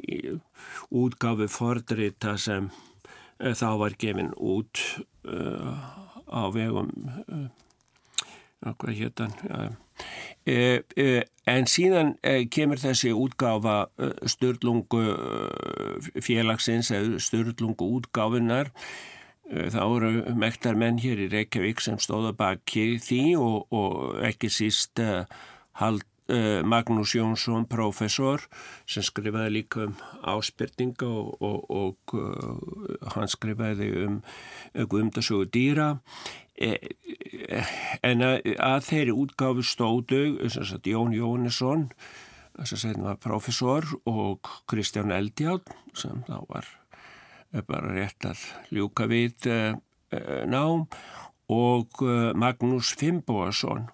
í, 0.01 0.19
útgáfi 0.95 1.49
fordrita 1.53 2.37
sem 2.41 2.71
eh, 3.41 3.53
þá 3.53 3.69
var 3.81 3.99
gefin 4.01 4.33
út 4.37 4.81
eh, 5.29 5.85
á 6.29 6.43
vegum 6.55 6.91
eh, 7.29 7.49
hvað 8.73 8.99
héttan 8.99 9.35
e, 10.47 10.83
e, 10.97 11.09
en 11.51 11.69
síðan 11.71 12.15
e, 12.25 12.47
kemur 12.51 12.81
þessi 12.81 13.13
útgáfa 13.17 13.85
störlungu 14.31 15.03
félagsins 16.25 16.93
eða 16.95 17.21
störlungu 17.23 17.91
útgáfinar 17.99 18.73
þá 19.45 19.83
eru 19.85 20.11
mektar 20.41 20.79
menn 20.81 20.97
hér 21.03 21.27
í 21.27 21.29
Reykjavík 21.29 21.83
sem 21.85 21.99
stóða 22.01 22.33
baki 22.33 22.95
því 23.05 23.23
og, 23.37 23.59
og 23.77 24.23
ekki 24.25 24.49
síst 24.49 25.03
hald 25.81 26.07
Magnús 26.65 27.13
Jónsson, 27.13 27.67
professor 27.69 28.41
sem 28.89 29.05
skrifaði 29.05 29.51
líka 29.59 29.83
um 29.85 29.97
áspyrtinga 30.25 31.05
og, 31.05 31.35
og, 31.45 31.67
og 31.69 32.15
uh, 32.17 33.11
hann 33.13 33.29
skrifaði 33.29 33.91
um 34.07 34.21
guðumdasögu 34.73 35.51
dýra. 35.53 35.91
E, 36.55 36.71
en 38.07 38.25
að, 38.25 38.55
að 38.57 38.87
þeirri 38.89 39.17
útgáfi 39.25 39.67
stóðu 39.69 40.23
sagt, 40.55 40.89
Jón 40.89 41.13
Jónesson 41.13 41.91
sem 42.65 42.95
var 43.03 43.19
profesor 43.21 43.85
og 44.07 44.49
Kristján 44.71 45.13
Eldjátt 45.13 45.75
sem 45.99 46.23
þá 46.29 46.39
var 46.47 46.71
bara 47.67 47.91
rétt 47.91 48.25
að 48.31 48.47
ljúka 48.71 49.09
við 49.11 49.49
nám 50.47 50.87
og 51.51 52.05
Magnús 52.39 52.95
Fimboasson 52.95 53.89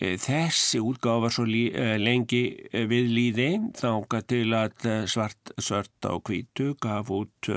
þessi 0.00 0.80
útgáfa 0.82 1.22
var 1.22 1.34
svo 1.34 1.44
lengi 1.46 2.42
við 2.72 3.10
líði 3.14 3.48
þánga 3.78 4.20
til 4.26 4.46
að 4.56 4.88
svart, 5.10 5.54
svart 5.62 6.08
á 6.08 6.18
kvítu 6.18 6.74
gaf 6.82 7.12
út 7.14 7.50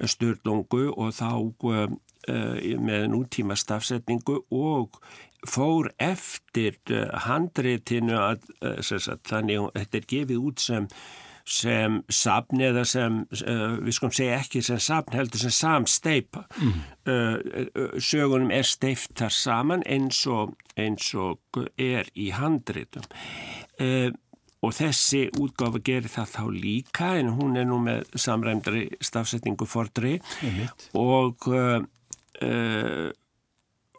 störlungu 0.00 0.88
og 0.96 1.12
þá 1.12 1.28
með 2.28 3.08
nútíma 3.12 3.56
stafsetningu 3.56 4.40
og 4.48 4.98
fór 5.46 5.92
eftir 6.02 6.80
handreitinu 7.28 8.16
að, 8.18 8.48
að 8.64 9.20
þannig 9.28 9.60
að 9.62 9.70
þetta 9.78 10.00
er 10.00 10.08
gefið 10.14 10.44
út 10.50 10.64
sem 10.64 10.88
sem 11.48 12.02
sapn 12.12 12.60
eða 12.62 12.84
sem, 12.88 13.22
uh, 13.40 13.78
við 13.80 13.96
skulum 13.96 14.14
segja 14.14 14.38
ekki 14.42 14.62
sem 14.64 14.80
sapn, 14.82 15.16
heldur 15.16 15.40
sem 15.40 15.54
samsteipa. 15.54 16.44
Mm. 16.60 16.78
Uh, 17.08 17.36
sögunum 17.96 18.52
er 18.54 18.68
steiftar 18.68 19.32
saman 19.34 19.84
eins 19.88 20.20
og, 20.28 20.56
eins 20.76 21.10
og 21.16 21.62
er 21.80 22.10
í 22.14 22.30
handritum. 22.36 23.06
Uh, 23.80 24.10
og 24.58 24.74
þessi 24.74 25.28
útgáfa 25.38 25.80
gerir 25.86 26.10
það 26.10 26.32
þá 26.34 26.42
líka 26.50 27.12
en 27.20 27.30
hún 27.38 27.54
er 27.60 27.68
nú 27.68 27.78
með 27.82 28.08
samræmdari 28.18 28.88
stafsetningu 29.06 29.68
fordri 29.70 30.16
og 30.98 31.46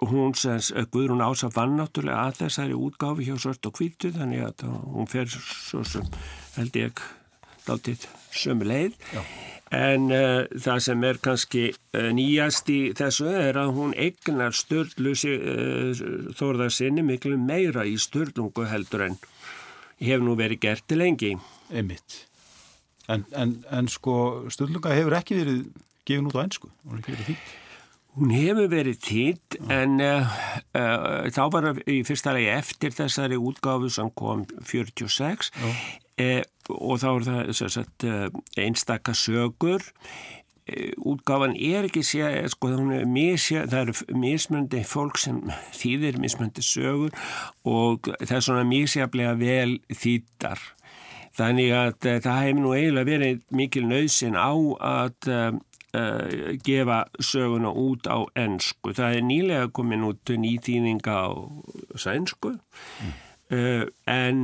hún 0.10 0.36
sem 0.36 0.60
Guðrún 0.92 1.24
Ása 1.24 1.48
vann 1.56 1.78
náttúrulega 1.80 2.26
að 2.28 2.42
þessari 2.44 2.76
útgáfi 2.76 3.30
hjá 3.30 3.40
Sört 3.40 3.72
og 3.72 3.78
Kvítu 3.80 4.12
þannig 4.16 4.46
að 4.50 4.68
hún 4.68 5.08
fer 5.12 5.32
svo 5.32 5.84
sem 5.88 6.06
held 6.58 6.76
ég 6.80 6.92
dáltið 7.70 8.08
sömu 8.36 8.68
leið. 8.70 8.98
Já. 9.14 9.24
en 9.70 10.08
uh, 10.10 10.48
það 10.58 10.80
sem 10.82 11.04
er 11.06 11.18
kannski 11.22 11.64
uh, 11.70 12.08
nýjast 12.18 12.72
í 12.74 12.80
þessu 12.98 13.28
er 13.30 13.60
að 13.62 13.76
hún 13.76 13.92
egnar 13.94 14.56
störlu 14.58 15.14
uh, 15.14 15.28
eh, 15.30 16.02
þórðarsinni 16.40 17.04
miklu 17.06 17.38
meira 17.38 17.86
í 17.86 17.94
störlungu 18.02 18.66
heldur 18.72 19.06
en 19.06 19.20
hefur 20.02 20.26
nú 20.26 20.34
verið 20.40 20.64
gert 20.66 20.88
til 20.90 20.98
lengi. 21.04 21.36
Einmitt. 21.70 22.24
En, 23.10 23.28
en, 23.38 23.60
en 23.70 23.90
sko 23.94 24.50
störlunga 24.50 24.98
hefur 24.98 25.20
ekki 25.22 25.38
verið 25.38 25.64
gefin 26.10 26.30
út 26.32 26.42
á 26.42 26.46
ennsku, 26.48 26.74
hún 26.90 27.04
hefur 27.04 27.14
verið 27.14 27.34
þýtt 27.34 27.58
Hún 28.20 28.34
hefur 28.34 28.66
verið 28.72 28.98
týnt 29.06 29.56
en 29.72 30.00
uh, 30.02 30.32
uh, 30.76 31.28
þá 31.32 31.44
var 31.54 31.68
það 31.68 31.82
í 31.94 32.00
fyrsta 32.08 32.34
lagi 32.36 32.50
eftir 32.52 32.96
þessari 32.96 33.38
útgáfu 33.38 33.92
sem 33.94 34.10
kom 34.18 34.42
46 34.66 35.52
uh, 36.20 36.42
og 36.70 37.00
þá 37.02 37.08
er 37.10 37.26
það 37.28 37.80
eh, 38.06 38.42
einstakka 38.62 39.16
sögur. 39.18 39.84
Eh, 40.70 40.92
útgáfan 40.98 41.56
er 41.58 41.88
ekki 41.88 42.04
sé 42.06 42.28
sko 42.54 42.72
er 42.74 43.06
misja, 43.10 43.66
það 43.70 43.82
eru 43.82 44.18
mismöndi 44.22 44.84
fólk 44.86 45.18
sem 45.22 45.40
þýðir 45.78 46.20
mismöndi 46.22 46.66
sögur 46.66 47.16
og 47.66 48.12
það 48.20 48.36
er 48.38 48.46
svona 48.46 48.68
misjaflega 48.68 49.34
vel 49.40 49.80
þýttar 49.90 50.62
þannig 51.40 51.74
að 51.74 51.96
það 52.26 52.44
hefur 52.44 52.62
nú 52.62 52.76
eiginlega 52.76 53.10
verið 53.10 53.42
mikil 53.56 53.86
nöðsin 53.88 54.36
á 54.36 54.52
að 54.52 55.30
uh, 55.32 55.60
gefa 56.66 57.00
söguna 57.24 57.72
út 57.72 58.10
á 58.12 58.28
ennsku 58.38 58.94
það 58.98 59.22
er 59.22 59.26
nýlega 59.26 59.72
komin 59.74 60.06
út 60.10 60.34
nýþýninga 60.36 61.16
á 61.16 61.30
sænsku. 61.96 62.58
Mm. 62.60 63.29
En 63.50 64.42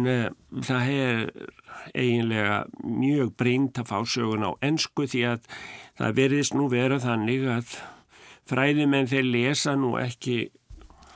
það 0.66 0.82
hefur 0.90 1.52
eiginlega 1.94 2.56
mjög 2.82 3.34
brínt 3.38 3.78
að 3.78 3.90
fá 3.92 4.00
sögun 4.10 4.48
á 4.50 4.52
ennsku 4.66 5.06
því 5.10 5.22
að 5.36 5.50
það 6.00 6.16
verðist 6.20 6.56
nú 6.58 6.70
vera 6.72 6.98
þannig 7.04 7.46
að 7.58 7.76
fræðimenn 8.50 9.10
þeir 9.12 9.28
lesa 9.30 9.76
nú 9.78 9.96
ekki 10.02 10.50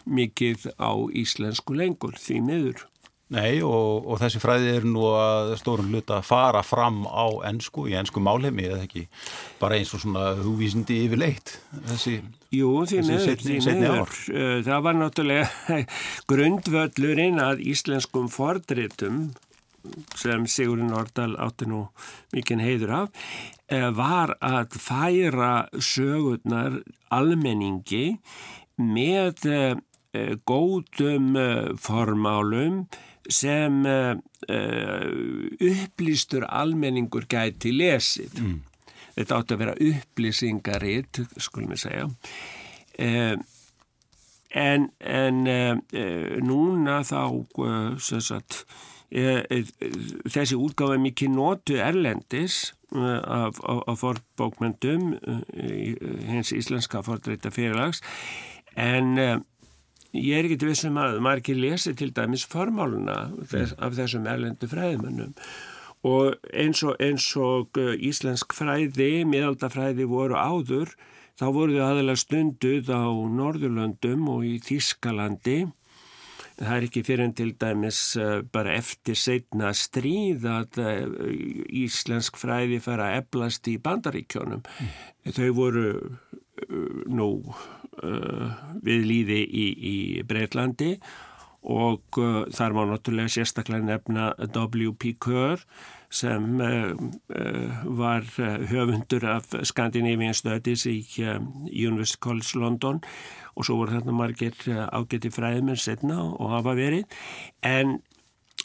mikið 0.10 0.70
á 0.82 0.92
íslensku 1.14 1.78
lengur 1.78 2.18
því 2.18 2.40
miður. 2.46 2.86
Nei 3.30 3.59
og, 3.61 4.07
og 4.09 4.17
þessi 4.23 4.41
fræði 4.41 4.71
er 4.80 4.86
nú 4.89 5.03
að 5.13 5.53
stórun 5.61 5.91
hluta 5.93 6.17
að 6.17 6.27
fara 6.32 6.63
fram 6.65 7.03
á 7.05 7.30
ennsku, 7.49 7.86
í 7.86 7.93
ennsku 7.99 8.23
málheimi 8.25 8.65
eða 8.65 8.82
ekki 8.88 9.05
bara 9.59 9.77
eins 9.77 9.93
og 9.93 10.01
svona 10.01 10.32
húvísindi 10.41 11.03
yfirleitt 11.05 11.59
þessi, 11.91 12.19
Jú, 12.49 12.71
því 12.89 13.03
miður. 13.05 14.15
Það 14.65 14.80
var 14.88 14.97
náttúrulega 14.97 15.84
grundvöllurinn 16.32 17.38
að 17.43 17.61
íslenskum 17.69 18.25
fordritum 18.34 19.27
sem 20.17 20.47
Sigurinn 20.49 20.95
Ordal 20.97 21.36
átti 21.39 21.67
nú 21.69 21.86
mikinn 22.34 22.63
heiður 22.63 22.95
af 23.03 23.27
eh, 23.71 23.88
var 23.95 24.36
að 24.41 24.80
færa 24.82 25.53
sögurnar 25.77 26.82
almenningi 27.13 28.17
með 28.82 29.45
eh, 29.53 30.34
góðum 30.49 31.38
eh, 31.39 31.69
formálum 31.80 32.84
sem 33.30 33.80
upplýstur 35.69 36.45
almenningur 36.49 37.27
gæti 37.30 37.71
lesið. 37.75 38.41
Mm. 38.41 38.59
Þetta 39.15 39.39
átti 39.39 39.55
að 39.55 39.61
vera 39.63 39.77
upplýsingaritt, 39.89 41.21
skulum 41.38 41.73
við 41.73 41.82
segja. 41.84 42.05
En, 44.49 44.88
en 44.99 45.41
núna 46.45 47.01
þá, 47.05 47.21
sem 48.01 48.23
sagt, 48.23 48.63
þessi 49.09 50.57
útgáð 50.57 50.95
er 50.95 51.03
mikið 51.03 51.34
nótu 51.34 51.80
erlendis 51.82 52.73
af, 52.93 53.57
af, 53.61 53.82
af 53.89 53.97
forbókmyndum 54.01 55.15
hins 56.30 56.53
íslenska 56.53 57.01
fordreita 57.05 57.51
fyrirlags 57.53 58.01
en 58.77 59.17
ég 60.16 60.38
er 60.38 60.47
ekki 60.47 60.70
vissum 60.70 60.97
að 61.01 61.20
ekki 61.36 61.57
lesi 61.57 61.93
til 61.97 62.12
dæmis 62.16 62.45
formáluna 62.49 63.30
þess, 63.51 63.76
af 63.78 63.97
þessum 63.97 64.28
erlendu 64.30 64.70
fræðimannum 64.70 65.36
og 66.07 66.38
eins 66.55 66.82
og, 66.88 66.95
eins 67.03 67.26
og 67.36 67.76
íslensk 67.78 68.55
fræði, 68.55 69.26
miðaldafræði 69.28 70.07
voru 70.07 70.39
áður 70.39 70.93
þá 71.39 71.47
voru 71.55 71.76
þau 71.76 71.89
aðalega 71.89 72.24
stunduð 72.24 72.89
á 72.91 73.03
Norðurlöndum 73.36 74.30
og 74.32 74.47
í 74.47 74.55
Þískalandi 74.64 75.66
Það 76.60 76.74
er 76.76 76.86
ekki 76.89 77.03
fyrir 77.07 77.24
en 77.24 77.34
til 77.38 77.51
dæmis 77.55 77.99
uh, 78.20 78.41
bara 78.51 78.74
eftir 78.76 79.16
setna 79.16 79.72
stríð 79.78 80.43
að 80.49 80.80
uh, 80.84 81.30
íslensk 81.86 82.39
fræði 82.39 82.82
fara 82.84 83.14
að 83.14 83.22
eblast 83.22 83.70
í 83.72 83.78
bandaríkjónum. 83.84 84.66
Mm. 84.66 85.30
Þau 85.38 85.49
voru 85.55 85.86
uh, 85.95 87.05
nú 87.07 87.30
við 88.86 89.08
líði 89.10 89.39
í, 89.45 89.66
í 89.93 89.97
Breitlandi 90.28 90.95
og 91.70 92.16
þar 92.56 92.76
má 92.76 92.86
náttúrulega 92.88 93.34
sérstaklega 93.34 93.84
nefna 93.84 94.30
W.P. 94.56 95.18
Kerr 95.20 95.66
sem 96.10 96.45
var 98.00 98.24
höfundur 98.72 99.28
af 99.28 99.52
Scandinavian 99.68 100.34
Studies 100.34 100.88
í 100.89 101.04
University 101.20 102.22
College 102.24 102.64
London 102.64 103.04
og 103.60 103.68
svo 103.68 103.82
voru 103.82 103.97
þarna 103.97 104.16
margir 104.16 104.56
eh, 104.72 104.86
ágæti 104.88 105.32
fræðmenn 105.34 105.80
setna 105.80 106.22
og 106.30 106.54
hafa 106.54 106.76
verið 106.78 107.20
en, 107.66 107.97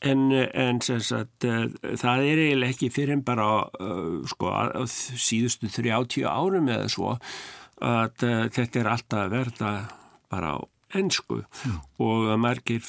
en, 0.07 0.23
en 0.31 0.81
sagt, 0.85 1.45
það 1.45 2.29
er 2.31 2.43
eiginlega 2.45 2.77
ekki 2.77 2.93
fyrir 2.95 3.17
en 3.17 3.27
bara 3.27 3.49
uh, 3.81 4.23
sko, 4.31 4.53
síðustu 4.87 5.71
30 5.73 6.29
árum 6.31 6.71
eða 6.71 6.89
svo 6.93 7.17
að 7.81 8.27
uh, 8.29 8.45
þetta 8.55 8.81
er 8.83 8.93
alltaf 8.93 9.33
verða 9.33 9.73
bara 10.33 10.55
á 10.55 10.59
ennsku 10.95 11.41
mm. 11.43 11.79
og 12.07 12.29
margir 12.39 12.87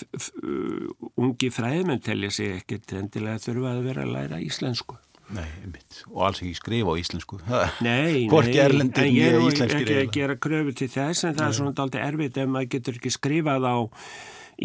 ungi 1.18 1.50
fræðmenn 1.50 2.04
telja 2.06 2.30
sig 2.36 2.60
ekkert 2.60 2.94
endilega 3.00 3.42
þurfa 3.42 3.72
að 3.72 3.88
vera 3.88 4.06
að 4.06 4.14
læra 4.14 4.42
íslensku 4.46 5.00
Nei, 5.34 5.48
einmitt. 5.64 6.04
Og 6.12 6.22
alls 6.28 6.42
ekki 6.44 6.54
skrifa 6.60 6.94
á 6.94 6.96
íslensku. 7.02 7.40
Nei, 7.50 7.64
nei, 7.82 8.18
en 8.30 8.50
ég 9.10 9.38
er 9.40 9.66
ekki 9.66 9.98
að 10.04 10.12
gera 10.14 10.38
kröfu 10.38 10.76
til 10.78 10.90
þess 10.94 11.26
en 11.26 11.34
það 11.34 11.42
nei. 11.42 11.48
er 11.48 11.58
svona 11.58 11.74
aldrei 11.82 12.02
erfitt 12.06 12.38
ef 12.38 12.52
maður 12.52 12.72
getur 12.76 13.00
ekki 13.00 13.14
skrifað 13.16 13.66
á 13.66 13.76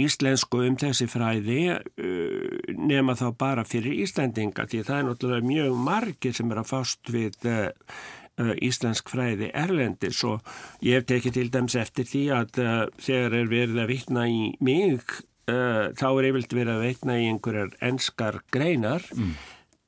íslensku 0.05 0.61
um 0.69 0.77
þessi 0.79 1.09
fræði 1.11 1.63
uh, 1.73 2.75
nema 2.77 3.17
þá 3.19 3.27
bara 3.41 3.65
fyrir 3.67 3.97
Íslandinga 4.05 4.69
því 4.71 4.85
það 4.87 4.99
er 4.99 5.09
náttúrulega 5.09 5.49
mjög 5.49 5.81
margir 5.89 6.37
sem 6.37 6.53
er 6.53 6.61
að 6.63 6.71
fást 6.71 7.11
við 7.11 7.49
uh, 7.51 7.57
uh, 7.65 8.20
íslensk 8.63 9.11
fræði 9.13 9.51
erlendis 9.57 10.23
og 10.29 10.45
ég 10.85 11.01
hef 11.01 11.09
tekið 11.11 11.37
til 11.37 11.51
dæms 11.55 11.77
eftir 11.81 12.09
því 12.09 12.23
að 12.37 12.63
uh, 12.63 12.79
þegar 13.01 13.37
er 13.41 13.53
verið 13.53 13.83
að 13.83 13.93
vitna 13.93 14.27
í 14.31 14.41
mig 14.65 15.15
uh, 15.51 15.91
þá 15.97 16.09
er 16.11 16.31
yfirlt 16.31 16.57
verið 16.57 16.75
að 16.75 16.87
vitna 16.87 17.19
í 17.21 17.29
einhverjar 17.31 17.77
enskar 17.91 18.41
greinar 18.55 19.07
mm. 19.17 19.37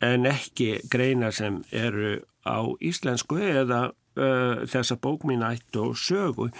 en 0.09 0.31
ekki 0.31 0.71
greina 0.93 1.33
sem 1.35 1.63
eru 1.71 2.21
á 2.43 2.61
íslensku 2.83 3.39
eða 3.39 3.83
uh, 3.91 4.65
þessa 4.69 4.99
bók 5.03 5.27
mín 5.29 5.45
ætt 5.47 5.79
og 5.81 5.97
sögu 5.99 6.51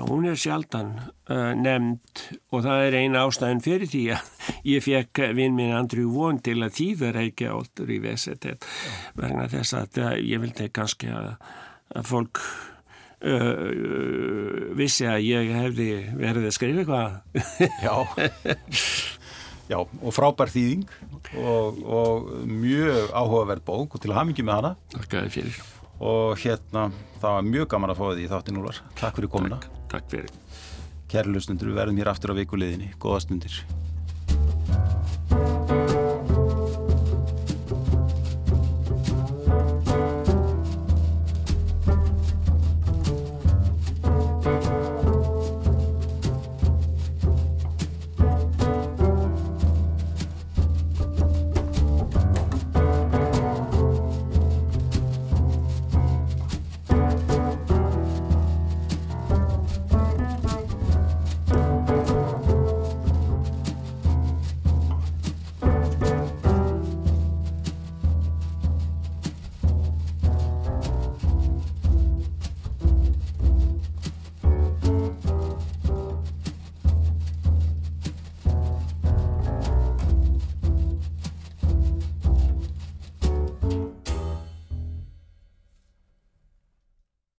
hún 0.00 0.26
er 0.28 0.38
sjaldan 0.40 0.94
uh, 1.28 1.52
nefnd 1.58 2.22
og 2.52 2.64
það 2.64 2.86
er 2.86 2.98
eina 3.02 3.24
ástæðin 3.26 3.62
fyrir 3.64 3.90
því 3.90 4.02
að 4.16 4.50
ég 4.72 4.84
fekk 4.86 5.22
vinn 5.36 5.56
minn 5.58 5.74
Andrjú 5.76 6.12
von 6.14 6.40
til 6.44 6.60
að 6.64 6.76
þýða 6.78 7.12
reykja 7.18 7.54
óldur 7.56 7.92
í 7.92 8.00
vesetet 8.02 8.68
vegna 9.18 9.48
þess 9.52 9.76
að 9.78 10.02
uh, 10.02 10.12
ég 10.16 10.42
vildi 10.42 10.70
kannski 10.72 11.12
að, 11.12 11.34
að 11.92 12.08
fólk 12.08 12.40
uh, 13.26 14.72
vissi 14.78 15.08
að 15.08 15.26
ég 15.26 15.52
hefði 15.56 15.90
verið 16.16 16.48
að 16.48 16.56
skrifa 16.56 16.84
eitthvað. 16.84 17.18
Já, 17.84 17.94
já 19.72 19.78
og 19.82 20.16
frábær 20.16 20.52
þýðing 20.52 20.88
og, 21.38 21.84
og 21.84 22.32
mjög 22.48 23.12
áhugaverð 23.12 23.68
bók 23.68 23.96
og 23.96 24.02
til 24.02 24.14
að 24.14 24.32
mikið 24.32 24.48
með 24.48 24.60
hana. 24.60 24.74
Takkaði 24.96 25.36
fyrir. 25.36 25.62
Og 26.02 26.40
hérna 26.42 26.88
það 27.22 27.36
var 27.36 27.46
mjög 27.46 27.70
gaman 27.70 27.92
að 27.92 28.00
fá 28.00 28.04
því 28.08 28.24
í 28.24 28.32
þáttin 28.32 28.58
Úlar 28.58 28.82
Takk 28.98 29.20
fyrir 29.20 29.30
komuna. 29.30 29.60
Takk, 29.62 29.81
takk 29.92 30.10
fyrir. 30.12 30.34
Kæri 31.12 31.28
lustundur, 31.28 31.68
við 31.68 31.82
verðum 31.82 31.98
hér 32.00 32.08
aftur 32.14 32.32
á 32.32 32.40
vikuleðinni 32.40 32.94
Góða 32.96 33.18
stundir 33.26 33.62